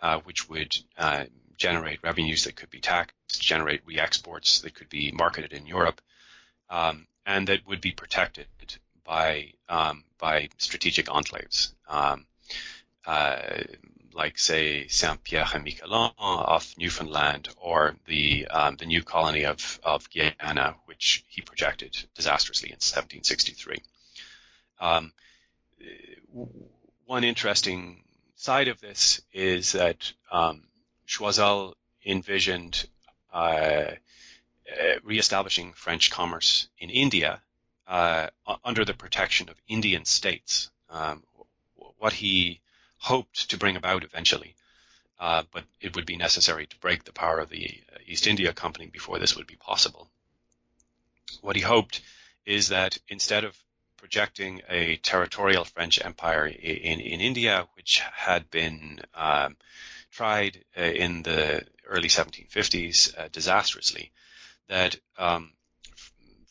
uh, 0.00 0.20
which 0.20 0.48
would 0.48 0.74
uh, 0.96 1.24
generate 1.56 2.02
revenues 2.02 2.44
that 2.44 2.56
could 2.56 2.70
be 2.70 2.80
taxed, 2.80 3.40
generate 3.40 3.84
re-exports 3.86 4.60
that 4.60 4.74
could 4.74 4.88
be 4.88 5.12
marketed 5.12 5.52
in 5.52 5.66
Europe, 5.66 6.00
um, 6.70 7.06
and 7.26 7.48
that 7.48 7.66
would 7.66 7.80
be 7.80 7.92
protected 7.92 8.46
by 9.04 9.52
um, 9.68 10.04
by 10.18 10.48
strategic 10.58 11.06
enclaves, 11.06 11.72
um, 11.88 12.26
uh, 13.06 13.62
like 14.12 14.38
say 14.38 14.86
Saint 14.88 15.22
Pierre 15.24 15.46
and 15.54 15.64
Miquelon 15.64 16.12
off 16.18 16.74
Newfoundland, 16.78 17.48
or 17.56 17.96
the 18.06 18.46
um, 18.48 18.76
the 18.76 18.86
new 18.86 19.02
colony 19.02 19.44
of 19.44 19.80
of 19.82 20.08
Guyana, 20.10 20.76
which 20.86 21.24
he 21.28 21.42
projected 21.42 21.96
disastrously 22.14 22.68
in 22.68 22.76
1763. 22.76 23.78
Um, 24.80 25.12
one 27.06 27.24
interesting 27.24 28.02
side 28.36 28.68
of 28.68 28.80
this 28.80 29.20
is 29.32 29.72
that 29.72 30.12
um, 30.30 30.64
Choiseul 31.06 31.74
envisioned 32.04 32.86
uh, 33.32 33.92
uh, 34.72 34.94
reestablishing 35.02 35.72
French 35.72 36.10
commerce 36.10 36.68
in 36.78 36.90
India 36.90 37.42
uh, 37.92 38.30
under 38.64 38.86
the 38.86 38.94
protection 38.94 39.50
of 39.50 39.60
Indian 39.68 40.06
states, 40.06 40.70
um, 40.88 41.22
what 41.98 42.14
he 42.14 42.60
hoped 42.96 43.50
to 43.50 43.58
bring 43.58 43.76
about 43.76 44.02
eventually. 44.02 44.54
Uh, 45.20 45.42
but 45.52 45.64
it 45.80 45.94
would 45.94 46.06
be 46.06 46.16
necessary 46.16 46.66
to 46.66 46.78
break 46.78 47.04
the 47.04 47.12
power 47.12 47.38
of 47.38 47.50
the 47.50 47.82
East 48.06 48.26
India 48.26 48.52
Company 48.54 48.86
before 48.86 49.18
this 49.18 49.36
would 49.36 49.46
be 49.46 49.56
possible. 49.56 50.08
What 51.42 51.54
he 51.54 51.62
hoped 51.62 52.00
is 52.46 52.68
that 52.68 52.96
instead 53.08 53.44
of 53.44 53.54
projecting 53.98 54.62
a 54.70 54.96
territorial 54.96 55.64
French 55.64 56.02
empire 56.02 56.46
in, 56.46 56.98
in 56.98 57.20
India, 57.20 57.68
which 57.74 58.00
had 58.00 58.50
been 58.50 59.00
um, 59.14 59.56
tried 60.10 60.64
uh, 60.78 60.82
in 60.82 61.22
the 61.22 61.62
early 61.86 62.08
1750s 62.08 63.18
uh, 63.18 63.28
disastrously, 63.30 64.10
that 64.68 64.96
um, 65.18 65.52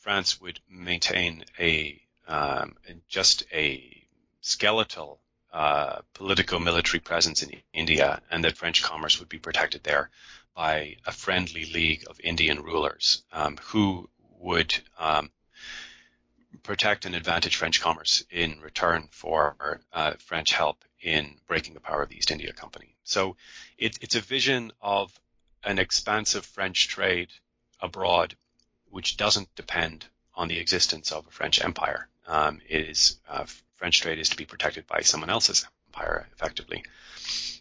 France 0.02 0.41
would 0.41 0.60
maintain 0.70 1.45
a 1.60 2.02
um, 2.28 2.76
just 3.08 3.43
a 3.54 4.04
skeletal 4.41 5.20
uh, 5.54 5.99
politico-military 6.14 6.99
presence 6.99 7.43
in 7.43 7.62
India, 7.74 8.22
and 8.32 8.43
that 8.43 8.58
French 8.58 8.82
commerce 8.82 9.20
would 9.20 9.30
be 9.30 9.38
protected 9.38 9.84
there 9.84 10.10
by 10.56 10.97
a 11.06 11.12
friendly 11.12 11.66
league 11.66 12.06
of 12.10 12.20
Indian 12.24 12.62
rulers 12.62 13.24
um, 13.32 13.58
who 13.58 14.10
would 14.39 14.74
um, 14.97 15.30
protect 16.64 17.06
and 17.06 17.16
advantage 17.16 17.56
French 17.56 17.82
commerce 17.82 18.24
in 18.30 18.60
return 18.62 19.08
for 19.12 19.82
uh, 19.93 20.14
French 20.20 20.52
help 20.52 20.84
in 21.02 21.36
breaking 21.47 21.74
the 21.74 21.80
power 21.80 22.02
of 22.04 22.10
the 22.10 22.18
East 22.18 22.32
India 22.32 22.54
Company. 22.54 22.95
So 23.04 23.36
it, 23.78 23.97
it's 24.02 24.16
a 24.16 24.22
vision 24.22 24.72
of 24.82 25.12
an 25.64 25.80
expansive 25.80 26.45
French 26.45 26.88
trade 26.88 27.30
abroad, 27.80 28.36
which 28.91 29.17
doesn't 29.17 29.53
depend 29.55 30.05
on 30.35 30.47
the 30.47 30.59
existence 30.59 31.11
of 31.11 31.25
a 31.27 31.31
French 31.31 31.63
empire. 31.63 32.07
Um, 32.27 32.61
it 32.69 32.89
is 32.89 33.19
uh, 33.27 33.45
French 33.75 34.01
trade 34.01 34.19
is 34.19 34.29
to 34.29 34.37
be 34.37 34.45
protected 34.45 34.85
by 34.85 35.01
someone 35.01 35.29
else's 35.29 35.65
empire, 35.89 36.27
effectively. 36.33 36.83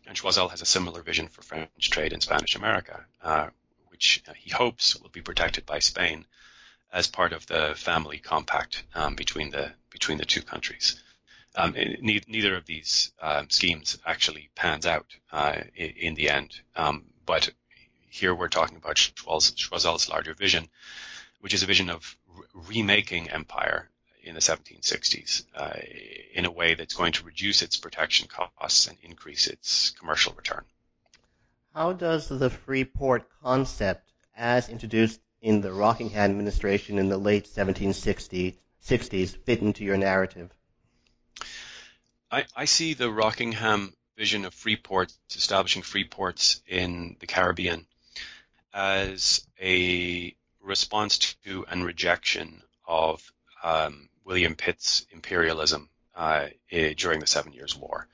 And 0.06 0.16
Choiseul 0.16 0.50
has 0.50 0.60
a 0.60 0.66
similar 0.66 1.02
vision 1.02 1.28
for 1.28 1.42
French 1.42 1.90
trade 1.90 2.12
in 2.12 2.20
Spanish 2.20 2.56
America, 2.56 3.04
uh, 3.22 3.48
which 3.88 4.22
he 4.36 4.50
hopes 4.50 5.00
will 5.00 5.10
be 5.10 5.22
protected 5.22 5.66
by 5.66 5.78
Spain 5.78 6.26
as 6.92 7.06
part 7.06 7.32
of 7.32 7.46
the 7.46 7.74
family 7.76 8.18
compact 8.18 8.82
um, 8.94 9.14
between 9.14 9.50
the 9.50 9.72
between 9.90 10.18
the 10.18 10.24
two 10.24 10.42
countries. 10.42 11.00
Um, 11.54 11.72
ne- 11.72 12.22
neither 12.28 12.56
of 12.56 12.66
these 12.66 13.12
uh, 13.20 13.44
schemes 13.48 13.98
actually 14.06 14.50
pans 14.54 14.86
out 14.86 15.06
uh, 15.32 15.60
in, 15.74 15.90
in, 15.90 16.14
the 16.14 16.30
end, 16.30 16.60
um, 16.76 17.06
but 17.26 17.50
here 18.08 18.34
we're 18.34 18.48
talking 18.48 18.76
about 18.76 18.96
Choiseul's 18.96 20.08
larger 20.08 20.34
vision, 20.34 20.68
which 21.40 21.54
is 21.54 21.62
a 21.62 21.66
vision 21.66 21.90
of 21.90 22.16
re- 22.28 22.44
remaking 22.68 23.30
empire 23.30 23.88
in 24.22 24.34
the 24.34 24.40
1760s 24.40 25.44
uh, 25.54 25.78
in 26.34 26.44
a 26.44 26.50
way 26.50 26.74
that's 26.74 26.94
going 26.94 27.12
to 27.12 27.24
reduce 27.24 27.62
its 27.62 27.76
protection 27.76 28.28
costs 28.28 28.86
and 28.86 28.96
increase 29.02 29.46
its 29.46 29.90
commercial 29.90 30.32
return. 30.34 30.64
How 31.74 31.92
does 31.92 32.28
the 32.28 32.50
free 32.50 32.84
port 32.84 33.28
concept, 33.42 34.10
as 34.36 34.68
introduced 34.68 35.20
in 35.40 35.60
the 35.60 35.72
Rockingham 35.72 36.30
administration 36.30 36.98
in 36.98 37.08
the 37.08 37.16
late 37.16 37.46
1760s 37.46 38.56
fit 39.44 39.60
into 39.60 39.84
your 39.84 39.96
narrative? 39.96 40.50
I, 42.30 42.44
I 42.54 42.64
see 42.66 42.94
the 42.94 43.10
Rockingham 43.10 43.94
vision 44.16 44.44
of 44.44 44.52
free 44.52 44.76
ports, 44.76 45.16
establishing 45.34 45.82
free 45.82 46.04
ports 46.04 46.60
in 46.66 47.16
the 47.20 47.26
Caribbean, 47.26 47.86
as 48.72 49.46
a 49.60 50.34
response 50.70 51.18
to 51.44 51.66
and 51.68 51.84
rejection 51.84 52.62
of 52.86 53.20
um, 53.62 54.08
William 54.24 54.54
Pitt's 54.54 55.04
imperialism 55.10 55.90
uh, 56.14 56.46
during 56.96 57.20
the 57.20 57.26
Seven 57.26 57.52
Years' 57.52 57.76
War. 57.76 58.06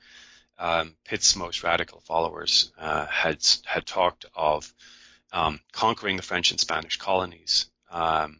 Um, 0.59 0.95
Pitt's 1.05 1.35
most 1.35 1.63
radical 1.63 2.01
followers 2.01 2.71
uh, 2.77 3.05
had 3.05 3.45
had 3.65 3.85
talked 3.85 4.25
of 4.35 4.73
um, 5.31 5.59
conquering 5.71 6.17
the 6.17 6.23
French 6.23 6.51
and 6.51 6.59
Spanish 6.59 6.97
colonies 6.97 7.67
um, 7.91 8.39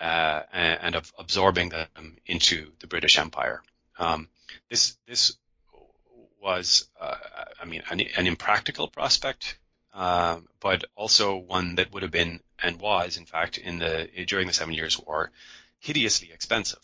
uh, 0.00 0.42
and, 0.52 0.94
of 0.94 1.12
absorbing 1.18 1.70
them 1.70 2.16
into 2.26 2.70
the 2.78 2.86
British 2.86 3.18
Empire. 3.18 3.62
Um, 3.98 4.28
this 4.70 4.96
this 5.08 5.36
was, 6.40 6.88
uh, 7.00 7.16
I 7.60 7.64
mean, 7.66 7.82
an, 7.90 8.00
an, 8.16 8.26
impractical 8.26 8.88
prospect 8.88 9.58
uh, 10.00 10.40
but 10.60 10.82
also 10.96 11.36
one 11.36 11.74
that 11.74 11.92
would 11.92 12.02
have 12.02 12.10
been 12.10 12.40
and 12.58 12.80
was, 12.80 13.18
in 13.18 13.26
fact, 13.26 13.58
in 13.58 13.78
the 13.78 14.08
during 14.26 14.46
the 14.46 14.52
Seven 14.54 14.72
Years' 14.72 14.98
War, 14.98 15.30
hideously 15.78 16.30
expensive. 16.32 16.80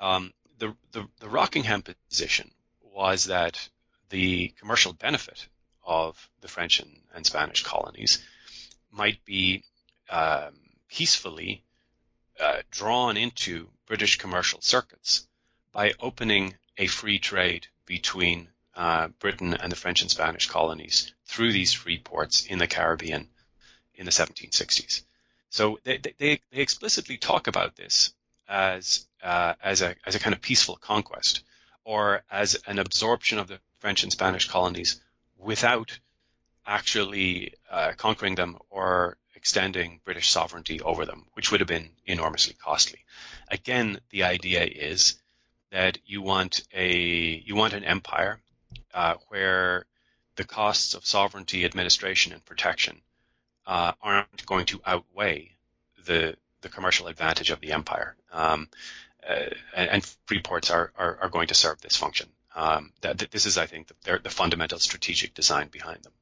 Um, 0.00 0.34
the, 0.58 0.74
the, 0.90 1.06
the 1.20 1.28
Rockingham 1.28 1.82
position 1.82 2.50
was 2.92 3.26
that 3.26 3.68
the 4.08 4.48
commercial 4.58 4.92
benefit 4.92 5.46
of 5.84 6.28
the 6.40 6.48
French 6.48 6.80
and, 6.80 7.02
and 7.14 7.24
Spanish 7.24 7.62
colonies 7.62 8.20
might 8.90 9.24
be 9.24 9.62
um, 10.10 10.58
peacefully 10.88 11.62
uh, 12.40 12.62
drawn 12.72 13.16
into 13.16 13.68
British 13.86 14.18
commercial 14.18 14.60
circuits 14.60 15.28
by 15.70 15.94
opening 16.00 16.56
a 16.78 16.88
free 16.88 17.20
trade 17.20 17.68
between 17.86 18.48
uh, 18.74 19.06
Britain 19.20 19.54
and 19.54 19.70
the 19.70 19.76
French 19.76 20.02
and 20.02 20.10
Spanish 20.10 20.48
colonies 20.48 21.13
through 21.26 21.52
these 21.52 21.72
free 21.72 21.98
ports 21.98 22.44
in 22.46 22.58
the 22.58 22.66
Caribbean 22.66 23.28
in 23.94 24.04
the 24.04 24.12
1760s. 24.12 25.02
So 25.50 25.78
they, 25.84 25.98
they, 25.98 26.12
they 26.18 26.40
explicitly 26.52 27.16
talk 27.16 27.46
about 27.46 27.76
this 27.76 28.12
as 28.48 29.06
uh, 29.22 29.54
as 29.62 29.80
a 29.82 29.94
as 30.04 30.14
a 30.14 30.18
kind 30.18 30.34
of 30.34 30.42
peaceful 30.42 30.76
conquest 30.76 31.42
or 31.84 32.22
as 32.30 32.56
an 32.66 32.78
absorption 32.78 33.38
of 33.38 33.48
the 33.48 33.58
French 33.78 34.02
and 34.02 34.12
Spanish 34.12 34.48
colonies 34.48 35.00
without 35.38 35.98
actually 36.66 37.54
uh, 37.70 37.92
conquering 37.96 38.34
them 38.34 38.58
or 38.70 39.16
extending 39.34 40.00
British 40.04 40.30
sovereignty 40.30 40.80
over 40.80 41.04
them, 41.04 41.26
which 41.34 41.50
would 41.50 41.60
have 41.60 41.68
been 41.68 41.90
enormously 42.06 42.54
costly. 42.54 43.04
Again, 43.48 44.00
the 44.10 44.24
idea 44.24 44.64
is 44.64 45.16
that 45.70 45.98
you 46.06 46.22
want 46.22 46.62
a 46.72 46.88
you 47.44 47.54
want 47.54 47.74
an 47.74 47.84
empire 47.84 48.40
uh, 48.94 49.14
where 49.28 49.86
the 50.36 50.44
costs 50.44 50.94
of 50.94 51.06
sovereignty, 51.06 51.64
administration, 51.64 52.32
and 52.32 52.44
protection 52.44 53.00
uh, 53.66 53.92
aren't 54.02 54.46
going 54.46 54.66
to 54.66 54.80
outweigh 54.84 55.52
the 56.04 56.36
the 56.64 56.68
commercial 56.68 57.06
advantage 57.08 57.50
of 57.50 57.60
the 57.60 57.72
empire. 57.72 58.16
Um, 58.32 58.68
uh, 59.28 59.50
and, 59.76 60.04
free 60.26 60.40
ports 60.40 60.70
are, 60.70 60.92
are, 60.96 61.18
are, 61.22 61.28
going 61.28 61.48
to 61.48 61.54
serve 61.54 61.80
this 61.80 61.96
function. 61.96 62.26
Um, 62.54 62.90
that, 63.02 63.18
that, 63.18 63.30
this 63.30 63.46
is, 63.46 63.58
I 63.58 63.66
think, 63.66 63.88
the, 64.04 64.18
the 64.18 64.30
fundamental 64.30 64.78
strategic 64.78 65.34
design 65.34 65.68
behind 65.68 66.02
them. 66.02 66.12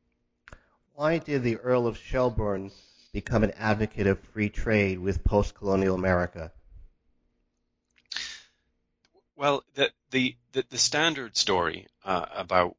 Why 0.94 1.18
did 1.18 1.42
the 1.42 1.56
Earl 1.56 1.86
of 1.86 1.96
Shelburne 1.96 2.70
become 3.12 3.44
an 3.44 3.52
advocate 3.58 4.06
of 4.06 4.18
free 4.32 4.50
trade 4.50 4.98
with 4.98 5.24
post-colonial 5.24 5.94
America? 5.94 6.52
Well, 9.36 9.64
the 9.74 9.90
the 10.10 10.36
the, 10.52 10.64
the 10.70 10.78
standard 10.78 11.36
story 11.36 11.88
uh, 12.04 12.26
about 12.34 12.76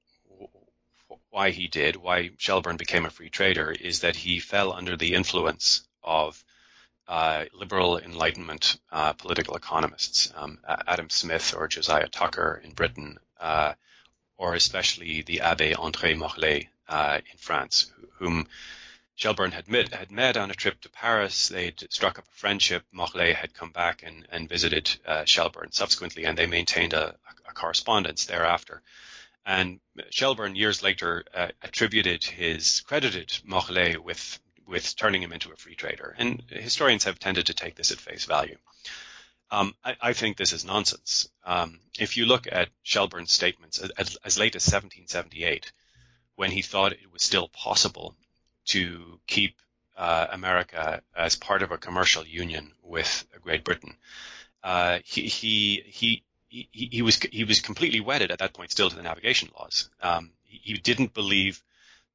why 1.34 1.49
he 1.49 1.67
did, 1.67 1.95
why 1.95 2.29
Shelburne 2.38 2.77
became 2.77 3.07
a 3.07 3.09
free 3.09 3.31
trader, 3.31 3.71
is 3.71 4.01
that 4.01 4.15
he 4.15 4.39
fell 4.39 4.71
under 4.71 4.95
the 4.95 5.15
influence 5.15 5.81
of 6.03 6.43
uh, 7.07 7.45
liberal 7.53 7.97
Enlightenment 7.97 8.77
uh, 8.91 9.13
political 9.13 9.55
economists, 9.55 10.31
um, 10.36 10.59
Adam 10.88 11.09
Smith 11.09 11.55
or 11.57 11.67
Josiah 11.67 12.07
Tucker 12.07 12.61
in 12.63 12.73
Britain, 12.73 13.17
uh, 13.39 13.73
or 14.38 14.53
especially 14.53 15.23
the 15.23 15.41
Abbe 15.41 15.73
André 15.73 16.15
Morellet 16.15 16.67
uh, 16.88 17.19
in 17.31 17.38
France, 17.39 17.91
whom 18.19 18.47
Shelburne 19.15 19.53
had 19.53 19.67
met, 19.67 19.91
had 19.91 20.11
met 20.11 20.38
on 20.38 20.51
a 20.51 20.55
trip 20.55 20.81
to 20.81 20.89
Paris. 20.89 21.47
They'd 21.47 21.91
struck 21.91 22.19
up 22.19 22.25
a 22.27 22.38
friendship. 22.38 22.84
Morellet 22.93 23.36
had 23.36 23.55
come 23.55 23.71
back 23.71 24.03
and, 24.03 24.27
and 24.31 24.47
visited 24.47 24.95
uh, 25.07 25.25
Shelburne 25.25 25.71
subsequently, 25.71 26.25
and 26.25 26.38
they 26.38 26.45
maintained 26.45 26.93
a, 26.93 27.15
a, 27.47 27.53
correspondence 27.53 28.25
thereafter. 28.25 28.84
And 29.45 29.79
Shelburne, 30.09 30.55
years 30.55 30.81
later, 30.81 31.25
uh, 31.33 31.49
attributed 31.61 32.23
his, 32.23 32.81
credited 32.81 33.29
Morellet 33.45 33.97
with 33.97 34.39
with 34.65 34.95
turning 34.95 35.21
him 35.21 35.33
into 35.33 35.51
a 35.51 35.55
free 35.55 35.75
trader. 35.75 36.15
And 36.17 36.41
historians 36.49 37.03
have 37.03 37.19
tended 37.19 37.47
to 37.47 37.53
take 37.53 37.75
this 37.75 37.91
at 37.91 37.97
face 37.97 38.25
value. 38.25 38.57
Um, 39.51 39.75
I, 39.83 39.95
I, 40.01 40.13
think 40.13 40.37
this 40.37 40.53
is 40.53 40.65
nonsense. 40.65 41.29
Um, 41.43 41.79
if 41.99 42.17
you 42.17 42.25
look 42.25 42.47
at 42.51 42.69
Shelburne's 42.81 43.31
statements 43.31 43.77
as, 43.79 44.17
as, 44.23 44.39
late 44.39 44.55
as 44.55 44.65
1778, 44.65 45.71
when 46.35 46.49
he 46.49 46.63
thought 46.63 46.93
it 46.93 47.11
was 47.11 47.21
still 47.21 47.49
possible 47.49 48.15
to 48.67 49.19
keep 49.27 49.55
uh, 49.95 50.27
America 50.31 51.03
as 51.15 51.35
part 51.35 51.61
of 51.61 51.71
a 51.71 51.77
commercial 51.77 52.25
union 52.25 52.71
with 52.81 53.27
Great 53.41 53.63
Britain, 53.63 53.95
uh, 54.63 54.99
he, 55.05 55.27
he, 55.27 55.83
he 55.85 56.23
he, 56.54 56.89
he, 56.91 57.01
was 57.01 57.18
he 57.18 57.43
was 57.43 57.62
completely 57.62 57.99
wedded 57.99 58.32
at 58.32 58.39
that 58.39 58.54
point 58.54 58.72
still 58.72 58.89
to 58.89 58.95
the 58.95 59.01
navigation 59.01 59.49
laws. 59.58 59.89
Um, 60.01 60.32
he, 60.43 60.74
he, 60.74 60.74
didn't 60.78 61.14
believe 61.14 61.64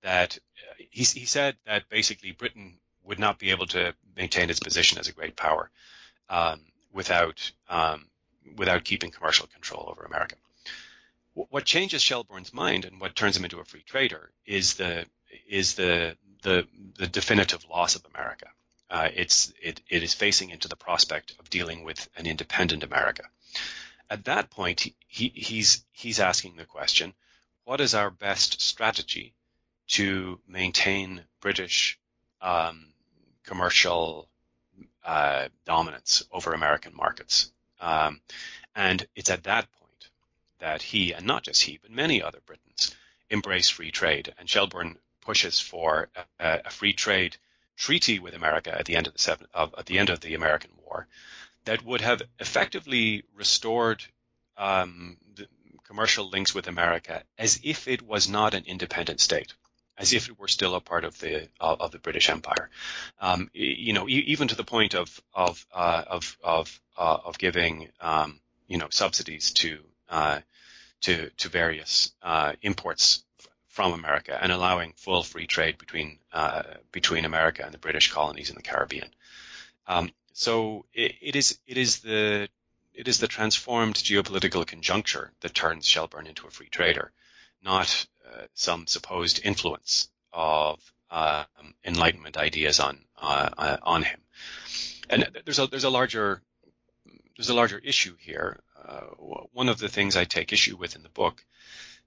that 0.02 0.38
he, 0.78 1.02
he 1.02 1.26
said 1.26 1.56
that 1.66 1.88
basically 1.88 2.30
Britain 2.30 2.78
would 3.04 3.18
not 3.18 3.38
be 3.38 3.50
able 3.50 3.66
to 3.66 3.94
maintain 4.16 4.48
its 4.48 4.60
position 4.60 4.98
as 4.98 5.08
a 5.08 5.12
great 5.12 5.34
power 5.34 5.70
um, 6.28 6.60
without 6.92 7.50
um, 7.68 8.06
without 8.56 8.84
keeping 8.84 9.10
commercial 9.10 9.48
control 9.48 9.88
over 9.90 10.04
America. 10.04 10.36
What 11.34 11.64
changes 11.64 12.02
Shelburne's 12.02 12.52
mind 12.52 12.84
and 12.84 13.00
what 13.00 13.14
turns 13.14 13.36
him 13.36 13.44
into 13.44 13.60
a 13.60 13.64
free 13.64 13.82
trader 13.82 14.30
is 14.46 14.74
the 14.74 15.06
is 15.48 15.74
the 15.74 16.16
the, 16.42 16.66
the 16.96 17.08
definitive 17.08 17.64
loss 17.68 17.96
of 17.96 18.06
America. 18.14 18.46
Uh, 18.88 19.08
it's 19.14 19.52
it, 19.60 19.80
it 19.88 20.02
is 20.04 20.14
facing 20.14 20.50
into 20.50 20.68
the 20.68 20.76
prospect 20.76 21.34
of 21.40 21.50
dealing 21.50 21.82
with 21.82 22.08
an 22.16 22.26
independent 22.26 22.84
America. 22.84 23.24
At 24.10 24.24
that 24.24 24.50
point, 24.50 24.80
he, 24.80 24.94
he, 25.06 25.28
he's 25.28 25.84
he's 25.92 26.20
asking 26.20 26.56
the 26.56 26.64
question: 26.64 27.14
What 27.64 27.80
is 27.80 27.94
our 27.94 28.10
best 28.10 28.60
strategy 28.60 29.34
to 29.88 30.40
maintain 30.46 31.24
British 31.40 31.98
um, 32.40 32.86
commercial 33.44 34.28
uh, 35.04 35.48
dominance 35.64 36.22
over 36.30 36.52
American 36.52 36.94
markets. 36.94 37.50
Um, 37.80 38.20
and 38.74 39.06
it's 39.16 39.30
at 39.30 39.44
that 39.44 39.66
point 39.72 40.08
that 40.58 40.82
he, 40.82 41.12
and 41.12 41.26
not 41.26 41.44
just 41.44 41.62
he, 41.62 41.78
but 41.80 41.90
many 41.90 42.22
other 42.22 42.40
Britons, 42.44 42.94
embrace 43.30 43.70
free 43.70 43.90
trade. 43.90 44.34
And 44.38 44.48
Shelburne 44.48 44.98
pushes 45.22 45.60
for 45.60 46.10
a, 46.38 46.60
a 46.66 46.70
free 46.70 46.92
trade 46.92 47.36
treaty 47.76 48.18
with 48.18 48.34
America 48.34 48.76
at 48.76 48.84
the 48.84 48.96
end 48.96 49.06
of 49.06 49.14
the 49.14 49.18
seven, 49.18 49.46
of, 49.54 49.74
at 49.78 49.86
the 49.86 49.98
end 49.98 50.10
of 50.10 50.20
the 50.20 50.34
American 50.34 50.72
War 50.84 51.06
that 51.68 51.84
would 51.84 52.00
have 52.00 52.22
effectively 52.38 53.24
restored 53.34 54.02
um, 54.56 55.18
commercial 55.86 56.30
links 56.30 56.54
with 56.54 56.66
America 56.66 57.22
as 57.36 57.60
if 57.62 57.86
it 57.88 58.00
was 58.00 58.26
not 58.26 58.54
an 58.54 58.64
independent 58.66 59.20
state 59.20 59.52
as 59.98 60.14
if 60.14 60.28
it 60.28 60.38
were 60.38 60.48
still 60.48 60.74
a 60.74 60.80
part 60.80 61.04
of 61.04 61.18
the 61.18 61.48
of, 61.60 61.80
of 61.80 61.90
the 61.90 61.98
British 61.98 62.30
Empire. 62.30 62.70
Um, 63.20 63.50
you 63.52 63.92
know, 63.92 64.08
even 64.08 64.48
to 64.48 64.54
the 64.54 64.64
point 64.64 64.94
of 64.94 65.20
of 65.34 65.66
uh, 65.74 66.04
of 66.06 66.38
of 66.42 66.80
uh, 66.96 67.18
of 67.24 67.36
giving 67.36 67.88
um, 68.00 68.40
you 68.66 68.78
know 68.78 68.88
subsidies 68.90 69.52
to 69.54 69.78
uh, 70.08 70.38
to 71.02 71.30
to 71.38 71.48
various 71.48 72.12
uh, 72.22 72.52
imports 72.62 73.24
from 73.66 73.92
America 73.92 74.38
and 74.40 74.52
allowing 74.52 74.94
full 74.96 75.22
free 75.22 75.46
trade 75.46 75.76
between 75.76 76.18
uh, 76.32 76.62
between 76.92 77.24
America 77.26 77.62
and 77.64 77.74
the 77.74 77.84
British 77.86 78.10
colonies 78.10 78.48
in 78.48 78.56
the 78.56 78.62
Caribbean. 78.62 79.10
Um, 79.86 80.10
so 80.38 80.84
it, 80.94 81.16
it 81.20 81.34
is 81.34 81.58
it 81.66 81.76
is 81.76 81.98
the 81.98 82.48
it 82.94 83.08
is 83.08 83.18
the 83.18 83.26
transformed 83.26 83.96
geopolitical 83.96 84.64
conjuncture 84.64 85.32
that 85.40 85.52
turns 85.52 85.84
Shelburne 85.84 86.28
into 86.28 86.46
a 86.46 86.50
free 86.50 86.68
trader, 86.68 87.10
not 87.60 88.06
uh, 88.24 88.42
some 88.54 88.86
supposed 88.86 89.40
influence 89.42 90.08
of 90.32 90.80
um, 91.10 91.74
Enlightenment 91.84 92.36
ideas 92.36 92.78
on 92.78 93.00
uh, 93.20 93.48
uh, 93.58 93.76
on 93.82 94.04
him. 94.04 94.20
And 95.10 95.28
there's 95.44 95.58
a 95.58 95.66
there's 95.66 95.82
a 95.82 95.90
larger 95.90 96.40
there's 97.36 97.50
a 97.50 97.54
larger 97.54 97.78
issue 97.78 98.14
here. 98.20 98.60
Uh, 98.80 99.06
one 99.52 99.68
of 99.68 99.78
the 99.78 99.88
things 99.88 100.16
I 100.16 100.24
take 100.24 100.52
issue 100.52 100.76
with 100.76 100.94
in 100.94 101.02
the 101.02 101.08
book 101.08 101.44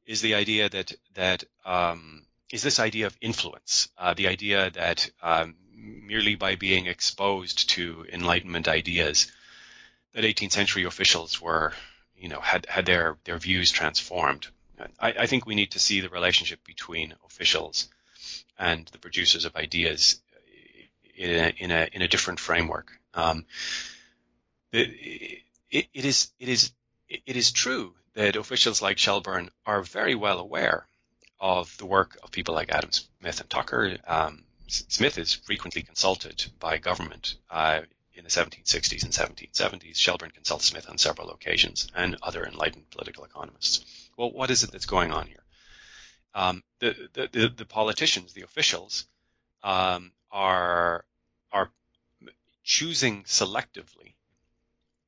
is 0.05 0.21
the 0.21 0.35
idea 0.35 0.69
that 0.69 0.93
that 1.15 1.43
um, 1.65 2.25
is 2.49 2.63
this 2.63 2.79
idea 2.79 3.07
of 3.07 3.17
influence, 3.19 3.89
uh, 3.97 4.13
the 4.13 4.29
idea 4.29 4.69
that 4.69 5.11
um, 5.21 5.55
merely 5.81 6.35
by 6.35 6.55
being 6.55 6.85
exposed 6.85 7.69
to 7.71 8.05
Enlightenment 8.11 8.67
ideas, 8.67 9.31
that 10.13 10.23
18th 10.23 10.51
century 10.51 10.83
officials 10.83 11.41
were, 11.41 11.73
you 12.15 12.29
know, 12.29 12.39
had 12.39 12.65
had 12.67 12.85
their 12.85 13.17
their 13.23 13.37
views 13.37 13.71
transformed. 13.71 14.47
I, 14.99 15.13
I, 15.19 15.25
think 15.27 15.45
we 15.45 15.55
need 15.55 15.71
to 15.71 15.79
see 15.79 16.01
the 16.01 16.09
relationship 16.09 16.63
between 16.65 17.13
officials 17.23 17.87
and 18.57 18.87
the 18.87 18.97
producers 18.97 19.45
of 19.45 19.55
ideas 19.55 20.19
in 21.15 21.29
a, 21.29 21.53
in 21.57 21.71
a, 21.71 21.87
in 21.93 22.01
a 22.01 22.07
different 22.07 22.39
framework. 22.39 22.91
Um, 23.13 23.45
it, 24.71 25.41
it, 25.69 25.87
it 25.93 26.05
is 26.05 26.31
it 26.39 26.49
is 26.49 26.71
it 27.09 27.35
is 27.35 27.51
true 27.51 27.93
that 28.13 28.35
officials 28.35 28.81
like 28.81 28.97
Shelburne 28.97 29.49
are 29.65 29.83
very 29.83 30.15
well 30.15 30.39
aware 30.39 30.87
of 31.39 31.75
the 31.77 31.85
work 31.85 32.17
of 32.23 32.31
people 32.31 32.55
like 32.55 32.71
Adam 32.71 32.91
Smith 32.91 33.41
and 33.41 33.49
Tucker. 33.49 33.97
Um, 34.07 34.43
Smith 34.71 35.17
is 35.17 35.33
frequently 35.33 35.83
consulted 35.83 36.45
by 36.59 36.77
government 36.77 37.35
uh, 37.49 37.81
in 38.13 38.23
the 38.23 38.29
1760s 38.29 39.03
and 39.03 39.13
1770s. 39.13 39.95
Shelburne 39.97 40.31
consults 40.31 40.65
Smith 40.65 40.89
on 40.89 40.97
several 40.97 41.31
occasions 41.31 41.87
and 41.95 42.17
other 42.21 42.45
enlightened 42.45 42.89
political 42.89 43.23
economists 43.23 43.85
well, 44.17 44.31
what 44.31 44.51
is 44.51 44.63
it 44.63 44.71
that's 44.71 44.85
going 44.85 45.11
on 45.11 45.25
here? 45.25 45.41
um, 46.33 46.63
the, 46.79 46.95
the, 47.13 47.53
the 47.55 47.65
politicians, 47.65 48.33
the 48.33 48.43
officials, 48.43 49.05
um, 49.63 50.11
are 50.31 51.05
are 51.51 51.69
choosing 52.63 53.23
selectively 53.23 54.13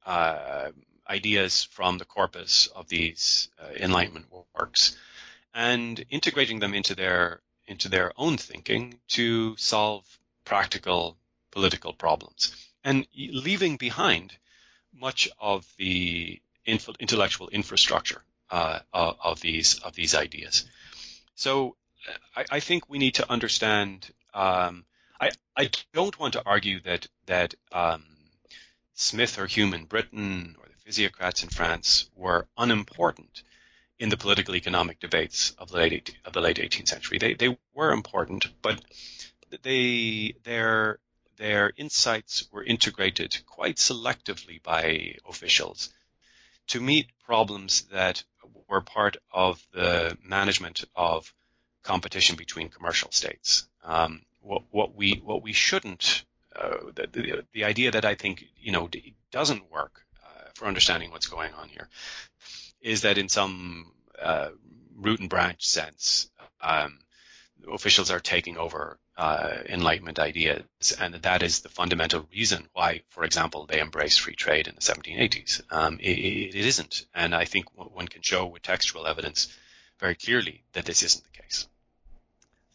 uh, 0.06 0.70
ideas 1.10 1.64
from 1.64 1.98
the 1.98 2.06
corpus 2.06 2.68
of 2.68 2.88
these 2.90 3.50
uh, 3.62 3.74
Enlightenment 3.80 4.26
works 4.54 4.98
and 5.54 6.04
integrating 6.10 6.60
them 6.60 6.74
into 6.74 6.96
their 6.96 7.42
into 7.68 7.90
their 7.90 8.12
own 8.18 8.38
thinking 8.38 9.00
to 9.08 9.56
solve 9.58 10.06
practical 10.46 11.18
political 11.52 11.94
problems 11.94 12.56
and 12.84 13.08
leaving 13.16 13.78
behind 13.78 14.36
much 14.94 15.30
of 15.40 15.66
the 15.78 16.42
intellectual 16.66 17.50
infrastructure 17.50 18.22
uh, 18.50 18.80
of 18.94 19.40
these 19.42 19.80
of 19.80 19.96
these 19.96 20.16
ideas. 20.16 20.66
So 21.36 21.76
I, 22.36 22.46
I 22.52 22.60
think 22.60 22.90
we 22.90 22.98
need 22.98 23.16
to 23.16 23.30
understand. 23.30 24.10
Um, 24.34 24.86
I 25.20 25.32
I 25.56 25.70
don't 25.94 26.18
want 26.20 26.34
to 26.34 26.44
argue 26.46 26.82
that 26.82 27.08
that 27.26 27.56
um, 27.72 28.04
Smith 28.94 29.40
or 29.40 29.48
Hume 29.48 29.74
in 29.74 29.86
Britain 29.86 30.56
or 30.60 30.68
the 30.68 30.92
physiocrats 30.92 31.44
in 31.44 31.50
France 31.50 32.10
were 32.16 32.48
unimportant 32.58 33.44
in 34.04 34.10
the 34.10 34.18
political 34.18 34.54
economic 34.54 35.00
debates 35.00 35.52
of 35.58 35.70
the 35.70 35.78
late 35.78 36.14
of 36.26 36.34
the 36.34 36.42
late 36.42 36.58
18th 36.58 36.90
century. 36.90 37.18
They 37.20 37.36
they 37.36 37.58
were 37.74 37.94
important, 37.94 38.46
but 38.62 38.82
they 39.64 40.36
their 40.44 41.00
their 41.38 41.72
insights 41.78 42.46
were 42.52 42.66
integrated 42.66 43.32
quite 43.48 43.78
selectively 43.78 44.62
by 44.62 45.16
officials 45.28 45.90
to 46.68 46.82
meet 46.82 47.08
problems 47.26 47.84
that 47.94 48.26
were 48.68 48.82
part 48.82 49.16
of 49.32 49.66
the 49.72 50.18
management 50.22 50.84
of 50.98 51.34
competition 51.84 52.36
between 52.36 52.68
commercial 52.68 53.12
states. 53.12 53.70
Um, 53.86 54.24
what, 54.42 54.64
what, 54.72 54.96
we 54.96 55.22
what 55.24 55.44
we 55.44 55.54
shouldn't 55.54 56.26
uh, 56.54 56.92
the, 56.94 57.08
the, 57.08 57.46
the, 57.54 57.64
idea 57.64 57.92
that 57.92 58.04
I 58.04 58.16
think 58.16 58.44
you 58.58 58.74
know 58.74 58.90
doesn't 59.32 59.72
work 59.72 60.06
uh, 60.26 60.50
for 60.56 60.66
understanding 60.66 61.10
what's 61.12 61.28
going 61.28 61.54
on 61.54 61.70
here 61.70 61.88
is 62.84 63.02
that 63.02 63.18
in 63.18 63.30
some 63.30 63.92
uh, 64.22 64.50
root 64.96 65.20
and 65.20 65.30
branch 65.30 65.66
sense, 65.66 66.30
um, 66.62 67.00
officials 67.72 68.12
are 68.12 68.20
taking 68.20 68.58
over 68.58 69.00
uh, 69.18 69.58
Enlightenment 69.70 70.20
ideas, 70.20 70.64
and 71.00 71.16
that 71.16 71.44
is 71.44 71.62
the 71.62 71.70
fundamental 71.70 72.28
reason 72.32 72.68
why, 72.74 73.02
for 73.10 73.24
example, 73.24 73.66
they 73.66 73.80
embraced 73.80 74.22
free 74.22 74.36
trade 74.36 74.68
in 74.68 74.76
the 74.76 74.82
1780s. 74.82 75.62
Um, 75.72 76.00
it, 76.00 76.56
it 76.56 76.66
isn't, 76.66 77.06
and 77.14 77.34
I 77.34 77.46
think 77.46 77.66
one 77.74 78.08
can 78.08 78.22
show 78.22 78.46
with 78.46 78.64
textual 78.64 79.08
evidence 79.08 79.56
very 80.00 80.16
clearly 80.16 80.64
that 80.74 80.86
this 80.86 81.04
isn't 81.04 81.24
the 81.24 81.42
case. 81.42 81.68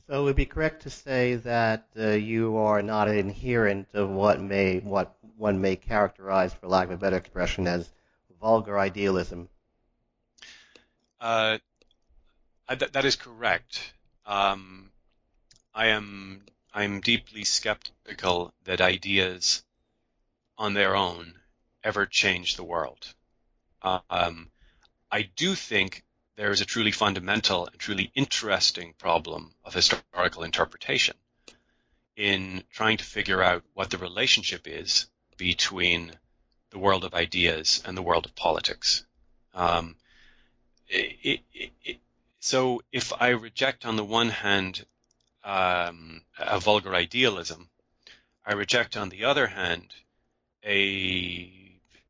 So 0.06 0.20
it 0.20 0.24
would 0.24 0.36
be 0.36 0.46
correct 0.46 0.82
to 0.82 0.90
say 0.90 1.34
that 1.34 1.88
uh, 1.98 2.10
you 2.10 2.56
are 2.56 2.80
not 2.80 3.08
an 3.08 3.18
adherent 3.18 3.88
of 3.92 4.08
what 4.08 4.40
may 4.40 4.78
what 4.78 5.14
one 5.36 5.60
may 5.60 5.76
characterize, 5.76 6.54
for 6.54 6.66
lack 6.66 6.86
of 6.86 6.92
a 6.92 6.96
better 6.96 7.16
expression, 7.16 7.66
as 7.66 7.90
vulgar 8.40 8.78
idealism. 8.78 9.48
Uh, 11.20 11.58
that, 12.68 12.92
that 12.92 13.04
is 13.04 13.16
correct. 13.16 13.92
Um, 14.26 14.90
I 15.74 15.88
am 15.88 16.42
I'm 16.72 17.00
deeply 17.00 17.44
skeptical 17.44 18.52
that 18.64 18.80
ideas 18.80 19.64
on 20.58 20.74
their 20.74 20.94
own 20.94 21.34
ever 21.82 22.04
change 22.04 22.56
the 22.56 22.64
world. 22.64 23.14
Um, 23.82 24.50
I 25.10 25.22
do 25.22 25.54
think 25.54 26.04
there 26.36 26.50
is 26.50 26.60
a 26.60 26.66
truly 26.66 26.92
fundamental 26.92 27.66
and 27.66 27.78
truly 27.78 28.12
interesting 28.14 28.94
problem 28.98 29.54
of 29.64 29.72
historical 29.72 30.42
interpretation 30.42 31.16
in 32.16 32.64
trying 32.70 32.98
to 32.98 33.04
figure 33.04 33.42
out 33.42 33.64
what 33.74 33.90
the 33.90 33.98
relationship 33.98 34.66
is 34.66 35.06
between 35.36 36.12
the 36.70 36.78
world 36.78 37.04
of 37.04 37.14
ideas 37.14 37.82
and 37.86 37.96
the 37.96 38.02
world 38.02 38.26
of 38.26 38.34
politics. 38.34 39.06
Um, 39.54 39.96
it, 40.88 41.40
it, 41.84 41.96
so 42.40 42.82
if 42.92 43.12
I 43.12 43.30
reject 43.30 43.84
on 43.84 43.96
the 43.96 44.04
one 44.04 44.30
hand 44.30 44.84
um, 45.44 46.22
a 46.38 46.60
vulgar 46.60 46.94
idealism, 46.94 47.68
I 48.46 48.54
reject 48.54 48.96
on 48.96 49.08
the 49.08 49.24
other 49.24 49.46
hand 49.46 49.94
a 50.64 51.52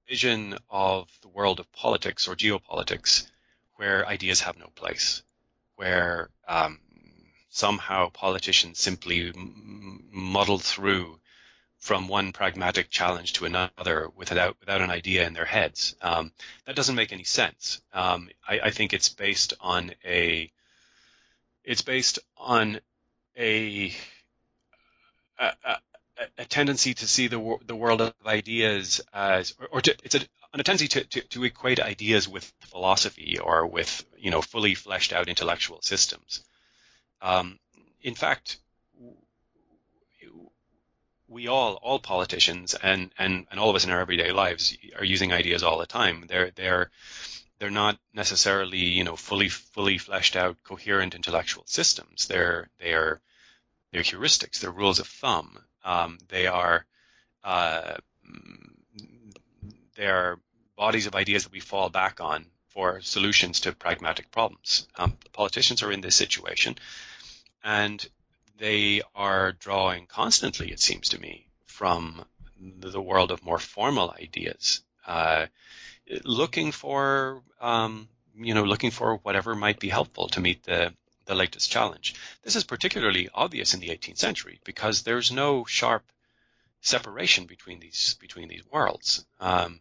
vision 0.08 0.56
of 0.70 1.08
the 1.22 1.28
world 1.28 1.60
of 1.60 1.72
politics 1.72 2.28
or 2.28 2.34
geopolitics 2.34 3.26
where 3.76 4.06
ideas 4.06 4.40
have 4.40 4.58
no 4.58 4.68
place, 4.74 5.22
where 5.76 6.30
um, 6.46 6.80
somehow 7.48 8.08
politicians 8.10 8.78
simply 8.78 9.32
muddle 9.34 10.58
through 10.58 11.18
from 11.78 12.08
one 12.08 12.32
pragmatic 12.32 12.90
challenge 12.90 13.34
to 13.34 13.44
another 13.44 14.08
without 14.16 14.56
without 14.60 14.80
an 14.80 14.90
idea 14.90 15.26
in 15.26 15.32
their 15.32 15.44
heads. 15.44 15.94
Um, 16.02 16.32
that 16.66 16.76
doesn't 16.76 16.96
make 16.96 17.12
any 17.12 17.24
sense. 17.24 17.80
Um, 17.92 18.28
I, 18.46 18.60
I, 18.64 18.70
think 18.70 18.92
it's 18.92 19.08
based 19.08 19.54
on 19.60 19.92
a 20.04 20.50
it's 21.64 21.82
based 21.82 22.18
on 22.36 22.80
a 23.38 23.92
a, 25.38 25.52
a, 25.64 25.76
a 26.38 26.44
tendency 26.44 26.94
to 26.94 27.06
see 27.06 27.28
the 27.28 27.56
the 27.64 27.76
world 27.76 28.00
of 28.00 28.14
ideas 28.26 29.00
as 29.12 29.54
or, 29.60 29.68
or 29.68 29.80
to, 29.80 29.96
it's 30.02 30.16
a, 30.16 30.20
a 30.52 30.62
tendency 30.62 30.88
to, 30.88 31.04
to, 31.04 31.20
to 31.28 31.44
equate 31.44 31.80
ideas 31.80 32.28
with 32.28 32.52
philosophy 32.60 33.38
or 33.38 33.66
with 33.66 34.04
you 34.18 34.30
know 34.32 34.42
fully 34.42 34.74
fleshed 34.74 35.12
out 35.12 35.28
intellectual 35.28 35.80
systems. 35.82 36.42
Um, 37.22 37.58
in 38.02 38.14
fact, 38.14 38.58
we 41.28 41.46
all, 41.46 41.74
all 41.74 41.98
politicians 41.98 42.74
and, 42.74 43.12
and, 43.18 43.46
and 43.50 43.60
all 43.60 43.70
of 43.70 43.76
us 43.76 43.84
in 43.84 43.90
our 43.90 44.00
everyday 44.00 44.32
lives 44.32 44.76
are 44.98 45.04
using 45.04 45.32
ideas 45.32 45.62
all 45.62 45.78
the 45.78 45.86
time. 45.86 46.24
They're, 46.26 46.50
they're, 46.54 46.90
they're 47.58 47.70
not 47.70 47.98
necessarily, 48.14 48.78
you 48.78 49.04
know, 49.04 49.16
fully, 49.16 49.48
fully 49.48 49.98
fleshed 49.98 50.36
out, 50.36 50.56
coherent 50.64 51.14
intellectual 51.14 51.64
systems. 51.66 52.26
They're, 52.26 52.70
they 52.80 52.94
are, 52.94 53.20
they're 53.92 54.02
heuristics. 54.02 54.60
They're 54.60 54.70
rules 54.70 55.00
of 55.00 55.06
thumb. 55.06 55.58
Um, 55.84 56.18
they 56.28 56.46
are, 56.46 56.86
uh, 57.44 57.96
they 59.96 60.06
are 60.06 60.38
bodies 60.76 61.06
of 61.06 61.14
ideas 61.14 61.44
that 61.44 61.52
we 61.52 61.60
fall 61.60 61.88
back 61.90 62.20
on 62.20 62.46
for 62.68 63.00
solutions 63.00 63.60
to 63.60 63.72
pragmatic 63.72 64.30
problems. 64.30 64.86
Um, 64.96 65.16
politicians 65.32 65.82
are 65.82 65.90
in 65.90 66.00
this 66.00 66.14
situation, 66.14 66.76
and 67.64 68.06
they 68.58 69.02
are 69.14 69.52
drawing 69.52 70.06
constantly, 70.06 70.70
it 70.70 70.80
seems 70.80 71.10
to 71.10 71.20
me, 71.20 71.46
from 71.66 72.24
the 72.60 73.00
world 73.00 73.30
of 73.30 73.44
more 73.44 73.58
formal 73.58 74.14
ideas, 74.20 74.82
uh, 75.06 75.46
looking 76.24 76.72
for, 76.72 77.42
um, 77.60 78.08
you 78.36 78.54
know, 78.54 78.64
looking 78.64 78.90
for 78.90 79.16
whatever 79.18 79.54
might 79.54 79.78
be 79.78 79.88
helpful 79.88 80.28
to 80.28 80.40
meet 80.40 80.64
the 80.64 80.92
the 81.26 81.34
latest 81.34 81.70
challenge. 81.70 82.14
This 82.42 82.56
is 82.56 82.64
particularly 82.64 83.28
obvious 83.34 83.74
in 83.74 83.80
the 83.80 83.90
18th 83.90 84.16
century 84.16 84.60
because 84.64 85.02
there's 85.02 85.30
no 85.30 85.66
sharp 85.66 86.10
separation 86.80 87.44
between 87.44 87.80
these 87.80 88.16
between 88.18 88.48
these 88.48 88.64
worlds. 88.72 89.24
Um, 89.38 89.80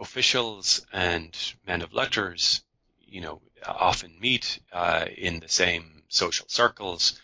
officials 0.00 0.86
and 0.92 1.36
men 1.66 1.82
of 1.82 1.92
letters, 1.92 2.62
you 3.00 3.20
know, 3.20 3.42
often 3.66 4.20
meet 4.20 4.60
uh, 4.72 5.06
in 5.16 5.40
the 5.40 5.48
same 5.48 6.04
social 6.08 6.46
circles 6.48 7.20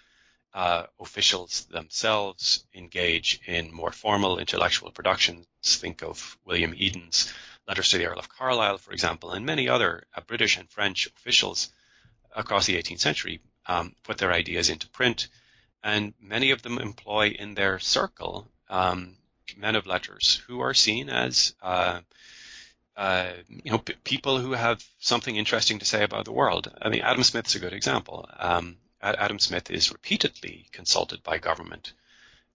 uh, 0.54 0.84
officials 1.00 1.66
themselves 1.66 2.64
engage 2.74 3.40
in 3.46 3.74
more 3.74 3.90
formal 3.90 4.38
intellectual 4.38 4.90
productions. 4.92 5.46
Think 5.62 6.02
of 6.02 6.38
William 6.44 6.74
Eden's 6.78 7.32
letters 7.66 7.88
to 7.90 7.98
the 7.98 8.06
Earl 8.06 8.18
of 8.18 8.28
Carlisle, 8.28 8.78
for 8.78 8.92
example, 8.92 9.32
and 9.32 9.44
many 9.44 9.68
other 9.68 10.04
uh, 10.14 10.20
British 10.20 10.56
and 10.56 10.70
French 10.70 11.06
officials 11.06 11.70
across 12.36 12.66
the 12.66 12.76
18th 12.76 13.00
century 13.00 13.40
um, 13.66 13.94
put 14.04 14.18
their 14.18 14.32
ideas 14.32 14.70
into 14.70 14.88
print, 14.88 15.28
and 15.82 16.14
many 16.20 16.52
of 16.52 16.62
them 16.62 16.78
employ 16.78 17.28
in 17.28 17.54
their 17.54 17.78
circle 17.78 18.46
um, 18.68 19.16
men 19.56 19.76
of 19.76 19.86
letters 19.86 20.42
who 20.46 20.60
are 20.60 20.74
seen 20.74 21.08
as 21.08 21.54
uh, 21.62 22.00
uh, 22.96 23.32
you 23.48 23.72
know, 23.72 23.78
p- 23.78 23.94
people 24.04 24.38
who 24.38 24.52
have 24.52 24.84
something 24.98 25.34
interesting 25.34 25.80
to 25.80 25.84
say 25.84 26.04
about 26.04 26.24
the 26.24 26.32
world. 26.32 26.72
I 26.80 26.88
mean, 26.90 27.02
Adam 27.02 27.24
Smith's 27.24 27.56
a 27.56 27.58
good 27.58 27.72
example. 27.72 28.28
Um, 28.38 28.76
Adam 29.04 29.38
Smith 29.38 29.70
is 29.70 29.92
repeatedly 29.92 30.66
consulted 30.72 31.22
by 31.22 31.36
government 31.36 31.92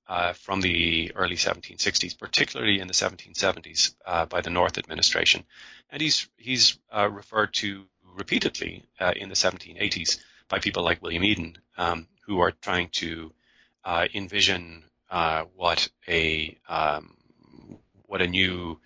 uh, 0.08 0.34
from 0.34 0.62
the 0.62 1.12
early 1.16 1.36
1760s, 1.36 2.18
particularly 2.18 2.80
in 2.80 2.88
the 2.88 2.94
1770s 2.94 3.94
uh, 4.06 4.26
by 4.26 4.42
the 4.42 4.50
North 4.50 4.80
administration, 4.80 5.44
and 5.92 6.02
he's 6.02 6.28
he's 6.38 6.80
uh, 6.92 7.08
referred 7.08 7.54
to 7.54 7.86
repeatedly 8.16 8.84
uh, 9.00 9.14
in 9.16 9.30
the 9.30 9.36
1780s 9.36 10.18
by 10.48 10.58
people 10.58 10.84
like 10.84 11.04
William 11.04 11.24
Eden, 11.24 11.58
um, 11.78 12.08
who 12.26 12.40
are 12.40 12.52
trying 12.52 12.90
to 12.90 13.32
uh, 13.86 14.08
envision 14.16 14.84
uh, 15.12 15.44
what 15.56 15.88
a 16.08 16.58
um, 16.68 17.16
what 18.08 18.24
a 18.24 18.28
new 18.28 18.80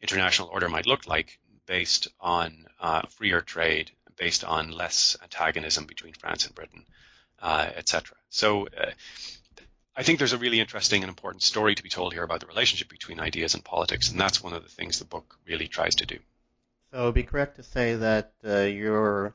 international 0.00 0.48
order 0.48 0.70
might 0.70 0.86
look 0.86 1.06
like 1.06 1.38
based 1.66 2.08
on 2.18 2.66
freer 3.10 3.42
trade, 3.42 3.90
based 4.16 4.44
on 4.44 4.70
less 4.70 5.16
antagonism 5.22 5.84
between 5.84 6.14
France 6.14 6.46
and 6.46 6.54
Britain, 6.54 6.86
etc. 7.48 8.16
So 8.28 8.66
uh, 8.66 8.90
I 9.96 10.02
think 10.02 10.18
there's 10.18 10.32
a 10.32 10.38
really 10.38 10.60
interesting 10.60 11.02
and 11.02 11.08
important 11.08 11.42
story 11.42 11.74
to 11.74 11.82
be 11.82 11.88
told 11.88 12.12
here 12.12 12.22
about 12.22 12.40
the 12.40 12.46
relationship 12.46 12.88
between 12.88 13.20
ideas 13.20 13.54
and 13.54 13.64
politics, 13.64 14.10
and 14.10 14.20
that's 14.20 14.42
one 14.42 14.52
of 14.52 14.62
the 14.62 14.68
things 14.68 14.98
the 14.98 15.04
book 15.04 15.36
really 15.46 15.68
tries 15.68 15.96
to 15.96 16.06
do. 16.06 16.18
So 16.90 17.02
it 17.02 17.04
would 17.04 17.14
be 17.14 17.22
correct 17.22 17.56
to 17.56 17.62
say 17.62 17.96
that 17.96 18.32
uh, 18.44 18.60
you're, 18.60 19.34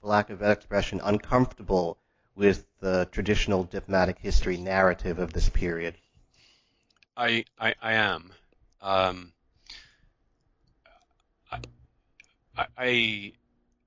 for 0.00 0.06
lack 0.06 0.30
of 0.30 0.40
better 0.40 0.52
expression, 0.52 1.00
uncomfortable 1.02 1.98
with 2.34 2.64
the 2.80 3.08
traditional 3.12 3.64
diplomatic 3.64 4.18
history 4.18 4.56
narrative 4.56 5.18
of 5.18 5.32
this 5.32 5.48
period. 5.48 5.94
I 7.16 7.44
I, 7.58 7.74
I 7.80 7.92
am. 7.94 8.32
Um, 8.80 9.32
I, 12.56 12.66
I 12.76 13.32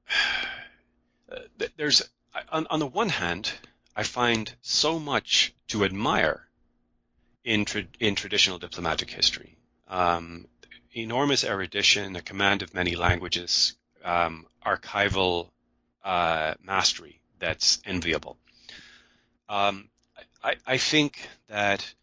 there's 1.78 2.07
on, 2.49 2.67
on 2.69 2.79
the 2.79 2.88
one 2.88 3.09
hand, 3.09 3.51
I 3.95 4.03
find 4.03 4.53
so 4.61 4.99
much 4.99 5.53
to 5.69 5.83
admire 5.83 6.47
in 7.43 7.65
tra- 7.65 7.88
in 7.99 8.15
traditional 8.15 8.59
diplomatic 8.59 9.09
history. 9.09 9.57
Um, 9.88 10.47
enormous 10.93 11.43
erudition, 11.43 12.15
a 12.15 12.21
command 12.21 12.61
of 12.61 12.73
many 12.73 12.95
languages, 12.95 13.75
um, 14.03 14.45
archival 14.65 15.49
uh, 16.03 16.55
mastery 16.61 17.21
that's 17.39 17.79
enviable. 17.85 18.38
Um, 19.49 19.89
I, 20.43 20.55
I, 20.65 20.77
think 20.77 21.27
that 21.47 21.93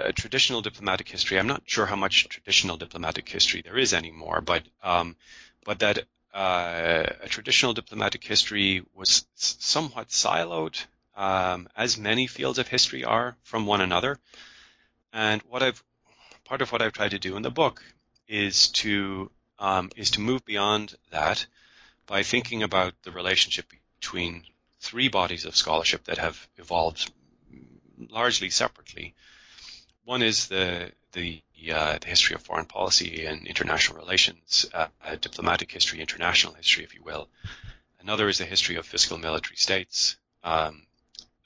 uh, 0.00 0.12
traditional 0.14 0.62
diplomatic 0.62 1.08
history. 1.08 1.38
I'm 1.38 1.46
not 1.46 1.62
sure 1.66 1.86
how 1.86 1.96
much 1.96 2.28
traditional 2.28 2.76
diplomatic 2.76 3.28
history 3.28 3.62
there 3.62 3.76
is 3.76 3.92
anymore, 3.92 4.40
but 4.40 4.62
um, 4.82 5.16
but 5.64 5.80
that 5.80 6.06
uh, 6.34 7.04
a 7.22 7.28
traditional 7.28 7.74
diplomatic 7.74 8.24
history 8.24 8.82
was 8.94 9.26
somewhat 9.34 10.08
siloed, 10.08 10.84
um, 11.16 11.68
as 11.76 11.98
many 11.98 12.26
fields 12.26 12.58
of 12.58 12.68
history 12.68 13.04
are 13.04 13.36
from 13.42 13.66
one 13.66 13.80
another. 13.80 14.18
And 15.12 15.42
what 15.42 15.62
I've 15.62 15.82
part 16.44 16.62
of 16.62 16.72
what 16.72 16.82
I've 16.82 16.92
tried 16.92 17.10
to 17.10 17.18
do 17.18 17.36
in 17.36 17.42
the 17.42 17.50
book 17.50 17.82
is 18.26 18.68
to 18.68 19.30
um, 19.58 19.90
is 19.96 20.12
to 20.12 20.20
move 20.20 20.44
beyond 20.44 20.94
that 21.10 21.46
by 22.06 22.22
thinking 22.22 22.62
about 22.62 22.94
the 23.02 23.10
relationship 23.10 23.66
between 24.00 24.44
three 24.80 25.08
bodies 25.08 25.44
of 25.44 25.56
scholarship 25.56 26.04
that 26.04 26.18
have 26.18 26.48
evolved 26.56 27.10
largely 28.10 28.50
separately. 28.50 29.14
One 30.04 30.22
is 30.22 30.48
the 30.48 30.92
the, 31.12 31.42
uh, 31.72 31.98
the 31.98 32.06
history 32.06 32.34
of 32.34 32.42
foreign 32.42 32.66
policy 32.66 33.26
and 33.26 33.46
international 33.46 33.98
relations, 33.98 34.66
uh, 34.74 34.88
diplomatic 35.20 35.70
history, 35.70 36.00
international 36.00 36.54
history, 36.54 36.84
if 36.84 36.94
you 36.94 37.02
will. 37.02 37.28
Another 38.00 38.28
is 38.28 38.38
the 38.38 38.44
history 38.44 38.76
of 38.76 38.86
fiscal 38.86 39.18
military 39.18 39.56
states, 39.56 40.16
um, 40.44 40.86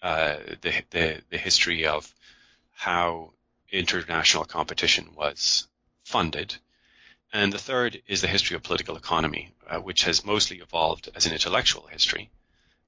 uh, 0.02 0.36
the, 0.60 0.82
the 0.90 1.22
the 1.30 1.38
history 1.38 1.86
of 1.86 2.12
how 2.72 3.32
international 3.70 4.44
competition 4.44 5.14
was 5.14 5.68
funded. 6.04 6.54
And 7.32 7.52
the 7.52 7.58
third 7.58 8.02
is 8.06 8.20
the 8.20 8.26
history 8.26 8.56
of 8.56 8.62
political 8.62 8.96
economy, 8.96 9.54
uh, 9.68 9.78
which 9.78 10.04
has 10.04 10.24
mostly 10.24 10.58
evolved 10.58 11.08
as 11.14 11.26
an 11.26 11.32
intellectual 11.32 11.86
history, 11.86 12.30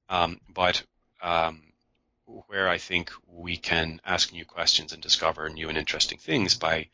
um, 0.08 0.40
but 0.52 0.82
um, 1.22 1.62
where 2.26 2.68
I 2.68 2.78
think 2.78 3.10
we 3.26 3.56
can 3.56 4.00
ask 4.04 4.32
new 4.32 4.44
questions 4.44 4.92
and 4.92 5.02
discover 5.02 5.48
new 5.48 5.68
and 5.68 5.78
interesting 5.78 6.18
things 6.18 6.54
by 6.54 6.88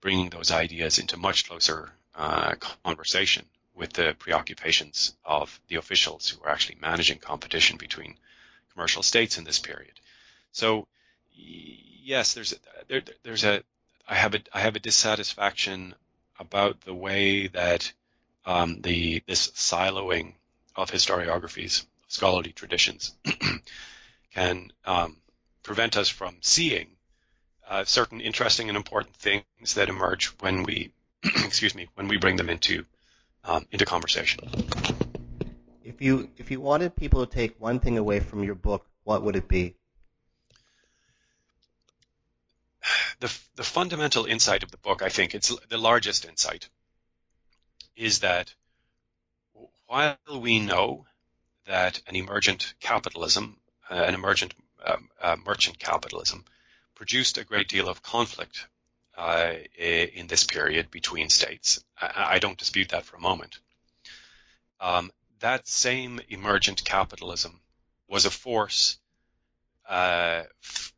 bringing 0.00 0.30
those 0.30 0.50
ideas 0.50 0.98
into 0.98 1.16
much 1.16 1.48
closer 1.48 1.92
uh, 2.14 2.54
conversation 2.84 3.46
with 3.74 3.92
the 3.92 4.14
preoccupations 4.18 5.14
of 5.24 5.60
the 5.68 5.76
officials 5.76 6.28
who 6.28 6.42
are 6.44 6.50
actually 6.50 6.76
managing 6.80 7.18
competition 7.18 7.78
between 7.78 8.16
commercial 8.72 9.02
states 9.02 9.38
in 9.38 9.44
this 9.44 9.58
period. 9.58 9.92
So 10.52 10.86
yes, 11.32 12.34
there's 12.34 12.52
a, 12.52 12.56
there, 12.88 13.02
there's 13.22 13.44
a 13.44 13.62
I 14.08 14.14
have 14.14 14.34
a 14.34 14.40
I 14.52 14.60
have 14.60 14.76
a 14.76 14.80
dissatisfaction 14.80 15.94
about 16.38 16.80
the 16.82 16.94
way 16.94 17.46
that 17.48 17.92
um, 18.44 18.80
the 18.80 19.22
this 19.26 19.48
siloing 19.52 20.34
of 20.74 20.90
historiographies, 20.90 21.86
scholarly 22.08 22.52
traditions, 22.52 23.14
can 24.34 24.72
um, 24.84 25.16
prevent 25.62 25.96
us 25.96 26.08
from 26.08 26.36
seeing 26.40 26.88
uh, 27.68 27.84
certain 27.84 28.20
interesting 28.20 28.68
and 28.68 28.76
important 28.76 29.14
things 29.16 29.74
that 29.74 29.88
emerge 29.88 30.26
when 30.40 30.62
we, 30.62 30.92
excuse 31.24 31.74
me, 31.74 31.88
when 31.94 32.08
we 32.08 32.16
bring 32.16 32.36
them 32.36 32.50
into 32.50 32.84
um, 33.44 33.66
into 33.72 33.84
conversation. 33.84 34.40
If 35.84 36.00
you 36.00 36.30
if 36.36 36.50
you 36.50 36.60
wanted 36.60 36.94
people 36.96 37.26
to 37.26 37.32
take 37.32 37.60
one 37.60 37.80
thing 37.80 37.98
away 37.98 38.20
from 38.20 38.44
your 38.44 38.54
book, 38.54 38.86
what 39.04 39.22
would 39.22 39.36
it 39.36 39.48
be? 39.48 39.74
The 43.20 43.32
the 43.56 43.64
fundamental 43.64 44.26
insight 44.26 44.62
of 44.62 44.70
the 44.70 44.76
book, 44.78 45.02
I 45.02 45.08
think, 45.08 45.34
it's 45.34 45.54
the 45.68 45.78
largest 45.78 46.24
insight, 46.24 46.68
is 47.96 48.20
that 48.20 48.54
while 49.86 50.16
we 50.38 50.58
know 50.58 51.06
that 51.66 52.00
an 52.06 52.16
emergent 52.16 52.74
capitalism 52.80 53.58
uh, 53.92 54.04
an 54.04 54.14
emergent 54.14 54.54
um, 54.86 55.10
uh, 55.20 55.36
merchant 55.44 55.78
capitalism, 55.78 56.44
produced 56.94 57.36
a 57.36 57.44
great 57.44 57.68
deal 57.68 57.88
of 57.88 58.02
conflict 58.02 58.66
uh, 59.18 59.52
in 59.78 60.26
this 60.28 60.44
period 60.44 60.90
between 60.90 61.28
states. 61.28 61.84
I, 62.00 62.36
I, 62.36 62.38
don't 62.38 62.56
dispute 62.56 62.88
that 62.88 63.04
for 63.04 63.16
a 63.16 63.20
moment. 63.20 63.58
Um, 64.80 65.10
that 65.40 65.68
same 65.68 66.20
emergent 66.30 66.82
capitalism 66.84 67.60
was 68.08 68.24
a 68.24 68.30
force 68.30 68.98
uh, 69.86 70.44
f- 70.64 70.94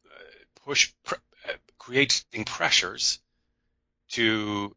push 0.65 0.93
pr- 1.03 1.17
creating 1.79 2.45
pressures 2.45 3.19
to 4.11 4.77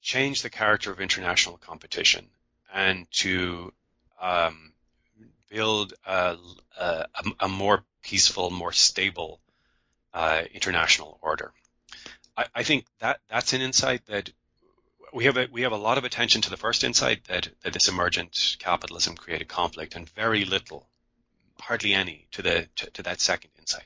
change 0.00 0.40
the 0.40 0.50
character 0.50 0.90
of 0.90 1.00
international 1.00 1.58
competition 1.58 2.26
and 2.72 3.10
to 3.10 3.70
um, 4.18 4.72
build 5.50 5.92
a, 6.06 6.36
a, 6.78 7.06
a 7.40 7.48
more 7.48 7.84
peaceful, 8.02 8.50
more 8.50 8.72
stable 8.72 9.40
uh, 10.14 10.42
international 10.54 11.18
order. 11.20 11.52
I, 12.36 12.46
I, 12.54 12.62
think 12.62 12.86
that 13.00 13.20
that's 13.28 13.52
an 13.52 13.60
insight 13.60 14.06
that 14.06 14.30
we 15.12 15.24
have 15.24 15.36
a, 15.36 15.48
we 15.52 15.62
have 15.62 15.72
a 15.72 15.76
lot 15.76 15.98
of 15.98 16.04
attention 16.04 16.40
to 16.42 16.50
the 16.50 16.56
first 16.56 16.84
insight 16.84 17.24
that, 17.24 17.48
that 17.62 17.72
this 17.72 17.88
emergent 17.88 18.56
capitalism 18.58 19.16
created 19.16 19.48
conflict 19.48 19.94
and 19.94 20.08
very 20.10 20.44
little, 20.44 20.86
hardly 21.60 21.92
any 21.92 22.26
to 22.32 22.42
the 22.42 22.68
to, 22.76 22.90
to 22.90 23.02
that 23.02 23.20
second 23.20 23.50
insight. 23.58 23.84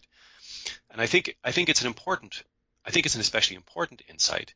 And 0.90 1.00
I 1.00 1.06
think 1.06 1.36
I 1.42 1.50
think 1.50 1.68
it's 1.68 1.80
an 1.80 1.88
important 1.88 2.44
I 2.84 2.90
think 2.90 3.06
it's 3.06 3.14
an 3.14 3.20
especially 3.20 3.56
important 3.56 4.02
insight 4.08 4.54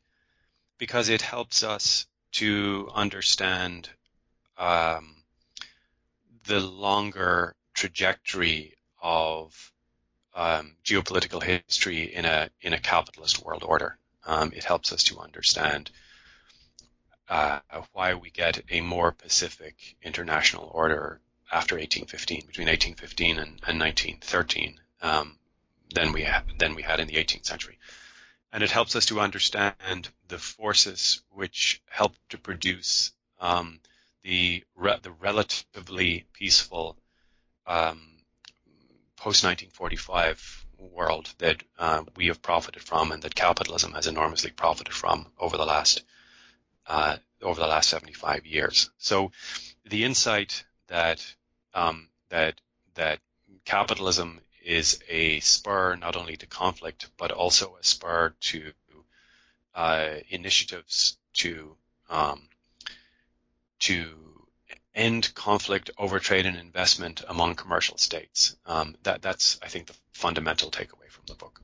because 0.77 1.09
it 1.09 1.21
helps 1.21 1.63
us 1.63 2.05
to 2.33 2.89
understand 2.93 3.89
um, 4.57 5.18
the 6.49 6.59
longer 6.59 7.55
trajectory 7.75 8.73
of 8.99 9.71
um, 10.33 10.75
geopolitical 10.83 11.43
history 11.43 12.15
in 12.15 12.25
a 12.25 12.49
in 12.59 12.73
a 12.73 12.79
capitalist 12.79 13.45
world 13.45 13.63
order. 13.63 13.97
Um, 14.25 14.51
it 14.55 14.63
helps 14.63 14.91
us 14.91 15.03
to 15.05 15.19
understand 15.19 15.91
uh, 17.29 17.59
why 17.93 18.15
we 18.15 18.31
get 18.31 18.63
a 18.71 18.81
more 18.81 19.11
pacific 19.11 19.95
international 20.01 20.71
order 20.73 21.21
after 21.51 21.75
1815, 21.75 22.47
between 22.47 22.67
1815 22.67 23.37
and, 23.37 23.47
and 23.67 23.79
1913, 23.79 24.79
um, 25.03 25.37
than 25.93 26.11
we 26.13 26.23
ha- 26.23 26.43
than 26.57 26.73
we 26.73 26.81
had 26.81 26.99
in 26.99 27.07
the 27.07 27.13
18th 27.23 27.45
century. 27.45 27.77
And 28.51 28.63
it 28.63 28.71
helps 28.71 28.95
us 28.95 29.05
to 29.07 29.19
understand 29.19 30.09
the 30.27 30.39
forces 30.39 31.21
which 31.29 31.79
help 31.87 32.15
to 32.29 32.39
produce 32.39 33.11
um, 33.39 33.79
the 34.23 34.63
re- 34.75 34.99
the 35.01 35.11
relatively 35.11 36.25
peaceful 36.33 36.97
um, 37.65 37.99
post 39.15 39.43
1945 39.43 40.65
world 40.77 41.33
that 41.39 41.61
uh, 41.77 42.03
we 42.15 42.27
have 42.27 42.41
profited 42.41 42.81
from 42.81 43.11
and 43.11 43.21
that 43.23 43.35
capitalism 43.35 43.93
has 43.93 44.07
enormously 44.07 44.51
profited 44.51 44.93
from 44.93 45.27
over 45.37 45.57
the 45.57 45.65
last 45.65 46.03
uh, 46.87 47.17
over 47.41 47.59
the 47.59 47.67
last 47.67 47.89
75 47.89 48.45
years. 48.45 48.89
So 48.97 49.31
the 49.85 50.03
insight 50.03 50.63
that 50.87 51.25
um, 51.73 52.07
that 52.29 52.59
that 52.95 53.19
capitalism 53.65 54.41
is 54.63 54.99
a 55.07 55.39
spur 55.39 55.95
not 55.95 56.15
only 56.15 56.37
to 56.37 56.47
conflict 56.47 57.09
but 57.17 57.31
also 57.31 57.77
a 57.79 57.83
spur 57.83 58.33
to 58.41 58.71
uh, 59.75 60.15
initiatives 60.29 61.17
to 61.33 61.75
um, 62.09 62.48
to 63.79 64.47
end 64.93 65.33
conflict 65.33 65.89
over 65.97 66.19
trade 66.19 66.45
and 66.45 66.57
investment 66.57 67.23
among 67.27 67.55
commercial 67.55 67.97
states. 67.97 68.55
Um, 68.65 68.95
that, 69.03 69.21
that's, 69.21 69.59
I 69.61 69.67
think, 69.67 69.87
the 69.87 69.95
fundamental 70.11 70.71
takeaway 70.71 71.09
from 71.09 71.25
the 71.27 71.35
book. 71.35 71.61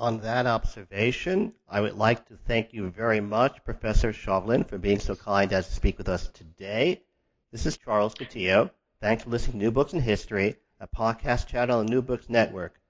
On 0.00 0.20
that 0.20 0.46
observation, 0.46 1.52
I 1.68 1.80
would 1.80 1.96
like 1.96 2.26
to 2.28 2.36
thank 2.36 2.72
you 2.72 2.88
very 2.88 3.20
much, 3.20 3.64
Professor 3.64 4.12
Shovlin, 4.12 4.66
for 4.66 4.78
being 4.78 5.00
so 5.00 5.16
kind 5.16 5.52
as 5.52 5.66
to 5.66 5.74
speak 5.74 5.98
with 5.98 6.08
us 6.08 6.28
today. 6.28 7.02
This 7.50 7.66
is 7.66 7.76
Charles 7.76 8.14
Coutinho. 8.14 8.70
Thanks 9.00 9.24
for 9.24 9.30
listening 9.30 9.58
to 9.58 9.64
New 9.64 9.70
Books 9.72 9.92
in 9.92 10.00
History, 10.00 10.56
a 10.80 10.86
podcast 10.86 11.48
channel 11.48 11.80
on 11.80 11.86
the 11.86 11.92
New 11.92 12.02
Books 12.02 12.28
Network. 12.28 12.80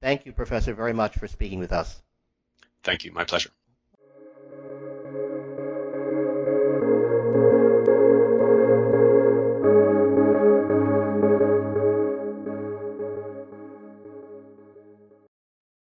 Thank 0.00 0.26
you, 0.26 0.32
Professor, 0.32 0.74
very 0.74 0.92
much 0.92 1.16
for 1.16 1.28
speaking 1.28 1.58
with 1.58 1.72
us. 1.72 2.02
Thank 2.82 3.04
you. 3.04 3.12
My 3.12 3.24
pleasure. 3.24 3.50